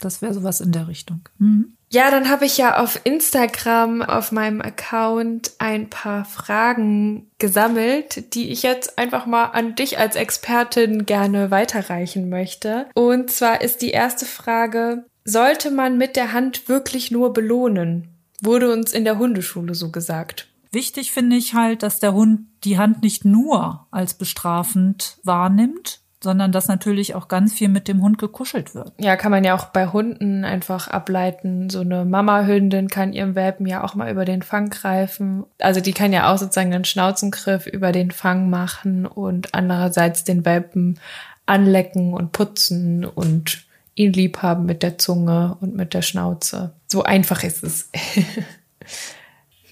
Das 0.00 0.22
wäre 0.22 0.32
sowas 0.32 0.62
in 0.62 0.72
der 0.72 0.88
Richtung. 0.88 1.28
Mhm. 1.36 1.74
Ja, 1.90 2.10
dann 2.10 2.28
habe 2.28 2.44
ich 2.44 2.58
ja 2.58 2.78
auf 2.78 3.00
Instagram 3.04 4.02
auf 4.02 4.30
meinem 4.30 4.60
Account 4.60 5.52
ein 5.58 5.88
paar 5.88 6.26
Fragen 6.26 7.30
gesammelt, 7.38 8.34
die 8.34 8.50
ich 8.50 8.62
jetzt 8.62 8.98
einfach 8.98 9.24
mal 9.24 9.46
an 9.46 9.74
dich 9.74 9.98
als 9.98 10.14
Expertin 10.14 11.06
gerne 11.06 11.50
weiterreichen 11.50 12.28
möchte. 12.28 12.86
Und 12.94 13.30
zwar 13.30 13.62
ist 13.62 13.80
die 13.80 13.90
erste 13.90 14.26
Frage, 14.26 15.06
sollte 15.24 15.70
man 15.70 15.96
mit 15.96 16.16
der 16.16 16.32
Hand 16.32 16.68
wirklich 16.68 17.10
nur 17.10 17.32
belohnen? 17.32 18.08
Wurde 18.42 18.72
uns 18.72 18.92
in 18.92 19.04
der 19.04 19.18
Hundeschule 19.18 19.74
so 19.74 19.90
gesagt. 19.90 20.48
Wichtig 20.70 21.12
finde 21.12 21.36
ich 21.36 21.54
halt, 21.54 21.82
dass 21.82 21.98
der 21.98 22.12
Hund 22.12 22.40
die 22.64 22.76
Hand 22.78 23.02
nicht 23.02 23.24
nur 23.24 23.86
als 23.90 24.14
bestrafend 24.14 25.18
wahrnimmt, 25.24 26.00
sondern 26.20 26.50
dass 26.52 26.68
natürlich 26.68 27.14
auch 27.14 27.28
ganz 27.28 27.52
viel 27.52 27.68
mit 27.68 27.86
dem 27.88 28.02
Hund 28.02 28.18
gekuschelt 28.18 28.74
wird. 28.74 28.92
Ja, 28.98 29.16
kann 29.16 29.30
man 29.30 29.44
ja 29.44 29.54
auch 29.54 29.66
bei 29.66 29.86
Hunden 29.86 30.44
einfach 30.44 30.88
ableiten. 30.88 31.70
So 31.70 31.80
eine 31.80 32.04
Mama-Hündin 32.04 32.88
kann 32.88 33.12
ihrem 33.12 33.34
Welpen 33.34 33.66
ja 33.66 33.84
auch 33.84 33.94
mal 33.94 34.10
über 34.10 34.24
den 34.24 34.42
Fang 34.42 34.70
greifen. 34.70 35.44
Also 35.60 35.80
die 35.80 35.92
kann 35.92 36.12
ja 36.12 36.32
auch 36.32 36.38
sozusagen 36.38 36.74
einen 36.74 36.84
Schnauzengriff 36.84 37.66
über 37.66 37.92
den 37.92 38.10
Fang 38.10 38.50
machen 38.50 39.06
und 39.06 39.54
andererseits 39.54 40.24
den 40.24 40.44
Welpen 40.44 40.98
anlecken 41.46 42.14
und 42.14 42.32
putzen 42.32 43.04
und 43.04 43.64
ihn 43.94 44.12
lieb 44.12 44.42
haben 44.42 44.66
mit 44.66 44.82
der 44.82 44.98
Zunge 44.98 45.56
und 45.60 45.74
mit 45.74 45.94
der 45.94 46.02
Schnauze. 46.02 46.72
So 46.86 47.04
einfach 47.04 47.42
ist 47.44 47.62
es. 47.62 47.90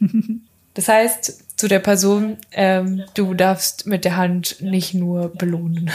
das 0.77 0.89
heißt, 0.89 1.59
zu 1.59 1.69
der 1.69 1.79
Person, 1.79 2.37
ähm, 2.53 3.03
du 3.15 3.33
darfst 3.33 3.87
mit 3.87 4.05
der 4.05 4.17
Hand 4.17 4.61
nicht 4.61 4.93
nur 4.93 5.31
belohnen. 5.31 5.91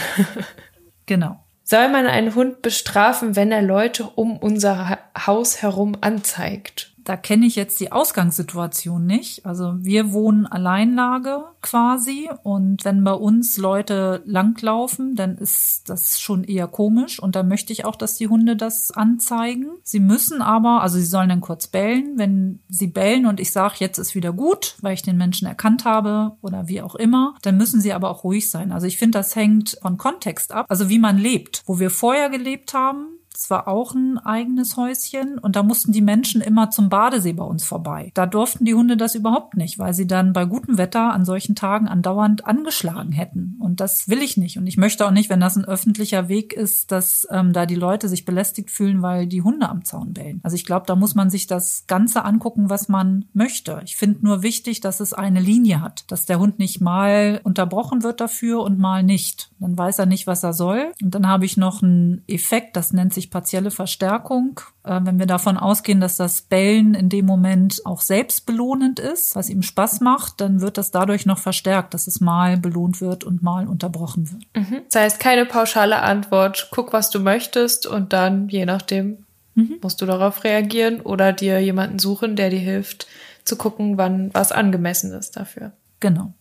genau. 1.06 1.38
Soll 1.62 1.88
man 1.88 2.06
einen 2.06 2.34
Hund 2.34 2.62
bestrafen, 2.62 3.36
wenn 3.36 3.52
er 3.52 3.62
Leute 3.62 4.02
um 4.16 4.36
unser 4.36 4.98
Haus 5.16 5.62
herum 5.62 5.96
anzeigt? 6.00 6.91
Da 7.04 7.16
kenne 7.16 7.46
ich 7.46 7.56
jetzt 7.56 7.80
die 7.80 7.92
Ausgangssituation 7.92 9.04
nicht. 9.06 9.44
Also 9.46 9.74
wir 9.78 10.12
wohnen 10.12 10.46
Alleinlage 10.46 11.44
quasi 11.60 12.28
und 12.42 12.84
wenn 12.84 13.04
bei 13.04 13.12
uns 13.12 13.56
Leute 13.56 14.22
langlaufen, 14.24 15.14
dann 15.14 15.36
ist 15.36 15.88
das 15.88 16.20
schon 16.20 16.44
eher 16.44 16.66
komisch 16.66 17.20
und 17.20 17.36
da 17.36 17.42
möchte 17.42 17.72
ich 17.72 17.84
auch, 17.84 17.96
dass 17.96 18.16
die 18.16 18.28
Hunde 18.28 18.56
das 18.56 18.90
anzeigen. 18.90 19.66
Sie 19.82 20.00
müssen 20.00 20.42
aber, 20.42 20.82
also 20.82 20.98
sie 20.98 21.04
sollen 21.04 21.28
dann 21.28 21.40
kurz 21.40 21.66
bellen. 21.68 22.14
Wenn 22.16 22.60
sie 22.68 22.88
bellen 22.88 23.26
und 23.26 23.40
ich 23.40 23.52
sage, 23.52 23.76
jetzt 23.78 23.98
ist 23.98 24.14
wieder 24.14 24.32
gut, 24.32 24.76
weil 24.80 24.94
ich 24.94 25.02
den 25.02 25.16
Menschen 25.16 25.46
erkannt 25.46 25.84
habe 25.84 26.36
oder 26.40 26.68
wie 26.68 26.82
auch 26.82 26.94
immer, 26.94 27.34
dann 27.42 27.56
müssen 27.56 27.80
sie 27.80 27.92
aber 27.92 28.10
auch 28.10 28.24
ruhig 28.24 28.50
sein. 28.50 28.72
Also 28.72 28.86
ich 28.86 28.98
finde, 28.98 29.18
das 29.18 29.36
hängt 29.36 29.78
von 29.80 29.96
Kontext 29.96 30.52
ab, 30.52 30.66
also 30.68 30.88
wie 30.88 30.98
man 30.98 31.18
lebt. 31.18 31.62
Wo 31.66 31.78
wir 31.78 31.90
vorher 31.90 32.30
gelebt 32.30 32.74
haben, 32.74 33.06
es 33.42 33.50
war 33.50 33.66
auch 33.66 33.92
ein 33.94 34.18
eigenes 34.18 34.76
Häuschen 34.76 35.36
und 35.36 35.56
da 35.56 35.64
mussten 35.64 35.90
die 35.90 36.00
Menschen 36.00 36.40
immer 36.40 36.70
zum 36.70 36.88
Badesee 36.88 37.32
bei 37.32 37.42
uns 37.42 37.64
vorbei. 37.64 38.12
Da 38.14 38.26
durften 38.26 38.64
die 38.64 38.74
Hunde 38.74 38.96
das 38.96 39.16
überhaupt 39.16 39.56
nicht, 39.56 39.80
weil 39.80 39.94
sie 39.94 40.06
dann 40.06 40.32
bei 40.32 40.44
gutem 40.44 40.78
Wetter 40.78 41.12
an 41.12 41.24
solchen 41.24 41.56
Tagen 41.56 41.88
andauernd 41.88 42.46
angeschlagen 42.46 43.10
hätten. 43.10 43.56
Und 43.58 43.80
das 43.80 44.08
will 44.08 44.22
ich 44.22 44.36
nicht. 44.36 44.58
Und 44.58 44.68
ich 44.68 44.76
möchte 44.76 45.04
auch 45.04 45.10
nicht, 45.10 45.28
wenn 45.28 45.40
das 45.40 45.56
ein 45.56 45.64
öffentlicher 45.64 46.28
Weg 46.28 46.52
ist, 46.52 46.92
dass 46.92 47.26
ähm, 47.32 47.52
da 47.52 47.66
die 47.66 47.74
Leute 47.74 48.08
sich 48.08 48.24
belästigt 48.24 48.70
fühlen, 48.70 49.02
weil 49.02 49.26
die 49.26 49.42
Hunde 49.42 49.68
am 49.68 49.84
Zaun 49.84 50.12
bellen. 50.12 50.38
Also 50.44 50.54
ich 50.54 50.64
glaube, 50.64 50.86
da 50.86 50.94
muss 50.94 51.16
man 51.16 51.28
sich 51.28 51.48
das 51.48 51.88
Ganze 51.88 52.24
angucken, 52.24 52.70
was 52.70 52.88
man 52.88 53.24
möchte. 53.32 53.80
Ich 53.84 53.96
finde 53.96 54.24
nur 54.24 54.44
wichtig, 54.44 54.80
dass 54.80 55.00
es 55.00 55.14
eine 55.14 55.40
Linie 55.40 55.80
hat, 55.80 56.04
dass 56.12 56.26
der 56.26 56.38
Hund 56.38 56.60
nicht 56.60 56.80
mal 56.80 57.40
unterbrochen 57.42 58.04
wird 58.04 58.20
dafür 58.20 58.62
und 58.62 58.78
mal 58.78 59.02
nicht. 59.02 59.50
Dann 59.58 59.76
weiß 59.76 59.98
er 59.98 60.06
nicht, 60.06 60.28
was 60.28 60.44
er 60.44 60.52
soll. 60.52 60.92
Und 61.02 61.12
dann 61.12 61.26
habe 61.26 61.44
ich 61.44 61.56
noch 61.56 61.82
einen 61.82 62.22
Effekt, 62.28 62.76
das 62.76 62.92
nennt 62.92 63.12
sich 63.12 63.31
partielle 63.32 63.72
Verstärkung. 63.72 64.60
Äh, 64.84 65.00
wenn 65.02 65.18
wir 65.18 65.26
davon 65.26 65.56
ausgehen, 65.56 66.00
dass 66.00 66.16
das 66.16 66.42
Bellen 66.42 66.94
in 66.94 67.08
dem 67.08 67.26
Moment 67.26 67.84
auch 67.84 68.00
selbstbelohnend 68.00 69.00
ist, 69.00 69.34
was 69.34 69.50
ihm 69.50 69.62
Spaß 69.62 70.00
macht, 70.00 70.40
dann 70.40 70.60
wird 70.60 70.78
das 70.78 70.92
dadurch 70.92 71.26
noch 71.26 71.38
verstärkt, 71.38 71.94
dass 71.94 72.06
es 72.06 72.20
mal 72.20 72.56
belohnt 72.56 73.00
wird 73.00 73.24
und 73.24 73.42
mal 73.42 73.66
unterbrochen 73.66 74.30
wird. 74.30 74.44
Mhm. 74.54 74.82
Das 74.90 75.02
heißt, 75.02 75.20
keine 75.20 75.46
pauschale 75.46 76.00
Antwort, 76.00 76.68
guck, 76.70 76.92
was 76.92 77.10
du 77.10 77.18
möchtest 77.18 77.88
und 77.88 78.12
dann, 78.12 78.48
je 78.48 78.66
nachdem, 78.66 79.24
mhm. 79.56 79.78
musst 79.82 80.00
du 80.00 80.06
darauf 80.06 80.44
reagieren 80.44 81.00
oder 81.00 81.32
dir 81.32 81.58
jemanden 81.60 81.98
suchen, 81.98 82.36
der 82.36 82.50
dir 82.50 82.60
hilft, 82.60 83.08
zu 83.44 83.56
gucken, 83.56 83.98
wann 83.98 84.30
was 84.32 84.52
angemessen 84.52 85.12
ist 85.12 85.36
dafür. 85.36 85.72
Genau. 85.98 86.34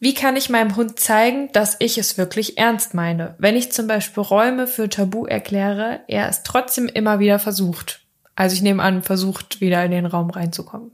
Wie 0.00 0.14
kann 0.14 0.36
ich 0.36 0.48
meinem 0.48 0.76
Hund 0.76 1.00
zeigen, 1.00 1.50
dass 1.52 1.76
ich 1.80 1.98
es 1.98 2.16
wirklich 2.18 2.56
ernst 2.56 2.94
meine? 2.94 3.34
Wenn 3.38 3.56
ich 3.56 3.72
zum 3.72 3.88
Beispiel 3.88 4.22
Räume 4.22 4.68
für 4.68 4.88
Tabu 4.88 5.26
erkläre, 5.26 6.00
er 6.06 6.28
es 6.28 6.44
trotzdem 6.44 6.86
immer 6.86 7.18
wieder 7.18 7.40
versucht. 7.40 8.00
Also 8.36 8.54
ich 8.54 8.62
nehme 8.62 8.82
an, 8.82 9.02
versucht 9.02 9.60
wieder 9.60 9.84
in 9.84 9.90
den 9.90 10.06
Raum 10.06 10.30
reinzukommen. 10.30 10.92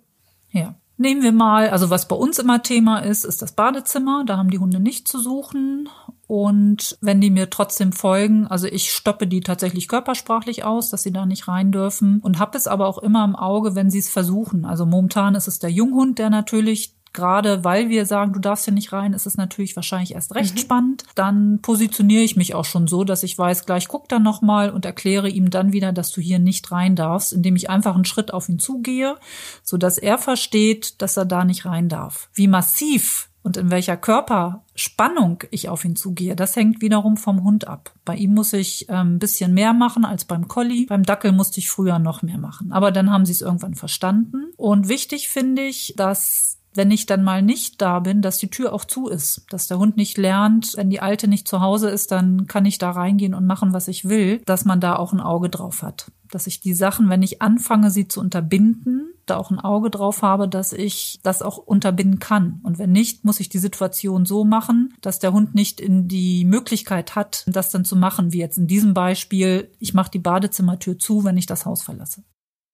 Ja. 0.51 0.75
Nehmen 0.97 1.23
wir 1.23 1.33
mal, 1.33 1.71
also 1.71 1.91
was 1.91 2.07
bei 2.07 2.15
uns 2.15 2.39
immer 2.39 2.63
Thema 2.63 3.01
ist, 3.01 3.25
ist 3.25 3.43
das 3.43 3.53
Badezimmer. 3.53 4.25
Da 4.25 4.37
haben 4.37 4.51
die 4.51 4.61
Hunde 4.61 4.79
nicht 4.79 5.09
zu 5.09 5.19
suchen. 5.19 5.89
Und 6.29 6.97
wenn 7.01 7.21
die 7.21 7.31
mir 7.31 7.51
trotzdem 7.51 7.93
folgen, 7.93 8.47
also 8.47 8.69
ich 8.69 8.93
stoppe 8.93 9.27
die 9.27 9.41
tatsächlich 9.41 9.89
körpersprachlich 9.89 10.65
aus, 10.65 10.91
dass 10.91 11.03
sie 11.03 11.13
da 11.13 11.27
nicht 11.27 11.49
rein 11.49 11.73
dürfen 11.73 12.21
und 12.21 12.39
habe 12.39 12.57
es 12.57 12.69
aber 12.69 12.87
auch 12.87 12.99
immer 12.99 13.25
im 13.25 13.35
Auge, 13.35 13.75
wenn 13.75 13.91
sie 13.91 13.99
es 13.99 14.09
versuchen. 14.09 14.65
Also 14.65 14.87
momentan 14.87 15.35
ist 15.35 15.49
es 15.49 15.59
der 15.59 15.71
Junghund, 15.71 16.19
der 16.21 16.31
natürlich 16.31 16.95
gerade 17.15 17.65
weil 17.65 17.89
wir 17.89 18.05
sagen, 18.05 18.35
du 18.35 18.41
darfst 18.41 18.67
hier 18.67 18.75
nicht 18.75 18.93
rein, 18.93 19.15
ist 19.15 19.27
es 19.27 19.39
natürlich 19.39 19.75
wahrscheinlich 19.77 20.15
erst 20.15 20.35
recht 20.35 20.57
mhm. 20.57 20.59
spannend. 20.59 21.05
Dann 21.15 21.61
positioniere 21.63 22.23
ich 22.23 22.37
mich 22.37 22.55
auch 22.55 22.67
schon 22.67 22.87
so, 22.87 23.05
dass 23.05 23.23
ich 23.23 23.39
weiß, 23.39 23.65
gleich 23.65 23.89
guck 23.89 24.09
dann 24.11 24.23
nochmal 24.23 24.69
und 24.71 24.85
erkläre 24.85 25.31
ihm 25.31 25.49
dann 25.49 25.73
wieder, 25.73 25.93
dass 25.93 26.13
du 26.13 26.21
hier 26.21 26.39
nicht 26.39 26.71
rein 26.71 26.97
darfst, 26.97 27.33
indem 27.33 27.57
ich 27.57 27.71
einfach 27.71 27.95
einen 27.95 28.05
Schritt 28.05 28.35
auf 28.35 28.49
ihn 28.49 28.59
zugehe, 28.59 29.17
so 29.63 29.79
dass 29.79 29.97
er 29.97 30.19
versteht, 30.19 31.01
dass 31.01 31.17
er 31.17 31.25
da 31.25 31.45
nicht 31.45 31.65
rein 31.65 31.89
darf. 31.89 32.29
Wie 32.35 32.49
massiv 32.49 33.31
und 33.45 33.59
in 33.59 33.71
welcher 33.71 33.99
Körperspannung 33.99 35.45
ich 35.51 35.69
auf 35.69 35.85
ihn 35.85 35.97
zugehe, 35.97 36.35
das 36.35 36.57
hängt 36.57 36.81
wiederum 36.81 37.19
vom 37.19 37.45
Hund 37.45 37.69
ab. 37.69 37.93
Bei 38.07 38.17
ihm 38.17 38.33
muss 38.33 38.55
ich 38.55 38.89
ein 38.89 39.07
ähm, 39.07 39.19
bisschen 39.19 39.53
mehr 39.53 39.75
machen 39.75 40.07
als 40.07 40.25
beim 40.25 40.49
Collie. 40.49 40.87
Beim 40.87 41.03
Dackel 41.03 41.31
musste 41.31 41.61
ich 41.61 41.69
früher 41.69 41.99
noch 41.99 42.23
mehr 42.23 42.39
machen. 42.39 42.73
Aber 42.73 42.91
dann 42.91 43.11
haben 43.11 43.27
sie 43.27 43.33
es 43.33 43.43
irgendwann 43.43 43.75
verstanden. 43.75 44.47
Und 44.57 44.89
wichtig 44.89 45.29
finde 45.29 45.63
ich, 45.63 45.93
dass 45.95 46.59
wenn 46.75 46.91
ich 46.91 47.07
dann 47.07 47.23
mal 47.23 47.43
nicht 47.43 47.81
da 47.81 48.01
bin, 48.01 48.21
dass 48.23 48.39
die 48.39 48.51
Tür 48.51 48.73
auch 48.73 48.85
zu 48.85 49.09
ist, 49.09 49.47
dass 49.51 49.69
der 49.69 49.79
Hund 49.79 49.97
nicht 49.97 50.19
lernt, 50.19 50.73
wenn 50.77 50.91
die 50.91 51.01
Alte 51.01 51.29
nicht 51.29 51.49
zu 51.49 51.61
Hause 51.61 51.89
ist, 51.89 52.11
dann 52.11 52.47
kann 52.47 52.67
ich 52.67 52.79
da 52.79 52.91
reingehen 52.91 53.35
und 53.35 53.47
machen, 53.47 53.73
was 53.73 53.89
ich 53.89 54.09
will, 54.09 54.41
dass 54.45 54.65
man 54.65 54.81
da 54.81 54.97
auch 54.97 55.13
ein 55.13 55.21
Auge 55.21 55.49
drauf 55.49 55.83
hat. 55.83 56.11
Dass 56.31 56.47
ich 56.47 56.61
die 56.61 56.75
Sachen, 56.75 57.09
wenn 57.09 57.23
ich 57.23 57.41
anfange, 57.43 57.91
sie 57.91 58.09
zu 58.09 58.21
unterbinden, 58.21 59.15
da 59.27 59.37
auch 59.37 59.51
ein 59.51 59.61
Auge 59.61 59.91
drauf 59.91 60.23
habe, 60.23 60.49
dass 60.49 60.73
ich 60.73 61.21
das 61.23 61.43
auch 61.43 61.59
unterbinden 61.59 62.19
kann. 62.19 62.61
Und 62.63 62.79
wenn 62.79 62.93
nicht, 62.93 63.25
muss 63.25 63.41
ich 63.41 63.49
die 63.49 63.59
Situation 63.59 64.27
so 64.27 64.45
machen, 64.45 64.95
dass 65.01 65.19
der 65.19 65.33
Hund 65.33 65.55
nicht 65.55 65.81
in 65.81 66.09
die 66.09 66.45
Möglichkeit 66.45 67.15
hat, 67.15 67.45
das 67.47 67.71
dann 67.71 67.85
zu 67.85 67.97
machen, 67.97 68.33
wie 68.33 68.41
jetzt 68.41 68.59
in 68.59 68.67
diesem 68.67 68.95
Beispiel, 68.95 69.71
ich 69.79 69.95
mache 69.95 70.11
die 70.11 70.19
Badezimmertür 70.19 70.99
zu, 70.99 71.25
wenn 71.25 71.37
ich 71.37 71.47
das 71.47 71.65
Haus 71.65 71.83
verlasse. 71.83 72.25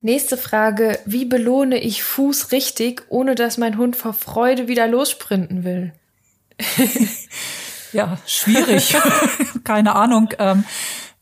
Nächste 0.03 0.39
Frage. 0.39 0.99
Wie 1.05 1.27
belohne 1.27 1.79
ich 1.79 2.03
Fuß 2.03 2.53
richtig, 2.53 3.03
ohne 3.11 3.35
dass 3.35 3.59
mein 3.59 3.77
Hund 3.77 3.97
vor 3.97 4.15
Freude 4.15 4.67
wieder 4.67 4.87
lossprinten 4.87 5.63
will? 5.63 5.93
ja, 7.93 8.19
schwierig. 8.27 8.97
Keine 9.65 9.95
Ahnung. 9.95 10.31
Ähm, 10.39 10.65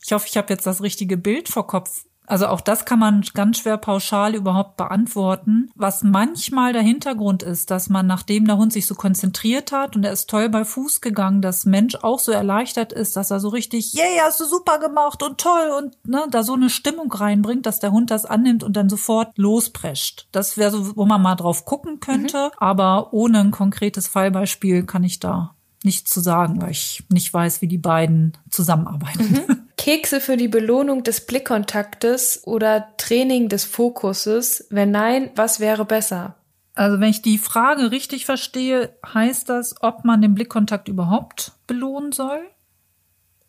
ich 0.04 0.12
hoffe, 0.12 0.26
ich 0.28 0.36
habe 0.36 0.52
jetzt 0.52 0.66
das 0.66 0.80
richtige 0.80 1.16
Bild 1.16 1.48
vor 1.48 1.66
Kopf. 1.66 2.04
Also 2.28 2.46
auch 2.46 2.60
das 2.60 2.84
kann 2.84 2.98
man 2.98 3.22
ganz 3.34 3.58
schwer 3.58 3.78
pauschal 3.78 4.34
überhaupt 4.34 4.76
beantworten. 4.76 5.70
Was 5.74 6.02
manchmal 6.02 6.72
der 6.72 6.82
Hintergrund 6.82 7.42
ist, 7.42 7.70
dass 7.70 7.88
man, 7.88 8.06
nachdem 8.06 8.46
der 8.46 8.58
Hund 8.58 8.72
sich 8.72 8.86
so 8.86 8.94
konzentriert 8.94 9.72
hat 9.72 9.96
und 9.96 10.04
er 10.04 10.12
ist 10.12 10.28
toll 10.28 10.48
bei 10.48 10.64
Fuß 10.64 11.00
gegangen, 11.00 11.40
dass 11.40 11.64
Mensch 11.64 11.96
auch 11.96 12.18
so 12.18 12.30
erleichtert 12.30 12.92
ist, 12.92 13.16
dass 13.16 13.30
er 13.30 13.40
so 13.40 13.48
richtig, 13.48 13.94
yay, 13.94 14.18
hast 14.22 14.40
du 14.40 14.44
super 14.44 14.78
gemacht 14.78 15.22
und 15.22 15.38
toll 15.38 15.72
und 15.78 15.96
ne, 16.06 16.26
da 16.30 16.42
so 16.42 16.54
eine 16.54 16.70
Stimmung 16.70 17.10
reinbringt, 17.10 17.64
dass 17.64 17.80
der 17.80 17.92
Hund 17.92 18.10
das 18.10 18.26
annimmt 18.26 18.62
und 18.62 18.76
dann 18.76 18.88
sofort 18.88 19.36
losprescht. 19.38 20.28
Das 20.30 20.56
wäre 20.56 20.70
so, 20.70 20.96
wo 20.96 21.06
man 21.06 21.22
mal 21.22 21.34
drauf 21.34 21.64
gucken 21.64 22.00
könnte, 22.00 22.46
mhm. 22.46 22.58
aber 22.58 23.12
ohne 23.12 23.40
ein 23.40 23.50
konkretes 23.50 24.06
Fallbeispiel 24.06 24.84
kann 24.84 25.04
ich 25.04 25.18
da 25.18 25.54
nichts 25.84 26.10
zu 26.10 26.20
sagen, 26.20 26.60
weil 26.60 26.72
ich 26.72 27.04
nicht 27.08 27.32
weiß, 27.32 27.62
wie 27.62 27.68
die 27.68 27.78
beiden 27.78 28.36
zusammenarbeiten. 28.50 29.44
Mhm. 29.48 29.62
Kekse 29.78 30.20
für 30.20 30.36
die 30.36 30.48
Belohnung 30.48 31.04
des 31.04 31.24
Blickkontaktes 31.24 32.42
oder 32.44 32.94
Training 32.98 33.48
des 33.48 33.64
Fokuses? 33.64 34.66
Wenn 34.68 34.90
nein, 34.90 35.30
was 35.36 35.60
wäre 35.60 35.86
besser? 35.86 36.34
Also 36.74 37.00
wenn 37.00 37.10
ich 37.10 37.22
die 37.22 37.38
Frage 37.38 37.90
richtig 37.90 38.26
verstehe, 38.26 38.96
heißt 39.06 39.48
das, 39.48 39.76
ob 39.80 40.04
man 40.04 40.20
den 40.20 40.34
Blickkontakt 40.34 40.88
überhaupt 40.88 41.52
belohnen 41.66 42.12
soll? 42.12 42.40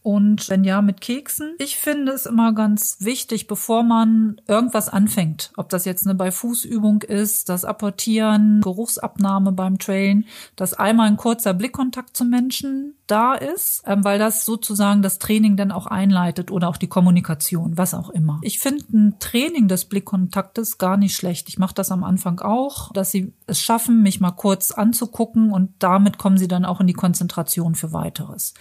Und 0.02 0.50
wenn 0.50 0.64
ja, 0.64 0.82
mit 0.82 1.02
Keksen. 1.02 1.56
Ich 1.60 1.78
finde 1.78 2.14
es 2.14 2.26
immer 2.26 2.54
ganz 2.54 2.98
wichtig, 3.00 3.48
bevor 3.48 3.84
man 3.84 4.40
irgendwas 4.48 4.88
anfängt, 4.88 5.52
ob 5.58 5.70
das 5.70 5.86
jetzt 5.86 6.06
eine 6.06 6.16
bei 6.16 6.32
Fußübung 6.32 7.02
ist, 7.02 7.50
das 7.50 7.66
Apportieren, 7.66 8.62
Geruchsabnahme 8.62 9.52
beim 9.52 9.78
Trailen, 9.78 10.26
dass 10.56 10.74
einmal 10.74 11.08
ein 11.08 11.18
kurzer 11.18 11.54
Blickkontakt 11.54 12.16
zum 12.16 12.30
Menschen 12.30 12.96
da 13.08 13.34
ist, 13.34 13.84
ähm, 13.86 14.04
weil 14.04 14.20
das 14.20 14.46
sozusagen 14.46 15.02
das 15.02 15.20
Training 15.20 15.58
dann 15.58 15.72
auch 15.72 15.88
einleitet 15.88 16.52
oder 16.52 16.70
auch 16.70 16.78
die 16.78 16.88
Kommunikation, 16.88 17.78
was 17.78 17.94
auch 17.94 18.10
immer. 18.10 18.40
Ich 18.42 18.60
finde 18.60 18.86
ein 18.94 19.20
Training 19.20 19.68
des 19.68 19.86
Blickkontaktes 19.86 20.78
gar 20.78 20.96
nicht 20.96 21.16
schlecht. 21.16 21.50
Ich 21.50 21.58
mache 21.58 21.74
das 21.74 21.92
am 21.92 22.04
Anfang 22.04 22.40
auch, 22.40 22.94
dass 22.94 23.12
sie 23.12 23.34
es 23.48 23.60
schaffen, 23.60 24.02
mich 24.02 24.22
mal 24.22 24.32
kurz 24.32 24.72
anzugucken 24.72 25.52
und 25.52 25.72
damit 25.80 26.18
kommen 26.18 26.38
sie 26.38 26.48
dann 26.48 26.66
auch 26.66 26.80
in 26.80 26.88
die 26.88 26.94
Konzentration 26.94 27.76
für 27.76 27.92
weiteres. 27.92 28.54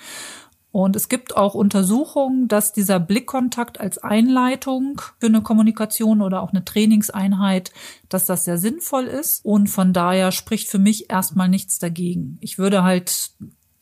Und 0.71 0.97
es 0.97 1.09
gibt 1.09 1.37
auch 1.37 1.55
Untersuchungen, 1.55 2.47
dass 2.47 2.73
dieser 2.73 3.01
Blickkontakt 3.01 3.81
als 3.81 3.99
Einleitung 3.99 5.01
für 5.19 5.27
eine 5.27 5.41
Kommunikation 5.41 6.21
oder 6.21 6.43
auch 6.43 6.53
eine 6.53 6.65
Trainingseinheit, 6.65 7.73
dass 8.09 8.27
das 8.27 8.45
sehr 8.45 8.59
sinnvoll 8.59 9.05
ist. 9.05 9.45
Und 9.45 9.69
von 9.69 9.93
daher 9.93 10.31
spricht 10.31 10.69
für 10.69 10.79
mich 10.79 11.11
erstmal 11.11 11.49
nichts 11.49 11.79
dagegen. 11.79 12.39
Ich 12.41 12.59
würde 12.59 12.83
halt 12.83 13.31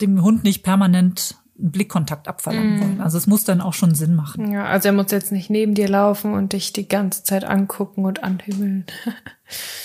dem 0.00 0.22
Hund 0.22 0.44
nicht 0.44 0.62
permanent 0.62 1.36
einen 1.58 1.72
Blickkontakt 1.72 2.28
abverlangen 2.28 2.76
mm. 2.76 2.80
wollen. 2.80 3.00
Also 3.00 3.18
es 3.18 3.26
muss 3.26 3.44
dann 3.44 3.60
auch 3.60 3.72
schon 3.72 3.94
Sinn 3.94 4.14
machen. 4.14 4.52
Ja, 4.52 4.66
also 4.66 4.88
er 4.88 4.92
muss 4.92 5.10
jetzt 5.10 5.32
nicht 5.32 5.50
neben 5.50 5.74
dir 5.74 5.88
laufen 5.88 6.34
und 6.34 6.52
dich 6.52 6.72
die 6.72 6.86
ganze 6.86 7.24
Zeit 7.24 7.44
angucken 7.44 8.04
und 8.04 8.22
anhimmeln. 8.22 8.84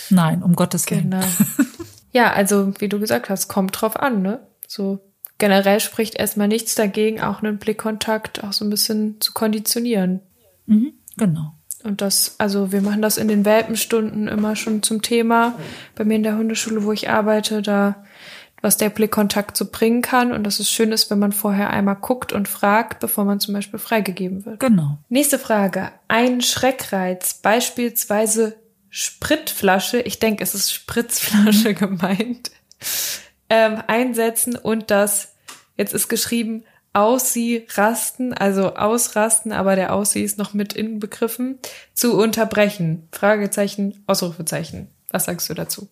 Nein, 0.10 0.43
um 0.43 0.54
Gottes 0.54 0.89
Willen. 0.89 1.12
Genau. 1.12 1.24
Ja, 2.14 2.34
also 2.34 2.74
wie 2.80 2.89
du 2.89 2.99
gesagt 2.99 3.30
hast, 3.30 3.47
kommt 3.47 3.80
drauf 3.80 3.97
an, 3.97 4.22
ne? 4.22 4.41
So 4.68 4.99
generell 5.41 5.79
spricht 5.79 6.15
erstmal 6.15 6.47
nichts 6.47 6.75
dagegen, 6.75 7.19
auch 7.19 7.41
einen 7.41 7.57
Blickkontakt 7.57 8.43
auch 8.43 8.53
so 8.53 8.63
ein 8.63 8.69
bisschen 8.69 9.19
zu 9.19 9.33
konditionieren. 9.33 10.21
Mhm, 10.67 10.93
genau. 11.17 11.55
Und 11.83 12.01
das, 12.01 12.35
also 12.37 12.71
wir 12.71 12.81
machen 12.81 13.01
das 13.01 13.17
in 13.17 13.27
den 13.27 13.43
Welpenstunden 13.43 14.27
immer 14.27 14.55
schon 14.55 14.83
zum 14.83 15.01
Thema. 15.01 15.55
Bei 15.95 16.03
mir 16.05 16.15
in 16.15 16.23
der 16.23 16.37
Hundeschule, 16.37 16.83
wo 16.83 16.91
ich 16.91 17.09
arbeite, 17.09 17.63
da 17.63 18.05
was 18.61 18.77
der 18.77 18.91
Blickkontakt 18.91 19.57
so 19.57 19.65
bringen 19.71 20.03
kann 20.03 20.31
und 20.31 20.43
dass 20.43 20.59
es 20.59 20.69
schön 20.69 20.91
ist, 20.91 21.09
wenn 21.09 21.17
man 21.17 21.31
vorher 21.31 21.71
einmal 21.71 21.95
guckt 21.95 22.31
und 22.31 22.47
fragt, 22.47 22.99
bevor 22.99 23.25
man 23.25 23.39
zum 23.39 23.55
Beispiel 23.55 23.79
freigegeben 23.79 24.45
wird. 24.45 24.59
Genau. 24.59 24.99
Nächste 25.09 25.39
Frage. 25.39 25.91
Ein 26.07 26.41
Schreckreiz, 26.41 27.33
beispielsweise 27.41 28.55
Spritflasche, 28.91 30.01
ich 30.01 30.19
denke, 30.19 30.43
es 30.43 30.53
ist 30.53 30.71
Spritzflasche 30.71 31.73
gemeint, 31.73 32.51
ähm, 33.52 33.84
einsetzen 33.86 34.56
und 34.56 34.89
das 34.89 35.32
Jetzt 35.82 35.93
ist 35.93 36.10
geschrieben 36.10 36.64
Aussie 36.93 37.66
rasten, 37.70 38.34
also 38.34 38.76
ausrasten, 38.76 39.52
aber 39.52 39.76
der 39.76 39.93
Aussie 39.93 40.22
ist 40.22 40.38
noch 40.38 40.54
mit 40.54 40.74
inbegriffen, 40.74 41.58
zu 41.95 42.18
unterbrechen. 42.20 43.08
Fragezeichen, 43.12 44.04
Ausrufezeichen. 44.06 44.89
Was 45.10 45.26
sagst 45.26 45.49
du 45.49 45.56
dazu? 45.56 45.89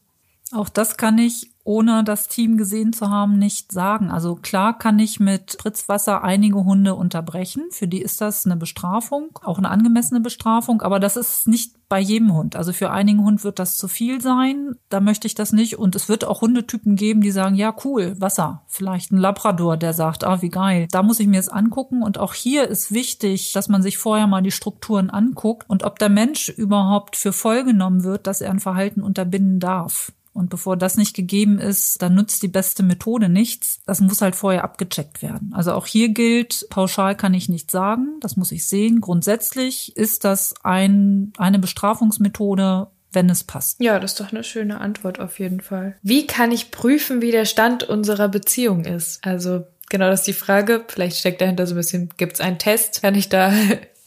Auch 0.51 0.69
das 0.69 0.97
kann 0.97 1.17
ich 1.17 1.51
ohne 1.63 2.03
das 2.03 2.27
Team 2.27 2.57
gesehen 2.57 2.93
zu 2.93 3.11
haben, 3.11 3.37
nicht 3.37 3.71
sagen. 3.71 4.09
Also 4.09 4.35
klar 4.35 4.75
kann 4.75 4.97
ich 4.97 5.19
mit 5.19 5.51
Spritzwasser 5.53 6.23
einige 6.23 6.63
Hunde 6.63 6.95
unterbrechen. 6.95 7.65
Für 7.69 7.87
die 7.87 8.01
ist 8.01 8.21
das 8.21 8.47
eine 8.47 8.55
Bestrafung, 8.55 9.37
auch 9.43 9.59
eine 9.59 9.69
angemessene 9.69 10.19
Bestrafung. 10.19 10.81
Aber 10.81 10.99
das 10.99 11.15
ist 11.15 11.47
nicht 11.47 11.75
bei 11.87 11.99
jedem 11.99 12.33
Hund. 12.33 12.55
Also 12.55 12.73
für 12.73 12.89
einigen 12.89 13.23
Hund 13.23 13.43
wird 13.43 13.59
das 13.59 13.77
zu 13.77 13.87
viel 13.87 14.19
sein. 14.19 14.77
Da 14.89 14.99
möchte 14.99 15.27
ich 15.27 15.35
das 15.35 15.53
nicht. 15.53 15.77
Und 15.77 15.95
es 15.95 16.09
wird 16.09 16.25
auch 16.25 16.41
Hundetypen 16.41 16.95
geben, 16.95 17.21
die 17.21 17.29
sagen, 17.29 17.53
ja, 17.55 17.75
cool, 17.83 18.19
Wasser. 18.19 18.63
Vielleicht 18.65 19.11
ein 19.11 19.17
Labrador, 19.17 19.77
der 19.77 19.93
sagt, 19.93 20.23
ah, 20.23 20.41
wie 20.41 20.49
geil. 20.49 20.87
Da 20.89 21.03
muss 21.03 21.19
ich 21.19 21.27
mir 21.27 21.39
es 21.39 21.49
angucken. 21.49 22.01
Und 22.01 22.17
auch 22.17 22.33
hier 22.33 22.67
ist 22.67 22.91
wichtig, 22.91 23.53
dass 23.53 23.69
man 23.69 23.83
sich 23.83 23.99
vorher 23.99 24.25
mal 24.25 24.41
die 24.41 24.49
Strukturen 24.49 25.11
anguckt 25.11 25.69
und 25.69 25.83
ob 25.83 25.99
der 25.99 26.09
Mensch 26.09 26.49
überhaupt 26.49 27.15
für 27.15 27.33
voll 27.33 27.63
genommen 27.63 28.03
wird, 28.03 28.25
dass 28.25 28.41
er 28.41 28.49
ein 28.49 28.59
Verhalten 28.59 29.03
unterbinden 29.03 29.59
darf. 29.59 30.11
Und 30.39 30.49
bevor 30.49 30.77
das 30.77 30.95
nicht 30.95 31.13
gegeben 31.17 31.59
ist, 31.59 32.01
dann 32.01 32.15
nutzt 32.15 32.41
die 32.43 32.47
beste 32.47 32.81
Methode 32.81 33.27
nichts. 33.27 33.81
Das 33.85 33.99
muss 33.99 34.21
halt 34.21 34.37
vorher 34.37 34.63
abgecheckt 34.63 35.21
werden. 35.21 35.51
Also 35.53 35.73
auch 35.73 35.85
hier 35.85 36.07
gilt, 36.07 36.65
pauschal 36.69 37.17
kann 37.17 37.33
ich 37.33 37.49
nicht 37.49 37.69
sagen, 37.69 38.21
das 38.21 38.37
muss 38.37 38.53
ich 38.53 38.65
sehen. 38.65 39.01
Grundsätzlich 39.01 39.97
ist 39.97 40.23
das 40.23 40.53
ein, 40.63 41.33
eine 41.37 41.59
Bestrafungsmethode, 41.59 42.87
wenn 43.11 43.29
es 43.29 43.43
passt. 43.43 43.81
Ja, 43.81 43.99
das 43.99 44.13
ist 44.13 44.21
doch 44.21 44.31
eine 44.31 44.45
schöne 44.45 44.79
Antwort 44.79 45.19
auf 45.19 45.39
jeden 45.39 45.59
Fall. 45.59 45.97
Wie 46.03 46.25
kann 46.25 46.53
ich 46.53 46.71
prüfen, 46.71 47.21
wie 47.21 47.31
der 47.31 47.43
Stand 47.43 47.83
unserer 47.83 48.29
Beziehung 48.29 48.85
ist? 48.85 49.25
Also 49.25 49.65
genau 49.89 50.07
das 50.07 50.21
ist 50.21 50.27
die 50.27 50.33
Frage. 50.33 50.85
Vielleicht 50.87 51.17
steckt 51.17 51.41
dahinter 51.41 51.67
so 51.67 51.73
ein 51.73 51.77
bisschen, 51.77 52.09
gibt 52.15 52.35
es 52.35 52.39
einen 52.39 52.59
Test? 52.59 53.01
Kann 53.01 53.15
ich 53.15 53.27
da 53.27 53.51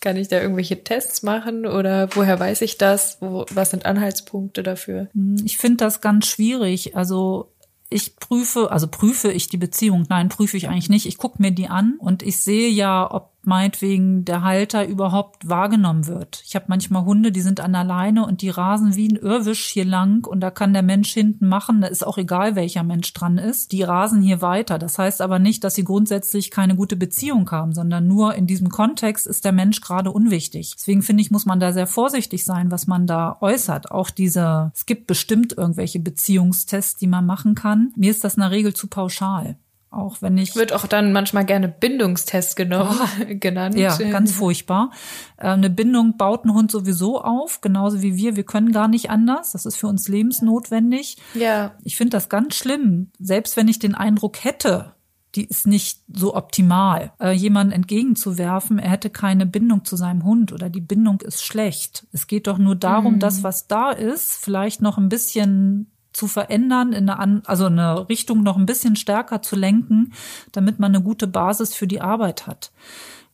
kann 0.02 0.16
ich 0.18 0.28
da 0.28 0.40
irgendwelche 0.40 0.84
Tests 0.84 1.22
machen 1.22 1.64
oder 1.64 2.08
woher 2.14 2.38
weiß 2.38 2.60
ich 2.60 2.76
das? 2.76 3.16
Wo, 3.20 3.46
was 3.50 3.70
sind 3.70 3.86
Anhaltspunkte 3.86 4.62
dafür? 4.62 5.08
Hm, 5.14 5.36
ich 5.46 5.56
finde 5.56 5.78
das 5.78 6.02
ganz 6.02 6.26
schwierig. 6.26 6.94
Also 6.96 7.52
ich 7.88 8.16
prüfe, 8.16 8.70
also 8.70 8.88
prüfe 8.88 9.32
ich 9.32 9.48
die 9.48 9.56
Beziehung. 9.56 10.06
Nein, 10.08 10.28
prüfe 10.28 10.56
ich 10.56 10.68
eigentlich 10.68 10.90
nicht. 10.90 11.06
Ich 11.06 11.18
gucke 11.18 11.40
mir 11.40 11.52
die 11.52 11.68
an 11.68 11.96
und 11.98 12.22
ich 12.22 12.38
sehe 12.38 12.68
ja, 12.68 13.08
ob 13.10 13.31
meinetwegen 13.44 14.24
der 14.24 14.42
Halter 14.42 14.86
überhaupt 14.86 15.48
wahrgenommen 15.48 16.06
wird. 16.06 16.42
Ich 16.44 16.54
habe 16.54 16.66
manchmal 16.68 17.04
Hunde, 17.04 17.32
die 17.32 17.40
sind 17.40 17.60
an 17.60 17.72
der 17.72 17.84
Leine 17.84 18.26
und 18.26 18.42
die 18.42 18.50
rasen 18.50 18.96
wie 18.96 19.08
ein 19.08 19.16
Irrwisch 19.16 19.66
hier 19.66 19.84
lang 19.84 20.26
und 20.26 20.40
da 20.40 20.50
kann 20.50 20.72
der 20.72 20.82
Mensch 20.82 21.12
hinten 21.12 21.48
machen, 21.48 21.80
da 21.80 21.88
ist 21.88 22.06
auch 22.06 22.18
egal, 22.18 22.56
welcher 22.56 22.82
Mensch 22.82 23.12
dran 23.12 23.38
ist. 23.38 23.72
Die 23.72 23.82
rasen 23.82 24.22
hier 24.22 24.42
weiter. 24.42 24.78
Das 24.78 24.98
heißt 24.98 25.20
aber 25.20 25.38
nicht, 25.38 25.64
dass 25.64 25.74
sie 25.74 25.84
grundsätzlich 25.84 26.50
keine 26.50 26.76
gute 26.76 26.96
Beziehung 26.96 27.50
haben, 27.50 27.72
sondern 27.72 28.06
nur 28.06 28.34
in 28.34 28.46
diesem 28.46 28.68
Kontext 28.68 29.26
ist 29.26 29.44
der 29.44 29.52
Mensch 29.52 29.80
gerade 29.80 30.10
unwichtig. 30.10 30.74
Deswegen 30.76 31.02
finde 31.02 31.22
ich, 31.22 31.30
muss 31.30 31.46
man 31.46 31.60
da 31.60 31.72
sehr 31.72 31.86
vorsichtig 31.86 32.44
sein, 32.44 32.70
was 32.70 32.86
man 32.86 33.06
da 33.06 33.36
äußert. 33.40 33.90
Auch 33.90 34.10
diese, 34.10 34.72
es 34.74 34.86
gibt 34.86 35.06
bestimmt 35.06 35.56
irgendwelche 35.56 36.00
Beziehungstests, 36.00 36.96
die 36.96 37.06
man 37.06 37.26
machen 37.26 37.54
kann. 37.54 37.92
Mir 37.96 38.10
ist 38.10 38.24
das 38.24 38.34
in 38.34 38.40
der 38.40 38.50
Regel 38.50 38.74
zu 38.74 38.86
pauschal. 38.86 39.56
Auch 39.92 40.22
wenn 40.22 40.38
ich. 40.38 40.56
Wird 40.56 40.72
auch 40.72 40.86
dann 40.86 41.12
manchmal 41.12 41.44
gerne 41.44 41.68
Bindungstest 41.68 42.56
genommen, 42.56 42.98
oh, 42.98 43.24
genannt. 43.34 43.76
Ja, 43.76 43.94
ganz 43.98 44.32
furchtbar. 44.36 44.90
Äh, 45.36 45.48
eine 45.48 45.68
Bindung 45.68 46.16
baut 46.16 46.46
ein 46.46 46.54
Hund 46.54 46.70
sowieso 46.70 47.20
auf, 47.20 47.60
genauso 47.60 48.00
wie 48.00 48.16
wir. 48.16 48.34
Wir 48.34 48.44
können 48.44 48.72
gar 48.72 48.88
nicht 48.88 49.10
anders. 49.10 49.52
Das 49.52 49.66
ist 49.66 49.76
für 49.76 49.88
uns 49.88 50.08
lebensnotwendig. 50.08 51.18
Ja. 51.34 51.74
Ich 51.84 51.96
finde 51.96 52.16
das 52.16 52.30
ganz 52.30 52.54
schlimm. 52.56 53.10
Selbst 53.18 53.58
wenn 53.58 53.68
ich 53.68 53.78
den 53.78 53.94
Eindruck 53.94 54.42
hätte, 54.42 54.94
die 55.34 55.44
ist 55.44 55.66
nicht 55.66 56.00
so 56.12 56.34
optimal, 56.34 57.12
äh, 57.20 57.32
jemanden 57.32 57.72
entgegenzuwerfen, 57.72 58.78
er 58.78 58.90
hätte 58.90 59.10
keine 59.10 59.44
Bindung 59.44 59.84
zu 59.84 59.96
seinem 59.96 60.24
Hund 60.24 60.52
oder 60.52 60.70
die 60.70 60.80
Bindung 60.80 61.20
ist 61.20 61.42
schlecht. 61.42 62.06
Es 62.12 62.26
geht 62.26 62.46
doch 62.46 62.58
nur 62.58 62.76
darum, 62.76 63.14
mhm. 63.14 63.18
das, 63.18 63.42
was 63.42 63.66
da 63.66 63.90
ist, 63.90 64.36
vielleicht 64.42 64.80
noch 64.80 64.98
ein 64.98 65.08
bisschen 65.08 65.91
zu 66.12 66.28
verändern, 66.28 66.92
in 66.92 67.08
eine, 67.08 67.42
also 67.46 67.66
eine 67.66 68.08
Richtung 68.08 68.42
noch 68.42 68.56
ein 68.56 68.66
bisschen 68.66 68.96
stärker 68.96 69.42
zu 69.42 69.56
lenken, 69.56 70.12
damit 70.52 70.78
man 70.78 70.94
eine 70.94 71.02
gute 71.02 71.26
Basis 71.26 71.74
für 71.74 71.86
die 71.86 72.00
Arbeit 72.00 72.46
hat. 72.46 72.70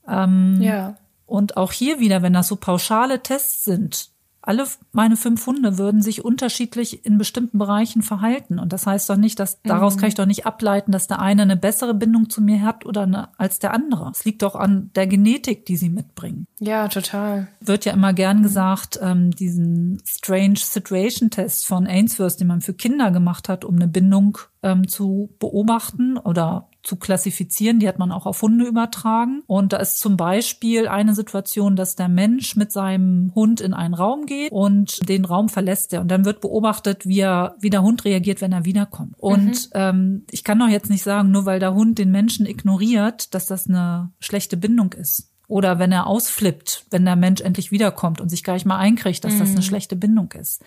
Ähm, 0.07 0.59
ja. 0.61 0.97
Und 1.27 1.57
auch 1.57 1.73
hier 1.73 2.01
wieder, 2.01 2.23
wenn 2.23 2.33
das 2.33 2.49
so 2.49 2.57
pauschale 2.57 3.23
Tests 3.23 3.65
sind, 3.65 4.11
alle 4.49 4.67
meine 4.93 5.17
fünf 5.17 5.47
Hunde 5.47 5.77
würden 5.77 6.01
sich 6.01 6.25
unterschiedlich 6.25 7.05
in 7.05 7.19
bestimmten 7.19 7.59
Bereichen 7.59 8.01
verhalten. 8.01 8.59
Und 8.59 8.73
das 8.73 8.87
heißt 8.87 9.09
doch 9.11 9.17
nicht, 9.17 9.39
dass 9.39 9.61
daraus 9.63 9.97
mhm. 9.97 10.01
kann 10.01 10.09
ich 10.09 10.15
doch 10.15 10.27
nicht 10.27 10.47
ableiten, 10.47 10.91
dass 10.91 11.07
der 11.07 11.21
eine 11.21 11.43
eine 11.43 11.57
bessere 11.57 11.93
Bindung 11.93 12.31
zu 12.31 12.41
mir 12.41 12.63
hat 12.63 12.87
oder 12.87 13.03
eine, 13.03 13.29
als 13.39 13.59
der 13.59 13.75
andere. 13.75 14.11
Es 14.11 14.25
liegt 14.25 14.41
doch 14.41 14.55
an 14.55 14.91
der 14.95 15.07
Genetik, 15.07 15.67
die 15.67 15.77
sie 15.77 15.91
mitbringen. 15.91 16.47
Ja, 16.61 16.89
total. 16.89 17.49
Wird 17.61 17.85
ja 17.85 17.93
immer 17.93 18.15
gern 18.15 18.43
gesagt, 18.43 18.99
ähm, 19.03 19.33
diesen 19.33 20.03
Strange 20.07 20.57
Situation 20.57 21.29
Test 21.29 21.67
von 21.67 21.87
Ainsworth, 21.87 22.41
den 22.41 22.47
man 22.47 22.63
für 22.63 22.73
Kinder 22.73 23.11
gemacht 23.11 23.51
hat, 23.51 23.67
um 23.67 23.77
eine 23.77 23.87
Bindung 23.87 24.39
ähm, 24.63 24.89
zu 24.89 25.29
beobachten 25.39 26.17
oder 26.17 26.69
zu 26.89 26.97
klassifizieren. 26.97 27.79
Die 27.79 27.87
hat 27.87 27.99
man 27.99 28.11
auch 28.11 28.27
auf 28.27 28.43
Hunde 28.43 28.65
übertragen. 28.65 29.43
Und 29.47 29.73
da 29.73 29.77
ist 29.77 29.99
zum 29.99 30.17
Beispiel 30.17 30.89
eine 30.89 31.15
Situation, 31.15 31.77
dass 31.77 31.95
der 31.95 32.09
Mensch 32.09 32.57
mit 32.57 32.73
seinem 32.73 33.33
Hund 33.35 33.61
in 33.61 33.75
einen 33.75 33.95
Raum 33.95 34.27
geht 34.27 34.51
und 34.51 35.07
den 35.09 35.25
Raum 35.25 35.49
verlässt 35.49 35.93
er. 35.93 36.01
Und 36.01 36.11
dann 36.11 36.25
wird 36.25 36.41
beobachtet, 36.41 37.07
wie, 37.07 37.21
er, 37.21 37.55
wie 37.61 37.71
der 37.71 37.83
Hund 37.83 38.05
reagiert, 38.05 38.41
wenn 38.41 38.53
er 38.53 38.65
wiederkommt. 38.65 39.15
Und 39.19 39.67
mhm. 39.67 39.71
ähm, 39.75 40.27
ich 40.31 40.43
kann 40.45 40.59
doch 40.59 40.69
jetzt 40.69 40.91
nicht 40.91 41.03
sagen, 41.03 41.31
nur 41.31 41.45
weil 41.45 41.61
der 41.61 41.75
Hund 41.75 41.99
den 41.99 42.11
Menschen 42.11 42.47
ignoriert, 42.47 43.35
dass 43.35 43.47
das 43.47 43.69
eine 43.69 44.11
schlechte 44.19 44.57
Bindung 44.57 44.95
ist. 44.95 45.28
Oder 45.49 45.79
wenn 45.79 45.93
er 45.93 46.07
ausflippt, 46.07 46.85
wenn 46.91 47.07
der 47.07 47.17
Mensch 47.17 47.41
endlich 47.41 47.73
wiederkommt 47.73 48.21
und 48.21 48.29
sich 48.29 48.45
gar 48.45 48.53
nicht 48.53 48.67
mal 48.67 48.77
einkriegt, 48.77 49.25
dass 49.25 49.39
das 49.39 49.49
eine 49.49 49.61
mhm. 49.61 49.63
schlechte 49.63 49.97
Bindung 49.97 50.31
ist. 50.33 50.63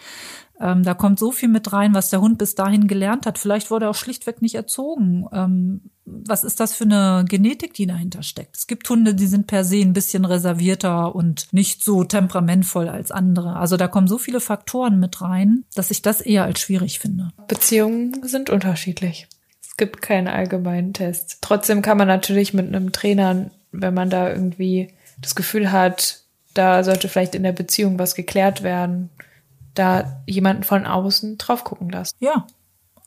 Ähm, 0.59 0.81
da 0.81 0.95
kommt 0.95 1.19
so 1.19 1.31
viel 1.31 1.49
mit 1.49 1.71
rein, 1.71 1.93
was 1.93 2.09
der 2.09 2.19
Hund 2.19 2.39
bis 2.39 2.55
dahin 2.55 2.87
gelernt 2.87 3.27
hat. 3.27 3.37
Vielleicht 3.37 3.69
wurde 3.69 3.85
er 3.85 3.91
auch 3.91 3.95
schlichtweg 3.95 4.41
nicht 4.41 4.55
erzogen. 4.55 5.27
Ähm, 5.31 5.91
was 6.05 6.43
ist 6.43 6.59
das 6.59 6.73
für 6.73 6.83
eine 6.83 7.25
Genetik, 7.29 7.75
die 7.75 7.85
dahinter 7.85 8.23
steckt? 8.23 8.57
Es 8.57 8.65
gibt 8.65 8.89
Hunde, 8.89 9.13
die 9.13 9.27
sind 9.27 9.45
per 9.45 9.63
se 9.63 9.77
ein 9.81 9.93
bisschen 9.93 10.25
reservierter 10.25 11.13
und 11.13 11.47
nicht 11.51 11.83
so 11.83 12.03
temperamentvoll 12.03 12.89
als 12.89 13.11
andere. 13.11 13.57
Also 13.57 13.77
da 13.77 13.87
kommen 13.87 14.07
so 14.07 14.17
viele 14.17 14.39
Faktoren 14.39 14.99
mit 14.99 15.21
rein, 15.21 15.63
dass 15.75 15.91
ich 15.91 16.01
das 16.01 16.21
eher 16.21 16.43
als 16.43 16.59
schwierig 16.59 16.99
finde. 16.99 17.29
Beziehungen 17.47 18.23
sind 18.23 18.49
unterschiedlich. 18.49 19.27
Es 19.61 19.77
gibt 19.77 20.01
keinen 20.01 20.27
allgemeinen 20.27 20.93
Test. 20.93 21.37
Trotzdem 21.41 21.83
kann 21.83 21.97
man 21.97 22.07
natürlich 22.07 22.53
mit 22.53 22.67
einem 22.67 22.91
Trainer 22.91 23.51
wenn 23.71 23.93
man 23.93 24.09
da 24.09 24.29
irgendwie 24.29 24.93
das 25.19 25.35
Gefühl 25.35 25.71
hat, 25.71 26.23
da 26.53 26.83
sollte 26.83 27.07
vielleicht 27.07 27.35
in 27.35 27.43
der 27.43 27.51
Beziehung 27.51 27.99
was 27.99 28.15
geklärt 28.15 28.63
werden, 28.63 29.09
da 29.73 30.21
jemanden 30.27 30.63
von 30.63 30.85
außen 30.85 31.37
drauf 31.37 31.63
gucken 31.63 31.89
lassen. 31.89 32.15
Ja, 32.19 32.45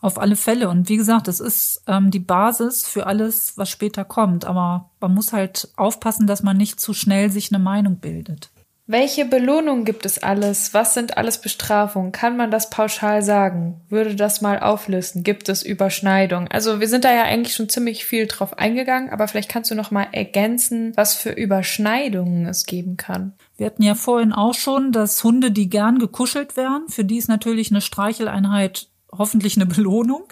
auf 0.01 0.19
alle 0.19 0.37
Fälle. 0.37 0.69
Und 0.69 0.89
wie 0.89 0.97
gesagt, 0.97 1.29
das 1.29 1.41
ist 1.41 1.83
ähm, 1.87 2.11
die 2.11 2.21
Basis 2.21 2.87
für 2.87 3.07
alles, 3.07 3.57
was 3.57 3.71
später 3.71 4.05
kommt. 4.05 4.45
Aber 4.45 4.91
man 5.01 5.15
muss 5.15 5.33
halt 5.33 5.69
aufpassen, 5.77 6.27
dass 6.27 6.43
man 6.43 6.57
nicht 6.57 6.81
zu 6.81 6.93
schnell 6.93 7.31
sich 7.31 7.53
eine 7.53 7.63
Meinung 7.63 7.97
bildet. 7.97 8.51
Welche 8.87 9.25
Belohnung 9.25 9.87
gibt 9.87 10.05
es 10.05 10.23
alles? 10.23 10.75
Was 10.75 10.93
sind 10.93 11.17
alles 11.17 11.41
Bestrafungen? 11.41 12.13
Kann 12.13 12.37
man 12.37 12.51
das 12.51 12.69
pauschal 12.69 13.23
sagen? 13.23 13.81
Würde 13.89 14.15
das 14.15 14.43
mal 14.43 14.61
auflisten? 14.61 15.23
Gibt 15.23 15.49
es 15.49 15.63
Überschneidungen? 15.63 16.49
Also 16.49 16.81
wir 16.81 16.89
sind 16.89 17.05
da 17.05 17.15
ja 17.15 17.23
eigentlich 17.23 17.55
schon 17.55 17.71
ziemlich 17.71 18.05
viel 18.05 18.27
drauf 18.27 18.59
eingegangen, 18.59 19.09
aber 19.09 19.27
vielleicht 19.27 19.49
kannst 19.49 19.71
du 19.71 19.75
noch 19.75 19.91
mal 19.91 20.09
ergänzen, 20.13 20.93
was 20.97 21.15
für 21.15 21.31
Überschneidungen 21.31 22.45
es 22.45 22.67
geben 22.67 22.99
kann. 22.99 23.33
Wir 23.57 23.65
hatten 23.65 23.83
ja 23.83 23.95
vorhin 23.95 24.35
auch 24.35 24.53
schon, 24.53 24.93
dass 24.93 25.25
Hunde, 25.25 25.51
die 25.51 25.71
gern 25.71 25.99
gekuschelt 25.99 26.59
werden, 26.59 26.91
für 26.91 27.07
die 27.07 27.17
ist 27.17 27.29
natürlich 27.29 27.71
eine 27.71 27.81
Streicheleinheit 27.81 28.89
hoffentlich 29.11 29.57
eine 29.57 29.67
Belohnung. 29.67 30.25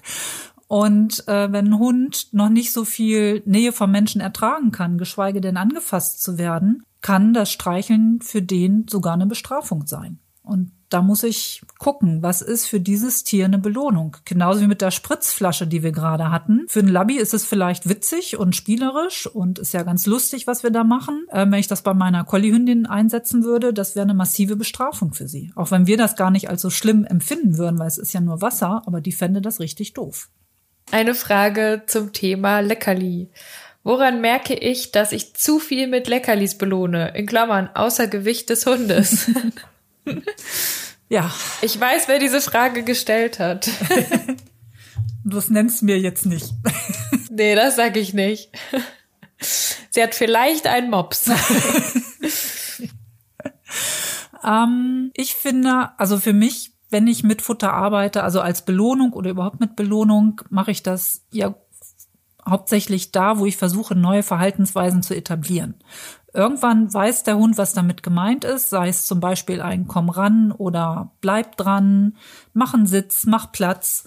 Und 0.69 1.27
äh, 1.27 1.51
wenn 1.53 1.69
ein 1.69 1.79
Hund 1.79 2.29
noch 2.33 2.51
nicht 2.51 2.73
so 2.73 2.85
viel 2.85 3.43
Nähe 3.47 3.73
vom 3.73 3.91
Menschen 3.91 4.21
ertragen 4.21 4.73
kann, 4.73 4.99
geschweige 4.99 5.41
denn 5.41 5.57
angefasst 5.57 6.23
zu 6.23 6.37
werden, 6.37 6.83
kann 7.03 7.35
das 7.35 7.51
Streicheln 7.51 8.21
für 8.23 8.43
den 8.43 8.87
sogar 8.89 9.15
eine 9.15 9.27
Bestrafung 9.27 9.87
sein. 9.87 10.19
Und 10.43 10.73
da 10.89 11.03
muss 11.03 11.23
ich 11.23 11.63
gucken, 11.79 12.23
was 12.23 12.43
ist 12.43 12.67
für 12.67 12.81
dieses 12.81 13.25
Tier 13.25 13.45
eine 13.45 13.59
Belohnung. 13.59 14.17
Genauso 14.25 14.61
wie 14.61 14.67
mit 14.67 14.83
der 14.83 14.91
Spritzflasche, 14.91 15.67
die 15.67 15.83
wir 15.83 15.93
gerade 15.93 16.31
hatten. 16.31 16.65
Für 16.69 16.81
ein 16.81 16.89
Labby 16.89 17.17
ist 17.17 17.33
es 17.33 17.45
vielleicht 17.45 17.89
witzig 17.89 18.37
und 18.37 18.55
spielerisch 18.55 19.27
und 19.27 19.59
ist 19.59 19.73
ja 19.73 19.85
ganz 19.85 20.05
lustig, 20.07 20.47
was 20.47 20.63
wir 20.63 20.71
da 20.71 20.85
machen. 20.85 21.27
Äh, 21.31 21.47
wenn 21.49 21.61
ich 21.61 21.69
das 21.69 21.83
bei 21.83 21.95
meiner 21.95 22.25
Collie-Hündin 22.25 22.87
einsetzen 22.87 23.45
würde, 23.45 23.73
das 23.73 23.95
wäre 23.95 24.05
eine 24.05 24.15
massive 24.15 24.57
Bestrafung 24.57 25.15
für 25.15 25.29
sie. 25.29 25.53
Auch 25.55 25.71
wenn 25.71 25.87
wir 25.87 25.97
das 25.97 26.17
gar 26.17 26.31
nicht 26.31 26.51
als 26.51 26.61
so 26.61 26.71
schlimm 26.71 27.05
empfinden 27.05 27.57
würden, 27.57 27.79
weil 27.79 27.89
es 27.89 27.99
ist 27.99 28.13
ja 28.13 28.21
nur 28.21 28.43
Wasser, 28.43 28.83
aber 28.87 29.01
die 29.01 29.13
fände 29.13 29.41
das 29.41 29.61
richtig 29.61 29.95
doof. 29.95 30.29
Eine 30.91 31.15
Frage 31.15 31.85
zum 31.87 32.13
Thema 32.13 32.61
Leckerli. 32.61 33.31
Woran 33.85 34.21
merke 34.21 34.55
ich, 34.55 34.93
dass 34.93 35.11
ich 35.11 35.35
zu 35.35 35.59
viel 35.59 35.89
mit 35.89 36.07
Leckerlis 36.07 36.57
belohne? 36.57 37.15
In 37.17 37.27
Klammern, 37.27 37.69
außer 37.75 38.07
Gewicht 38.07 38.49
des 38.51 38.65
Hundes. 38.65 39.29
ja. 41.09 41.33
Ich 41.63 41.79
weiß, 41.79 42.07
wer 42.07 42.21
diese 42.21 42.41
Frage 42.41 42.85
gestellt 42.85 43.41
hat. 43.41 43.69
Du 45.25 45.31
das 45.35 45.51
nennst 45.51 45.83
mir 45.83 45.99
jetzt 45.99 46.27
nicht. 46.27 46.53
nee, 47.31 47.57
das 47.57 47.75
sag 47.75 47.97
ich 47.97 48.15
nicht. 48.15 48.51
Sie 49.91 50.01
hat 50.01 50.15
vielleicht 50.15 50.69
einen 50.69 50.89
Mops. 50.89 51.29
ähm, 54.47 55.11
ich 55.15 55.35
finde, 55.35 55.91
also 55.99 56.21
für 56.21 56.33
mich, 56.33 56.73
wenn 56.91 57.09
ich 57.09 57.25
mit 57.25 57.43
Futter 57.43 57.73
arbeite, 57.73 58.23
also 58.23 58.41
als 58.41 58.65
Belohnung 58.65 59.13
oder 59.13 59.31
überhaupt 59.31 59.59
mit 59.59 59.75
Belohnung, 59.75 60.41
mache 60.51 60.71
ich 60.71 60.85
das 60.85 61.25
ja 61.33 61.53
hauptsächlich 62.49 63.13
da, 63.13 63.39
wo 63.39 63.47
ich 63.47 63.57
versuche, 63.57 63.95
neue 63.95 64.23
Verhaltensweisen 64.23 65.03
zu 65.03 65.15
etablieren. 65.15 65.75
Irgendwann 66.35 66.93
weiß 66.93 67.25
der 67.25 67.37
Hund, 67.37 67.59
was 67.59 67.75
damit 67.75 68.03
gemeint 68.03 68.45
ist, 68.45 68.71
sei 68.71 68.89
es 68.89 69.07
zum 69.07 69.21
Beispiel 69.21 69.61
ein 69.61 69.87
Komm 69.87 70.09
ran 70.09 70.51
oder 70.51 71.13
Bleib 71.21 71.57
dran, 71.57 72.17
mach 72.55 72.75
einen 72.75 72.87
Sitz, 72.87 73.27
mach 73.27 73.53
Platz, 73.53 74.05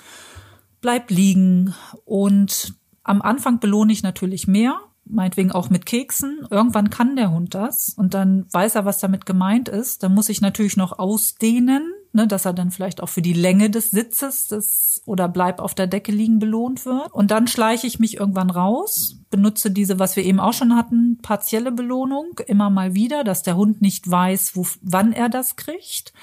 bleib 0.82 1.12
liegen. 1.12 1.76
Und 2.04 2.74
am 3.04 3.22
Anfang 3.22 3.60
belohne 3.60 3.94
ich 3.94 4.02
natürlich 4.02 4.48
mehr, 4.48 4.80
meinetwegen 5.06 5.52
auch 5.52 5.70
mit 5.70 5.86
Keksen. 5.86 6.48
Irgendwann 6.50 6.90
kann 6.90 7.16
der 7.16 7.32
Hund 7.32 7.54
das 7.54 7.90
und 7.90 8.16
dann 8.16 8.48
weiß 8.52 8.76
er, 8.76 8.86
was 8.86 9.00
damit 9.00 9.26
gemeint 9.28 9.70
ist. 9.70 10.02
Dann 10.02 10.14
muss 10.14 10.30
ich 10.30 10.42
natürlich 10.42 10.78
noch 10.78 10.98
ausdehnen, 10.98 11.94
ne, 12.16 12.28
dass 12.28 12.46
er 12.46 12.54
dann 12.54 12.72
vielleicht 12.72 13.04
auch 13.04 13.10
für 13.10 13.22
die 13.22 13.34
Länge 13.34 13.70
des 13.70 13.92
Sitzes 13.92 14.48
des, 14.48 15.02
oder 15.06 15.28
bleib 15.28 15.60
auf 15.60 15.76
der 15.76 15.86
Decke 15.86 16.14
liegen 16.14 16.40
belohnt 16.40 16.86
wird. 16.86 17.14
Und 17.14 17.30
dann 17.30 17.48
schleiche 17.48 17.86
ich 17.86 18.00
mich 18.00 18.18
irgendwann 18.18 18.50
raus, 18.50 19.20
benutze 19.30 19.70
diese, 19.70 20.00
was 20.00 20.16
wir 20.16 20.24
eben 20.24 20.40
auch 20.40 20.54
schon 20.54 20.76
hatten, 20.76 21.20
partielle 21.22 21.74
Belohnung 21.74 22.40
immer 22.48 22.70
mal 22.70 22.96
wieder, 22.96 23.26
dass 23.26 23.44
der 23.44 23.58
Hund 23.58 23.82
nicht 23.82 24.10
weiß, 24.10 24.56
wo, 24.56 24.66
wann 24.82 25.12
er 25.12 25.28
das 25.28 25.58
kriegt. 25.58 26.14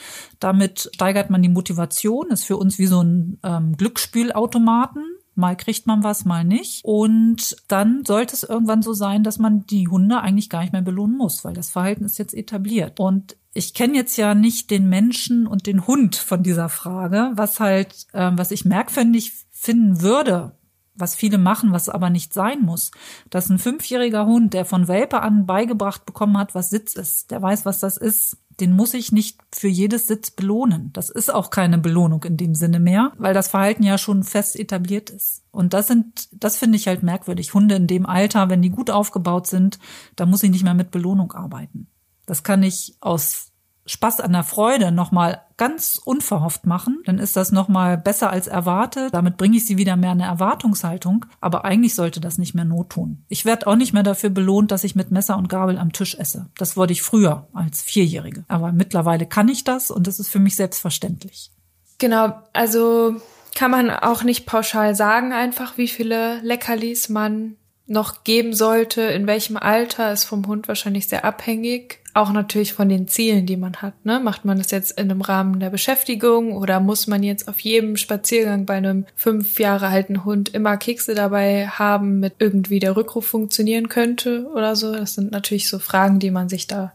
Damit 0.41 0.91
steigert 0.95 1.29
man 1.29 1.43
die 1.43 1.51
Motivation, 1.51 2.31
ist 2.31 2.45
für 2.45 2.57
uns 2.57 2.79
wie 2.79 2.87
so 2.87 3.03
ein 3.03 3.39
ähm, 3.43 3.77
Glücksspielautomaten. 3.77 5.05
Mal 5.35 5.57
kriegt 5.57 5.87
man 5.87 6.03
was, 6.03 6.25
mal 6.25 6.45
nicht. 6.45 6.85
Und 6.85 7.57
dann 7.69 8.05
sollte 8.07 8.35
es 8.35 8.43
irgendwann 8.43 8.83
so 8.83 8.93
sein, 8.95 9.25
dass 9.25 9.39
man 9.39 9.67
die 9.67 9.89
Hunde 9.89 10.21
eigentlich 10.21 10.51
gar 10.51 10.61
nicht 10.61 10.73
mehr 10.73 10.83
belohnen 10.83 11.17
muss, 11.17 11.45
weil 11.45 11.55
das 11.55 11.71
Verhalten 11.71 12.05
ist 12.05 12.19
jetzt 12.19 12.35
etabliert. 12.35 13.01
Und 13.01 13.37
ich 13.55 13.75
kenne 13.75 13.95
jetzt 13.95 14.17
ja 14.17 14.35
nicht 14.35 14.71
den 14.71 14.89
Menschen 14.89 15.47
und 15.47 15.67
den 15.67 15.87
Hund 15.87 16.17
von 16.17 16.43
dieser 16.43 16.69
Frage, 16.69 17.33
was 17.35 17.61
halt, 17.61 18.07
äh, 18.13 18.31
was 18.35 18.51
ich 18.51 18.65
merkwürdig 18.65 19.33
finden 19.51 20.01
würde, 20.01 20.57
was 20.95 21.15
viele 21.15 21.39
machen, 21.39 21.73
was 21.73 21.89
aber 21.89 22.11
nicht 22.11 22.35
sein 22.35 22.63
muss, 22.63 22.91
dass 23.31 23.49
ein 23.49 23.59
fünfjähriger 23.59 24.27
Hund, 24.27 24.55
der 24.55 24.65
von 24.65 24.89
Welpe 24.89 25.21
an 25.21 25.47
beigebracht 25.47 26.05
bekommen 26.07 26.37
hat, 26.39 26.55
was 26.55 26.71
Sitz 26.71 26.95
ist, 26.95 27.31
der 27.31 27.41
weiß, 27.41 27.65
was 27.65 27.81
das 27.81 27.97
ist, 27.97 28.39
den 28.61 28.77
muss 28.77 28.93
ich 28.93 29.13
nicht 29.13 29.41
für 29.53 29.69
jedes 29.69 30.07
Sitz 30.07 30.31
belohnen. 30.31 30.91
Das 30.93 31.09
ist 31.09 31.33
auch 31.33 31.51
keine 31.51 31.79
Belohnung 31.79 32.23
in 32.25 32.37
dem 32.37 32.55
Sinne 32.55 32.81
mehr, 32.81 33.13
weil 33.17 33.33
das 33.33 33.49
Verhalten 33.49 33.83
ja 33.83 33.97
schon 33.97 34.25
fest 34.25 34.59
etabliert 34.59 35.09
ist. 35.09 35.43
Und 35.51 35.73
das 35.73 35.87
sind, 35.87 36.29
das 36.33 36.59
finde 36.59 36.77
ich 36.77 36.87
halt 36.87 37.03
merkwürdig. 37.03 37.55
Hunde 37.55 37.77
in 37.77 37.87
dem 37.87 38.05
Alter, 38.05 38.51
wenn 38.51 38.63
die 38.63 38.71
gut 38.71 38.91
aufgebaut 38.91 39.47
sind, 39.47 39.79
da 40.17 40.27
muss 40.27 40.43
ich 40.43 40.51
nicht 40.51 40.65
mehr 40.65 40.75
mit 40.75 40.91
Belohnung 40.91 41.33
arbeiten. 41.33 41.89
Das 42.27 42.43
kann 42.43 42.63
ich 42.63 42.97
aus 43.01 43.53
Spaß 43.85 44.21
an 44.21 44.33
der 44.33 44.45
Freude 44.45 44.93
nochmal 44.93 45.43
ganz 45.57 46.01
unverhofft 46.05 46.67
machen, 46.67 47.03
dann 47.05 47.19
ist 47.19 47.37
das 47.37 47.51
nochmal 47.51 47.99
besser 47.99 48.31
als 48.31 48.47
erwartet. 48.47 49.13
Damit 49.13 49.37
bringe 49.37 49.57
ich 49.57 49.67
sie 49.67 49.77
wieder 49.77 49.97
mehr 49.97 50.13
in 50.13 50.21
eine 50.21 50.31
Erwartungshaltung. 50.31 51.27
Aber 51.41 51.65
eigentlich 51.65 51.95
sollte 51.95 52.21
das 52.21 52.39
nicht 52.39 52.55
mehr 52.55 52.65
Not 52.65 52.91
tun. 52.91 53.25
Ich 53.29 53.45
werde 53.45 53.67
auch 53.67 53.77
nicht 53.77 53.93
mehr 53.93 54.05
dafür 54.05 54.31
belohnt, 54.31 54.71
dass 54.71 54.85
ich 54.85 54.95
mit 54.95 55.11
Messer 55.11 55.37
und 55.37 55.49
Gabel 55.49 55.79
am 55.79 55.93
Tisch 55.93 56.15
esse. 56.15 56.49
Das 56.57 56.77
wollte 56.77 56.93
ich 56.93 57.03
früher 57.03 57.49
als 57.53 57.83
Vierjährige. 57.83 58.45
Aber 58.49 58.73
mittlerweile 58.73 59.27
kann 59.27 59.49
ich 59.49 59.65
das 59.65 59.91
und 59.91 60.07
das 60.07 60.21
ist 60.21 60.29
für 60.29 60.41
mich 60.41 60.57
selbstverständlich. 60.57 61.51
Genau, 61.99 62.35
also 62.53 63.17
kann 63.55 63.71
man 63.71 63.91
auch 63.91 64.23
nicht 64.23 64.47
pauschal 64.47 64.95
sagen 64.95 65.33
einfach, 65.33 65.77
wie 65.77 65.89
viele 65.89 66.41
Leckerlis 66.41 67.09
man 67.09 67.57
noch 67.87 68.25
geben 68.25 68.55
sollte, 68.55 69.03
in 69.03 69.27
welchem 69.27 69.57
Alter, 69.57 70.13
ist 70.13 70.25
vom 70.25 70.47
Hund 70.47 70.69
wahrscheinlich 70.69 71.09
sehr 71.09 71.25
abhängig. 71.25 71.99
Auch 72.15 72.33
natürlich 72.33 72.75
von 72.75 72.89
den 72.91 73.09
Zielen, 73.09 73.47
die 73.47 73.57
man 73.57 73.77
hat. 73.77 74.05
Ne? 74.05 74.21
Macht 74.21 74.45
man 74.45 74.59
das 74.59 74.71
jetzt 74.71 74.99
in 74.99 75.11
einem 75.11 75.23
Rahmen 75.23 75.61
der 75.61 75.71
Beschäftigung 75.71 76.57
oder 76.57 76.79
muss 76.79 77.07
man 77.07 77.23
jetzt 77.23 77.49
auf 77.49 77.59
jedem 77.61 77.97
Spaziergang 77.97 78.67
bei 78.67 78.75
einem 78.75 79.07
fünf 79.17 79.59
Jahre 79.59 79.87
alten 79.87 80.25
Hund 80.25 80.51
immer 80.51 80.77
Kekse 80.77 81.15
dabei 81.15 81.69
haben, 81.69 82.21
mit 82.21 82.35
irgendwie 82.39 82.81
der 82.81 82.97
Rückruf 82.97 83.27
funktionieren 83.27 83.89
könnte 83.89 84.47
oder 84.55 84.77
so? 84.77 84.93
Das 84.93 85.15
sind 85.15 85.33
natürlich 85.33 85.69
so 85.69 85.79
Fragen, 85.79 86.19
die 86.19 86.31
man 86.31 86.51
sich 86.51 86.67
da 86.67 86.93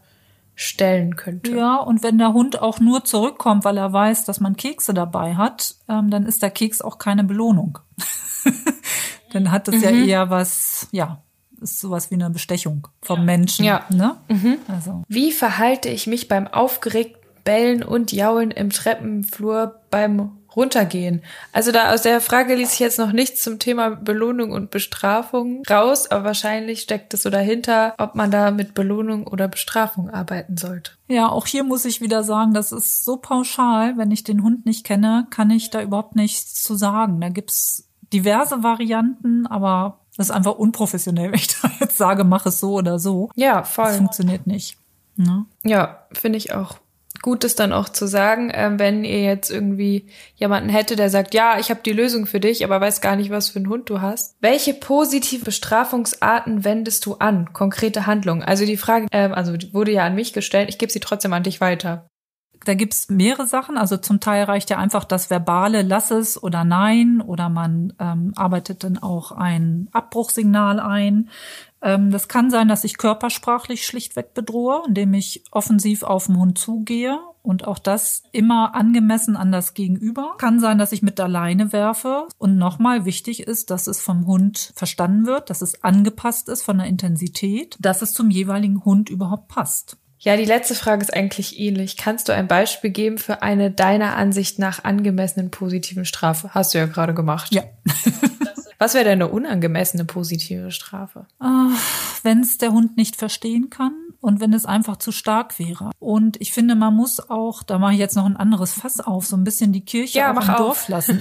stellen 0.54 1.14
könnte. 1.14 1.52
Ja, 1.56 1.76
und 1.76 2.02
wenn 2.02 2.18
der 2.18 2.32
Hund 2.32 2.60
auch 2.60 2.80
nur 2.80 3.04
zurückkommt, 3.04 3.64
weil 3.64 3.76
er 3.76 3.92
weiß, 3.92 4.24
dass 4.24 4.40
man 4.40 4.56
Kekse 4.56 4.92
dabei 4.92 5.36
hat, 5.36 5.76
ähm, 5.88 6.10
dann 6.10 6.26
ist 6.26 6.42
der 6.42 6.50
Keks 6.50 6.80
auch 6.80 6.98
keine 6.98 7.22
Belohnung. 7.22 7.78
dann 9.32 9.50
hat 9.50 9.68
es 9.68 9.76
mhm. 9.76 9.82
ja 9.82 9.90
eher 9.90 10.30
was, 10.30 10.88
ja, 10.92 11.22
ist 11.60 11.80
sowas 11.80 12.10
wie 12.10 12.14
eine 12.14 12.30
Bestechung 12.30 12.88
vom 13.02 13.24
Menschen. 13.24 13.64
Ja. 13.64 13.84
Ne? 13.90 14.16
Mhm. 14.28 14.58
Also. 14.68 15.02
Wie 15.08 15.32
verhalte 15.32 15.88
ich 15.88 16.06
mich 16.06 16.28
beim 16.28 16.46
aufgeregt 16.46 17.16
Bellen 17.44 17.82
und 17.82 18.12
Jaulen 18.12 18.50
im 18.50 18.70
Treppenflur 18.70 19.80
beim 19.90 20.32
Runtergehen? 20.54 21.22
Also 21.52 21.72
da 21.72 21.92
aus 21.92 22.02
der 22.02 22.20
Frage 22.20 22.54
ließ 22.54 22.74
ich 22.74 22.78
jetzt 22.78 22.98
noch 22.98 23.12
nichts 23.12 23.42
zum 23.42 23.58
Thema 23.58 23.90
Belohnung 23.90 24.52
und 24.52 24.70
Bestrafung 24.70 25.62
raus, 25.68 26.10
aber 26.10 26.24
wahrscheinlich 26.24 26.80
steckt 26.80 27.14
es 27.14 27.22
so 27.22 27.30
dahinter, 27.30 27.94
ob 27.98 28.14
man 28.14 28.30
da 28.30 28.50
mit 28.50 28.74
Belohnung 28.74 29.26
oder 29.26 29.48
Bestrafung 29.48 30.10
arbeiten 30.10 30.56
sollte. 30.56 30.92
Ja, 31.08 31.28
auch 31.28 31.46
hier 31.46 31.64
muss 31.64 31.84
ich 31.84 32.00
wieder 32.00 32.22
sagen, 32.22 32.54
das 32.54 32.72
ist 32.72 33.04
so 33.04 33.16
pauschal, 33.16 33.96
wenn 33.96 34.10
ich 34.10 34.24
den 34.24 34.42
Hund 34.42 34.66
nicht 34.66 34.84
kenne, 34.84 35.26
kann 35.30 35.50
ich 35.50 35.70
da 35.70 35.80
überhaupt 35.80 36.16
nichts 36.16 36.62
zu 36.62 36.74
sagen. 36.74 37.20
Da 37.20 37.30
gibt's 37.30 37.87
diverse 38.12 38.62
Varianten, 38.62 39.46
aber 39.46 40.00
das 40.16 40.28
ist 40.28 40.34
einfach 40.34 40.54
unprofessionell, 40.54 41.28
wenn 41.32 41.38
ich 41.38 41.60
da 41.60 41.70
jetzt 41.80 41.98
sage, 41.98 42.24
mach 42.24 42.46
es 42.46 42.60
so 42.60 42.74
oder 42.74 42.98
so. 42.98 43.30
Ja, 43.34 43.62
voll. 43.62 43.86
Das 43.86 43.96
funktioniert 43.96 44.46
nicht. 44.46 44.76
Ne? 45.16 45.46
Ja, 45.64 46.06
finde 46.12 46.38
ich 46.38 46.52
auch 46.52 46.78
gut, 47.22 47.44
das 47.44 47.54
dann 47.54 47.72
auch 47.72 47.88
zu 47.88 48.06
sagen, 48.06 48.50
äh, 48.50 48.70
wenn 48.76 49.04
ihr 49.04 49.22
jetzt 49.22 49.50
irgendwie 49.50 50.06
jemanden 50.36 50.68
hätte, 50.68 50.96
der 50.96 51.10
sagt, 51.10 51.34
ja, 51.34 51.58
ich 51.58 51.70
habe 51.70 51.80
die 51.84 51.92
Lösung 51.92 52.26
für 52.26 52.40
dich, 52.40 52.64
aber 52.64 52.80
weiß 52.80 53.00
gar 53.00 53.16
nicht, 53.16 53.30
was 53.30 53.50
für 53.50 53.58
einen 53.58 53.68
Hund 53.68 53.90
du 53.90 54.00
hast. 54.00 54.36
Welche 54.40 54.74
positive 54.74 55.44
Bestrafungsarten 55.44 56.64
wendest 56.64 57.06
du 57.06 57.14
an? 57.14 57.52
Konkrete 57.52 58.06
Handlungen. 58.06 58.42
Also 58.42 58.64
die 58.64 58.76
Frage, 58.76 59.06
äh, 59.10 59.28
also 59.30 59.54
wurde 59.72 59.92
ja 59.92 60.04
an 60.04 60.14
mich 60.14 60.32
gestellt, 60.32 60.68
ich 60.68 60.78
gebe 60.78 60.92
sie 60.92 61.00
trotzdem 61.00 61.32
an 61.32 61.42
dich 61.42 61.60
weiter. 61.60 62.08
Da 62.64 62.74
gibt's 62.74 63.08
mehrere 63.08 63.46
Sachen. 63.46 63.76
Also 63.76 63.96
zum 63.96 64.20
Teil 64.20 64.44
reicht 64.44 64.70
ja 64.70 64.78
einfach 64.78 65.04
das 65.04 65.30
verbale 65.30 65.82
Lass 65.82 66.10
es 66.10 66.42
oder 66.42 66.64
Nein 66.64 67.20
oder 67.20 67.48
man 67.48 67.92
ähm, 67.98 68.32
arbeitet 68.36 68.84
dann 68.84 68.98
auch 68.98 69.32
ein 69.32 69.88
Abbruchsignal 69.92 70.80
ein. 70.80 71.30
Ähm, 71.80 72.10
das 72.10 72.28
kann 72.28 72.50
sein, 72.50 72.68
dass 72.68 72.84
ich 72.84 72.98
körpersprachlich 72.98 73.86
schlichtweg 73.86 74.34
bedrohe, 74.34 74.82
indem 74.86 75.14
ich 75.14 75.44
offensiv 75.50 76.02
auf 76.02 76.26
den 76.26 76.38
Hund 76.38 76.58
zugehe 76.58 77.18
und 77.42 77.66
auch 77.66 77.78
das 77.78 78.24
immer 78.32 78.74
angemessen 78.74 79.36
an 79.36 79.52
das 79.52 79.74
Gegenüber. 79.74 80.34
Kann 80.38 80.60
sein, 80.60 80.78
dass 80.78 80.92
ich 80.92 81.02
mit 81.02 81.18
der 81.18 81.28
Leine 81.28 81.72
werfe. 81.72 82.26
Und 82.36 82.58
nochmal 82.58 83.04
wichtig 83.04 83.40
ist, 83.40 83.70
dass 83.70 83.86
es 83.86 84.00
vom 84.00 84.26
Hund 84.26 84.72
verstanden 84.74 85.26
wird, 85.26 85.48
dass 85.48 85.62
es 85.62 85.82
angepasst 85.82 86.48
ist 86.48 86.62
von 86.62 86.78
der 86.78 86.88
Intensität, 86.88 87.76
dass 87.80 88.02
es 88.02 88.12
zum 88.12 88.30
jeweiligen 88.30 88.84
Hund 88.84 89.08
überhaupt 89.08 89.48
passt. 89.48 89.96
Ja, 90.20 90.36
die 90.36 90.44
letzte 90.44 90.74
Frage 90.74 91.02
ist 91.02 91.14
eigentlich 91.14 91.60
ähnlich. 91.60 91.96
Kannst 91.96 92.28
du 92.28 92.34
ein 92.34 92.48
Beispiel 92.48 92.90
geben 92.90 93.18
für 93.18 93.42
eine 93.42 93.70
deiner 93.70 94.16
Ansicht 94.16 94.58
nach 94.58 94.82
angemessenen 94.84 95.50
positiven 95.50 96.04
Strafe? 96.04 96.50
Hast 96.54 96.74
du 96.74 96.78
ja 96.78 96.86
gerade 96.86 97.14
gemacht. 97.14 97.54
Ja. 97.54 97.62
Was 98.78 98.94
wäre 98.94 99.04
denn 99.04 99.22
eine 99.22 99.28
unangemessene 99.28 100.04
positive 100.04 100.70
Strafe? 100.70 101.26
Uh, 101.42 101.70
wenn 102.22 102.40
es 102.40 102.58
der 102.58 102.72
Hund 102.72 102.96
nicht 102.96 103.16
verstehen 103.16 103.70
kann 103.70 103.92
und 104.20 104.40
wenn 104.40 104.52
es 104.52 104.66
einfach 104.66 104.96
zu 104.96 105.10
stark 105.10 105.58
wäre. 105.58 105.90
Und 105.98 106.40
ich 106.40 106.52
finde, 106.52 106.76
man 106.76 106.94
muss 106.94 107.28
auch, 107.28 107.64
da 107.64 107.78
mache 107.78 107.94
ich 107.94 107.98
jetzt 107.98 108.14
noch 108.14 108.26
ein 108.26 108.36
anderes 108.36 108.72
Fass 108.72 109.00
auf, 109.00 109.26
so 109.26 109.36
ein 109.36 109.42
bisschen 109.42 109.72
die 109.72 109.84
Kirche 109.84 110.18
ja, 110.18 110.32
auf 110.32 110.46
dem 110.46 110.54
Dorf 110.54 110.88
lassen. 110.88 111.20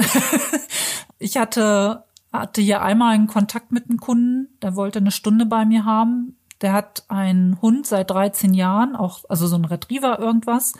ich 1.20 1.38
hatte 1.38 2.04
hatte 2.32 2.62
hier 2.62 2.82
einmal 2.82 3.16
einen 3.16 3.28
Kontakt 3.28 3.72
mit 3.72 3.90
einem 3.90 4.00
Kunden, 4.00 4.50
der 4.62 4.76
wollte 4.76 5.00
eine 5.00 5.12
Stunde 5.12 5.46
bei 5.46 5.66
mir 5.66 5.86
haben 5.86 6.37
der 6.62 6.74
hat 6.74 7.04
einen 7.08 7.62
Hund 7.62 7.86
seit 7.86 8.10
13 8.10 8.54
Jahren, 8.54 8.96
auch, 8.96 9.22
also 9.30 9.48
so 9.48 9.56
ein 9.56 9.66
Retriever 9.66 10.20
irgendwas. 10.20 10.74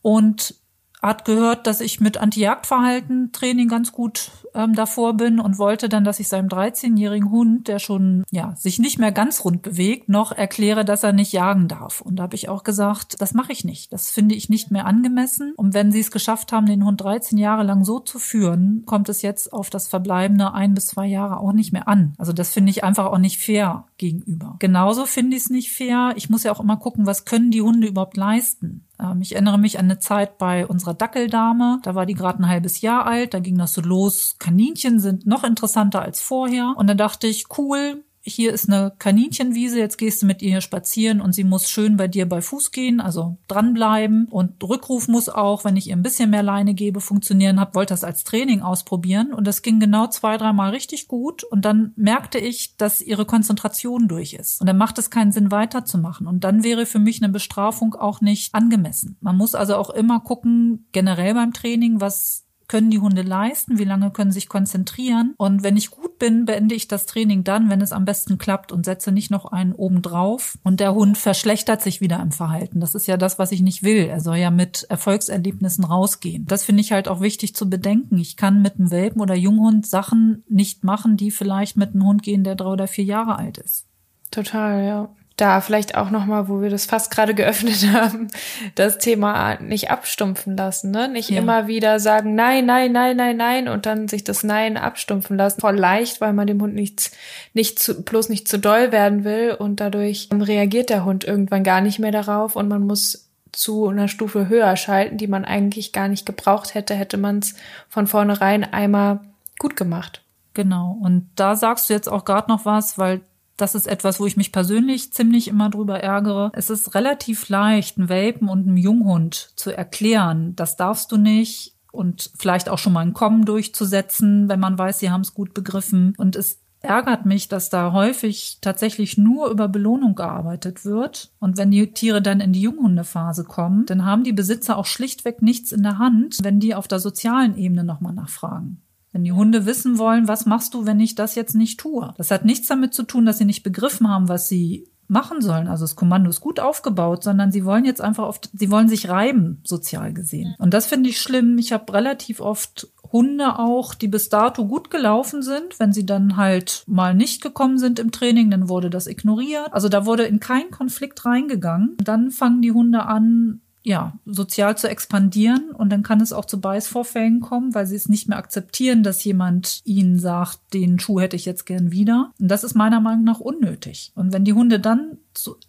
Und 0.00 0.54
hat 1.02 1.24
gehört, 1.24 1.66
dass 1.66 1.80
ich 1.80 2.00
mit 2.00 2.16
Anti-Jagdverhalten 2.16 3.32
Training 3.32 3.68
ganz 3.68 3.90
gut 3.90 4.30
ähm, 4.54 4.74
davor 4.74 5.14
bin 5.14 5.40
und 5.40 5.58
wollte 5.58 5.88
dann, 5.88 6.04
dass 6.04 6.20
ich 6.20 6.28
seinem 6.28 6.48
13-jährigen 6.48 7.30
Hund, 7.30 7.68
der 7.68 7.78
schon 7.78 8.24
ja 8.30 8.54
sich 8.56 8.78
nicht 8.78 8.98
mehr 8.98 9.12
ganz 9.12 9.44
rund 9.44 9.62
bewegt, 9.62 10.08
noch 10.08 10.32
erkläre, 10.32 10.84
dass 10.84 11.02
er 11.02 11.12
nicht 11.12 11.32
jagen 11.32 11.68
darf. 11.68 12.00
Und 12.00 12.16
da 12.16 12.24
habe 12.24 12.34
ich 12.34 12.48
auch 12.48 12.64
gesagt, 12.64 13.20
das 13.20 13.34
mache 13.34 13.52
ich 13.52 13.64
nicht. 13.64 13.92
Das 13.92 14.10
finde 14.10 14.34
ich 14.34 14.48
nicht 14.48 14.70
mehr 14.70 14.86
angemessen. 14.86 15.52
Und 15.56 15.74
wenn 15.74 15.92
Sie 15.92 16.00
es 16.00 16.10
geschafft 16.10 16.52
haben, 16.52 16.66
den 16.66 16.84
Hund 16.84 17.00
13 17.00 17.38
Jahre 17.38 17.62
lang 17.62 17.84
so 17.84 17.98
zu 17.98 18.18
führen, 18.18 18.82
kommt 18.86 19.08
es 19.08 19.22
jetzt 19.22 19.52
auf 19.52 19.70
das 19.70 19.88
verbleibende 19.88 20.52
ein 20.52 20.74
bis 20.74 20.86
zwei 20.86 21.06
Jahre 21.06 21.38
auch 21.38 21.52
nicht 21.52 21.72
mehr 21.72 21.88
an. 21.88 22.14
Also 22.18 22.32
das 22.32 22.52
finde 22.52 22.70
ich 22.70 22.84
einfach 22.84 23.06
auch 23.06 23.18
nicht 23.18 23.38
fair 23.38 23.84
gegenüber. 23.98 24.56
Genauso 24.58 25.06
finde 25.06 25.36
ich 25.36 25.44
es 25.44 25.50
nicht 25.50 25.72
fair. 25.72 26.12
Ich 26.16 26.30
muss 26.30 26.44
ja 26.44 26.52
auch 26.52 26.60
immer 26.60 26.76
gucken, 26.76 27.06
was 27.06 27.24
können 27.24 27.50
die 27.50 27.62
Hunde 27.62 27.86
überhaupt 27.86 28.16
leisten. 28.16 28.84
Ähm, 29.02 29.20
ich 29.20 29.32
erinnere 29.32 29.58
mich 29.58 29.78
an 29.78 29.86
eine 29.86 29.98
Zeit 29.98 30.38
bei 30.38 30.66
unserer 30.66 30.94
Dackeldame. 30.94 31.80
Da 31.82 31.94
war 31.94 32.06
die 32.06 32.14
gerade 32.14 32.38
ein 32.40 32.48
halbes 32.48 32.80
Jahr 32.80 33.06
alt. 33.06 33.34
Da 33.34 33.40
ging 33.40 33.58
das 33.58 33.72
so 33.72 33.80
los. 33.80 34.36
Kaninchen 34.38 35.00
sind 35.00 35.26
noch 35.26 35.44
interessanter 35.44 36.02
als 36.02 36.20
vorher. 36.20 36.74
Und 36.76 36.86
da 36.88 36.94
dachte 36.94 37.26
ich, 37.26 37.46
cool, 37.58 38.04
hier 38.24 38.52
ist 38.52 38.68
eine 38.68 38.92
Kaninchenwiese, 38.98 39.78
jetzt 39.78 39.98
gehst 39.98 40.22
du 40.22 40.26
mit 40.26 40.42
ihr 40.42 40.60
spazieren 40.60 41.20
und 41.20 41.34
sie 41.34 41.42
muss 41.42 41.68
schön 41.68 41.96
bei 41.96 42.06
dir 42.06 42.28
bei 42.28 42.40
Fuß 42.40 42.70
gehen, 42.70 43.00
also 43.00 43.36
dranbleiben. 43.48 44.28
Und 44.30 44.62
Rückruf 44.62 45.08
muss 45.08 45.28
auch, 45.28 45.64
wenn 45.64 45.76
ich 45.76 45.88
ihr 45.88 45.96
ein 45.96 46.04
bisschen 46.04 46.30
mehr 46.30 46.44
Leine 46.44 46.74
gebe, 46.74 47.00
funktionieren. 47.00 47.58
Hab, 47.58 47.74
wollte 47.74 47.94
das 47.94 48.04
als 48.04 48.22
Training 48.22 48.62
ausprobieren 48.62 49.34
und 49.34 49.46
das 49.46 49.62
ging 49.62 49.80
genau 49.80 50.06
zwei, 50.06 50.36
dreimal 50.36 50.70
richtig 50.70 51.08
gut. 51.08 51.42
Und 51.42 51.64
dann 51.64 51.92
merkte 51.96 52.38
ich, 52.38 52.76
dass 52.76 53.00
ihre 53.00 53.26
Konzentration 53.26 54.06
durch 54.06 54.34
ist. 54.34 54.60
Und 54.60 54.68
dann 54.68 54.78
macht 54.78 54.98
es 54.98 55.10
keinen 55.10 55.32
Sinn, 55.32 55.50
weiterzumachen. 55.50 56.28
Und 56.28 56.44
dann 56.44 56.62
wäre 56.62 56.86
für 56.86 57.00
mich 57.00 57.20
eine 57.22 57.32
Bestrafung 57.32 57.94
auch 57.94 58.20
nicht 58.20 58.54
angemessen. 58.54 59.16
Man 59.20 59.36
muss 59.36 59.56
also 59.56 59.74
auch 59.74 59.90
immer 59.90 60.20
gucken, 60.20 60.86
generell 60.92 61.34
beim 61.34 61.52
Training, 61.52 62.00
was 62.00 62.44
können 62.72 62.90
die 62.90 63.00
Hunde 63.00 63.20
leisten, 63.20 63.78
wie 63.78 63.84
lange 63.84 64.10
können 64.10 64.30
sie 64.32 64.36
sich 64.36 64.48
konzentrieren. 64.48 65.34
Und 65.36 65.62
wenn 65.62 65.76
ich 65.76 65.90
gut 65.90 66.18
bin, 66.18 66.46
beende 66.46 66.74
ich 66.74 66.88
das 66.88 67.04
Training 67.04 67.44
dann, 67.44 67.68
wenn 67.68 67.82
es 67.82 67.92
am 67.92 68.06
besten 68.06 68.38
klappt 68.38 68.72
und 68.72 68.86
setze 68.86 69.12
nicht 69.12 69.30
noch 69.30 69.44
einen 69.44 69.74
oben 69.74 70.00
drauf. 70.00 70.56
Und 70.64 70.80
der 70.80 70.94
Hund 70.94 71.18
verschlechtert 71.18 71.82
sich 71.82 72.00
wieder 72.00 72.18
im 72.20 72.32
Verhalten. 72.32 72.80
Das 72.80 72.94
ist 72.94 73.06
ja 73.06 73.18
das, 73.18 73.38
was 73.38 73.52
ich 73.52 73.60
nicht 73.60 73.82
will. 73.82 74.06
Er 74.06 74.20
soll 74.20 74.38
ja 74.38 74.50
mit 74.50 74.86
Erfolgserlebnissen 74.88 75.84
rausgehen. 75.84 76.46
Das 76.46 76.64
finde 76.64 76.80
ich 76.80 76.92
halt 76.92 77.08
auch 77.08 77.20
wichtig 77.20 77.54
zu 77.54 77.68
bedenken. 77.68 78.16
Ich 78.16 78.38
kann 78.38 78.62
mit 78.62 78.78
einem 78.78 78.90
Welpen 78.90 79.20
oder 79.20 79.34
Junghund 79.34 79.86
Sachen 79.86 80.42
nicht 80.48 80.82
machen, 80.82 81.18
die 81.18 81.30
vielleicht 81.30 81.76
mit 81.76 81.90
einem 81.90 82.06
Hund 82.06 82.22
gehen, 82.22 82.42
der 82.42 82.54
drei 82.54 82.70
oder 82.70 82.88
vier 82.88 83.04
Jahre 83.04 83.36
alt 83.36 83.58
ist. 83.58 83.84
Total, 84.30 84.82
ja 84.82 85.14
da 85.36 85.60
vielleicht 85.60 85.96
auch 85.96 86.10
nochmal, 86.10 86.48
wo 86.48 86.60
wir 86.60 86.70
das 86.70 86.86
fast 86.86 87.10
gerade 87.10 87.34
geöffnet 87.34 87.86
haben, 87.92 88.28
das 88.74 88.98
Thema 88.98 89.56
nicht 89.60 89.90
abstumpfen 89.90 90.56
lassen, 90.56 90.90
ne? 90.90 91.08
Nicht 91.08 91.30
ja. 91.30 91.38
immer 91.38 91.66
wieder 91.66 92.00
sagen, 92.00 92.34
nein, 92.34 92.66
nein, 92.66 92.92
nein, 92.92 93.16
nein, 93.16 93.36
nein 93.36 93.68
und 93.68 93.86
dann 93.86 94.08
sich 94.08 94.24
das 94.24 94.42
Nein 94.42 94.76
abstumpfen 94.76 95.36
lassen. 95.36 95.60
Voll 95.60 95.76
leicht, 95.76 96.20
weil 96.20 96.32
man 96.32 96.46
dem 96.46 96.60
Hund 96.60 96.74
nichts, 96.74 97.12
nicht 97.54 97.78
zu, 97.78 98.02
bloß 98.02 98.28
nicht 98.28 98.48
zu 98.48 98.58
doll 98.58 98.92
werden 98.92 99.24
will 99.24 99.56
und 99.58 99.80
dadurch 99.80 100.28
reagiert 100.32 100.90
der 100.90 101.04
Hund 101.04 101.24
irgendwann 101.24 101.64
gar 101.64 101.80
nicht 101.80 101.98
mehr 101.98 102.12
darauf 102.12 102.56
und 102.56 102.68
man 102.68 102.86
muss 102.86 103.28
zu 103.52 103.88
einer 103.88 104.08
Stufe 104.08 104.48
höher 104.48 104.76
schalten, 104.76 105.18
die 105.18 105.26
man 105.26 105.44
eigentlich 105.44 105.92
gar 105.92 106.08
nicht 106.08 106.24
gebraucht 106.24 106.74
hätte, 106.74 106.94
hätte 106.94 107.18
man 107.18 107.40
es 107.40 107.54
von 107.88 108.06
vornherein 108.06 108.64
einmal 108.64 109.20
gut 109.58 109.76
gemacht. 109.76 110.22
Genau. 110.54 110.98
Und 111.00 111.28
da 111.36 111.54
sagst 111.54 111.88
du 111.88 111.94
jetzt 111.94 112.08
auch 112.08 112.24
gerade 112.24 112.50
noch 112.50 112.64
was, 112.64 112.98
weil 112.98 113.20
das 113.56 113.74
ist 113.74 113.86
etwas, 113.86 114.18
wo 114.18 114.26
ich 114.26 114.36
mich 114.36 114.52
persönlich 114.52 115.12
ziemlich 115.12 115.48
immer 115.48 115.70
drüber 115.70 116.00
ärgere. 116.00 116.50
Es 116.54 116.70
ist 116.70 116.94
relativ 116.94 117.48
leicht, 117.48 117.98
einem 117.98 118.08
Welpen 118.08 118.48
und 118.48 118.66
einem 118.66 118.76
Junghund 118.76 119.52
zu 119.56 119.70
erklären, 119.70 120.56
das 120.56 120.76
darfst 120.76 121.12
du 121.12 121.16
nicht 121.16 121.76
und 121.92 122.30
vielleicht 122.36 122.68
auch 122.68 122.78
schon 122.78 122.94
mal 122.94 123.00
ein 123.00 123.12
Kommen 123.12 123.44
durchzusetzen, 123.44 124.48
wenn 124.48 124.60
man 124.60 124.78
weiß, 124.78 124.98
sie 124.98 125.10
haben 125.10 125.20
es 125.20 125.34
gut 125.34 125.54
begriffen. 125.54 126.14
Und 126.16 126.36
es 126.36 126.62
ärgert 126.80 127.26
mich, 127.26 127.48
dass 127.48 127.70
da 127.70 127.92
häufig 127.92 128.58
tatsächlich 128.60 129.16
nur 129.18 129.48
über 129.48 129.68
Belohnung 129.68 130.14
gearbeitet 130.14 130.84
wird. 130.84 131.30
Und 131.38 131.56
wenn 131.56 131.70
die 131.70 131.92
Tiere 131.92 132.22
dann 132.22 132.40
in 132.40 132.52
die 132.52 132.62
Junghundephase 132.62 133.44
kommen, 133.44 133.86
dann 133.86 134.04
haben 134.04 134.24
die 134.24 134.32
Besitzer 134.32 134.76
auch 134.76 134.86
schlichtweg 134.86 135.42
nichts 135.42 135.70
in 135.70 135.82
der 135.82 135.98
Hand, 135.98 136.38
wenn 136.42 136.60
die 136.60 136.74
auf 136.74 136.88
der 136.88 136.98
sozialen 136.98 137.56
Ebene 137.56 137.84
nochmal 137.84 138.14
nachfragen. 138.14 138.81
Wenn 139.12 139.24
die 139.24 139.32
Hunde 139.32 139.66
wissen 139.66 139.98
wollen, 139.98 140.28
was 140.28 140.46
machst 140.46 140.74
du, 140.74 140.86
wenn 140.86 141.00
ich 141.00 141.14
das 141.14 141.34
jetzt 141.34 141.54
nicht 141.54 141.78
tue? 141.78 142.14
Das 142.16 142.30
hat 142.30 142.44
nichts 142.44 142.68
damit 142.68 142.94
zu 142.94 143.02
tun, 143.02 143.26
dass 143.26 143.38
sie 143.38 143.44
nicht 143.44 143.62
begriffen 143.62 144.08
haben, 144.08 144.28
was 144.28 144.48
sie 144.48 144.88
machen 145.08 145.42
sollen. 145.42 145.68
Also 145.68 145.84
das 145.84 145.96
Kommando 145.96 146.30
ist 146.30 146.40
gut 146.40 146.58
aufgebaut, 146.58 147.22
sondern 147.22 147.52
sie 147.52 147.64
wollen 147.64 147.84
jetzt 147.84 148.00
einfach 148.00 148.24
oft, 148.24 148.50
sie 148.54 148.70
wollen 148.70 148.88
sich 148.88 149.08
reiben, 149.08 149.60
sozial 149.64 150.12
gesehen. 150.14 150.54
Und 150.58 150.72
das 150.72 150.86
finde 150.86 151.10
ich 151.10 151.20
schlimm. 151.20 151.58
Ich 151.58 151.72
habe 151.72 151.92
relativ 151.92 152.40
oft 152.40 152.88
Hunde 153.12 153.58
auch, 153.58 153.94
die 153.94 154.08
bis 154.08 154.30
dato 154.30 154.66
gut 154.66 154.90
gelaufen 154.90 155.42
sind. 155.42 155.78
Wenn 155.78 155.92
sie 155.92 156.06
dann 156.06 156.38
halt 156.38 156.82
mal 156.86 157.14
nicht 157.14 157.42
gekommen 157.42 157.78
sind 157.78 157.98
im 157.98 158.10
Training, 158.10 158.50
dann 158.50 158.70
wurde 158.70 158.88
das 158.88 159.06
ignoriert. 159.06 159.72
Also 159.72 159.90
da 159.90 160.06
wurde 160.06 160.24
in 160.24 160.40
keinen 160.40 160.70
Konflikt 160.70 161.24
reingegangen. 161.26 161.96
Dann 162.02 162.30
fangen 162.30 162.62
die 162.62 162.72
Hunde 162.72 163.04
an, 163.04 163.60
ja, 163.84 164.12
sozial 164.24 164.76
zu 164.76 164.88
expandieren 164.88 165.70
und 165.72 165.90
dann 165.90 166.02
kann 166.02 166.20
es 166.20 166.32
auch 166.32 166.44
zu 166.44 166.60
Beißvorfällen 166.60 167.40
kommen, 167.40 167.74
weil 167.74 167.86
sie 167.86 167.96
es 167.96 168.08
nicht 168.08 168.28
mehr 168.28 168.38
akzeptieren, 168.38 169.02
dass 169.02 169.24
jemand 169.24 169.80
ihnen 169.84 170.18
sagt, 170.18 170.60
den 170.72 170.98
Schuh 170.98 171.20
hätte 171.20 171.36
ich 171.36 171.44
jetzt 171.44 171.66
gern 171.66 171.90
wieder. 171.90 172.32
Und 172.38 172.48
das 172.48 172.64
ist 172.64 172.74
meiner 172.74 173.00
Meinung 173.00 173.24
nach 173.24 173.40
unnötig. 173.40 174.12
Und 174.14 174.32
wenn 174.32 174.44
die 174.44 174.52
Hunde 174.52 174.78
dann 174.78 175.18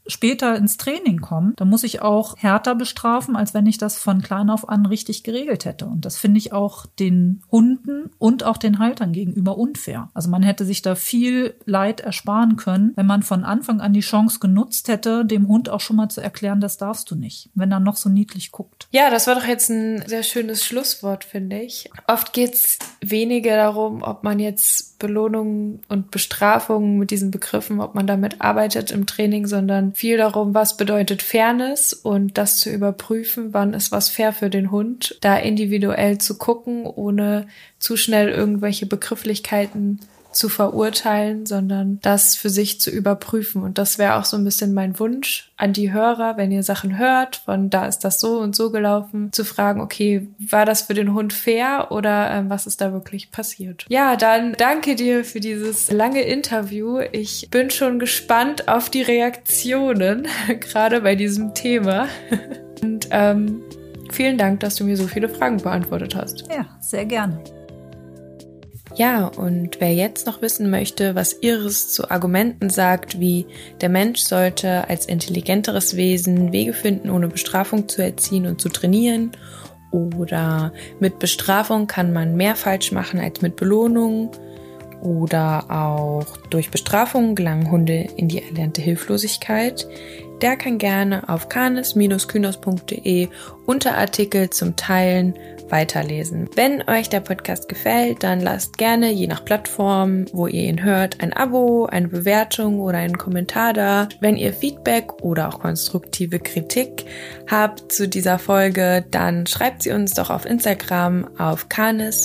später 0.08 0.56
ins 0.56 0.78
Training 0.78 1.20
kommen, 1.22 1.54
dann 1.56 1.70
muss 1.70 1.84
ich 1.84 2.02
auch 2.02 2.38
härter 2.38 2.76
bestrafen, 2.76 3.36
als 3.36 3.54
wenn 3.54 3.66
ich 3.66 3.78
das 3.78 3.98
von 3.98 4.22
klein 4.22 4.50
auf 4.50 4.68
an 4.70 4.86
richtig 4.86 5.24
geregelt 5.24 5.66
hätte. 5.66 5.86
Und 5.86 6.06
das 6.06 6.18
finde 6.18 6.38
ich 6.38 6.54
auch 6.54 6.86
den 7.00 7.42
Hunden 7.52 8.12
und 8.18 8.44
auch 8.44 8.58
den 8.58 8.80
Haltern 8.80 9.14
gegenüber 9.14 9.58
unfair. 9.58 10.10
Also 10.14 10.30
man 10.30 10.44
hätte 10.44 10.66
sich 10.66 10.82
da 10.82 10.96
viel 10.96 11.56
Leid 11.66 12.02
ersparen 12.02 12.56
können, 12.56 12.94
wenn 12.96 13.06
man 13.06 13.24
von 13.24 13.44
Anfang 13.44 13.82
an 13.82 13.94
die 13.94 14.02
Chance 14.02 14.40
genutzt 14.40 14.88
hätte, 14.88 15.26
dem 15.26 15.48
Hund 15.48 15.70
auch 15.70 15.82
schon 15.82 15.96
mal 15.96 16.10
zu 16.10 16.22
erklären, 16.22 16.62
das 16.62 16.78
darfst 16.78 17.10
du 17.12 17.16
nicht. 17.16 17.50
Wenn 17.56 17.72
er 17.72 17.80
noch 17.80 17.96
so 17.96 18.10
niedlich 18.10 18.52
guckt. 18.52 18.88
Ja, 18.92 19.10
das 19.10 19.28
war 19.28 19.36
doch 19.36 19.46
jetzt 19.46 19.70
ein 19.70 20.04
sehr 20.08 20.24
schönes 20.24 20.64
Schlusswort, 20.66 21.24
finde 21.24 21.62
ich. 21.62 21.90
Oft 22.08 22.34
geht's 22.34 22.80
weniger 23.02 23.56
darum, 23.56 24.04
ob 24.04 24.24
man 24.24 24.40
jetzt 24.40 24.94
Belohnungen 25.00 25.82
und 25.90 26.12
Bestrafungen 26.12 26.98
mit 26.98 27.12
diesen 27.12 27.30
Begriffen, 27.30 27.82
ob 27.82 27.94
man 27.94 28.08
damit 28.08 28.40
arbeitet 28.40 28.92
im 28.92 29.06
Training, 29.06 29.46
sondern 29.54 29.94
viel 29.94 30.18
darum, 30.18 30.56
was 30.56 30.78
bedeutet 30.78 31.22
Fairness 31.22 31.94
und 31.94 32.40
das 32.40 32.58
zu 32.58 32.72
überprüfen, 32.72 33.54
wann 33.54 33.76
ist 33.76 33.92
was 33.92 34.10
fair 34.10 34.34
für 34.34 34.50
den 34.50 34.72
Hund, 34.72 35.16
da 35.22 35.38
individuell 35.38 36.18
zu 36.18 36.40
gucken, 36.40 36.88
ohne 36.88 37.46
zu 37.78 37.96
schnell 37.96 38.30
irgendwelche 38.30 38.88
Begrifflichkeiten 38.88 40.00
zu 40.34 40.50
verurteilen, 40.50 41.46
sondern 41.46 42.00
das 42.02 42.36
für 42.36 42.50
sich 42.50 42.82
zu 42.82 42.90
überprüfen. 42.90 43.64
Und 43.64 43.78
das 43.78 43.98
wäre 43.98 44.16
auch 44.16 44.26
so 44.26 44.38
ein 44.38 44.44
bisschen 44.44 44.74
mein 44.74 45.00
Wunsch 45.00 45.52
an 45.58 45.74
die 45.74 45.94
Hörer, 45.94 46.38
wenn 46.38 46.52
ihr 46.52 46.64
Sachen 46.64 46.98
hört, 46.98 47.38
von 47.38 47.70
da 47.70 47.86
ist 47.86 48.00
das 48.00 48.20
so 48.20 48.40
und 48.40 48.56
so 48.56 48.72
gelaufen, 48.72 49.32
zu 49.32 49.46
fragen, 49.46 49.82
okay, 49.82 50.28
war 50.38 50.66
das 50.66 50.84
für 50.84 50.94
den 50.94 51.14
Hund 51.14 51.34
fair 51.34 51.88
oder 51.92 52.32
äh, 52.32 52.50
was 52.50 52.68
ist 52.68 52.82
da 52.82 52.92
wirklich 52.92 53.32
passiert? 53.32 53.86
Ja, 53.90 54.16
dann 54.16 54.54
danke 54.58 54.96
dir 54.96 55.24
für 55.24 55.40
dieses 55.40 55.92
lange 55.92 56.22
Interview. 56.22 57.00
Ich 57.12 57.50
bin 57.50 57.70
schon 57.70 58.00
gespannt 58.00 58.68
auf 58.68 58.90
die 58.90 59.02
Reaktionen, 59.02 60.28
gerade 60.60 61.02
bei 61.02 61.16
diesem 61.16 61.54
Thema. 61.54 62.08
und 62.82 63.08
ähm, 63.12 63.62
vielen 64.12 64.38
Dank, 64.38 64.60
dass 64.60 64.76
du 64.76 64.84
mir 64.84 64.98
so 64.98 65.08
viele 65.08 65.30
Fragen 65.30 65.58
beantwortet 65.58 66.16
hast. 66.16 66.44
Ja, 66.50 66.66
sehr 66.80 67.06
gerne. 67.06 67.42
Ja, 68.96 69.26
und 69.26 69.80
wer 69.80 69.94
jetzt 69.94 70.28
noch 70.28 70.44
wissen 70.44 70.70
möchte, 70.70 71.16
was 71.16 71.38
Iris 71.42 71.92
zu 71.92 72.12
Argumenten 72.12 72.70
sagt, 72.70 73.20
wie 73.20 73.48
der 73.82 73.90
Mensch 73.90 74.22
sollte 74.22 74.88
als 74.88 75.08
intelligenteres 75.08 75.96
Wesen 75.96 76.52
Wege 76.52 76.74
finden, 76.74 77.10
ohne 77.10 77.28
Bestrafung 77.28 77.90
zu 77.90 78.04
erziehen 78.04 78.46
und 78.46 78.62
zu 78.62 78.70
trainieren, 78.70 79.32
oder 79.92 80.74
mit 81.00 81.20
Bestrafung 81.20 81.88
kann 81.88 82.14
man 82.14 82.36
mehr 82.36 82.56
falsch 82.56 82.92
machen 82.92 83.20
als 83.20 83.42
mit 83.42 83.56
Belohnung, 83.56 84.32
oder 85.04 85.70
auch 85.70 86.38
durch 86.50 86.72
Bestrafung 86.72 87.36
gelangen 87.36 87.70
Hunde 87.70 88.08
in 88.16 88.30
die 88.30 88.42
erlernte 88.42 88.82
Hilflosigkeit, 88.82 89.88
der 90.42 90.56
kann 90.56 90.78
gerne 90.78 91.28
auf 91.28 91.50
canis-kynos.de 91.50 93.28
unter 93.66 93.98
Artikel 93.98 94.50
zum 94.50 94.76
Teilen 94.76 95.36
weiterlesen. 95.74 96.48
Wenn 96.56 96.88
euch 96.88 97.10
der 97.10 97.22
Podcast 97.22 97.68
gefällt, 97.68 98.22
dann 98.22 98.40
lasst 98.40 98.78
gerne, 98.78 99.12
je 99.12 99.26
nach 99.26 99.44
Plattform, 99.44 100.26
wo 100.32 100.46
ihr 100.46 100.70
ihn 100.70 100.84
hört, 100.84 101.20
ein 101.22 101.34
Abo, 101.34 101.88
eine 101.88 102.10
Bewertung 102.10 102.80
oder 102.80 103.00
einen 103.00 103.18
Kommentar 103.18 103.74
da. 103.74 104.08
Wenn 104.20 104.38
ihr 104.38 104.54
Feedback 104.54 105.24
oder 105.24 105.50
auch 105.50 105.62
konstruktive 105.62 106.38
Kritik 106.40 107.06
habt 107.50 107.92
zu 107.92 108.08
dieser 108.08 108.38
Folge, 108.38 109.04
dann 109.10 109.48
schreibt 109.48 109.82
sie 109.82 109.92
uns 109.92 110.14
doch 110.14 110.30
auf 110.30 110.46
Instagram 110.46 111.28
auf 111.40 111.70
canis-kynos 111.70 112.22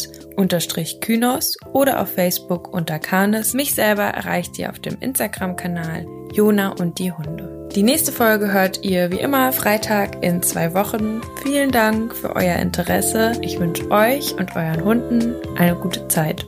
oder 1.73 2.03
auf 2.03 2.13
Facebook 2.13 2.75
unter 2.75 2.99
canis. 2.99 3.55
Mich 3.55 3.75
selber 3.75 4.05
erreicht 4.05 4.59
ihr 4.59 4.69
auf 4.69 4.79
dem 4.79 4.99
Instagram-Kanal 5.01 6.05
Jona 6.35 6.69
und 6.79 6.99
die 6.99 7.13
Hunde. 7.13 7.58
Die 7.75 7.83
nächste 7.83 8.13
Folge 8.13 8.53
hört 8.53 8.85
ihr 8.85 9.11
wie 9.11 9.21
immer 9.21 9.53
Freitag 9.53 10.23
in 10.25 10.43
zwei 10.43 10.75
Wochen. 10.75 11.21
Vielen 11.43 11.71
Dank 11.71 12.15
für 12.15 12.35
euer 12.35 12.57
Interesse. 12.57 13.33
Ich 13.43 13.61
wünsche 13.61 13.91
euch 13.91 14.35
und 14.35 14.57
euren 14.57 14.85
Hunden 14.85 15.35
eine 15.57 15.75
gute 15.77 16.09
Zeit. 16.09 16.45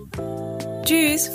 Tschüss! 0.85 1.31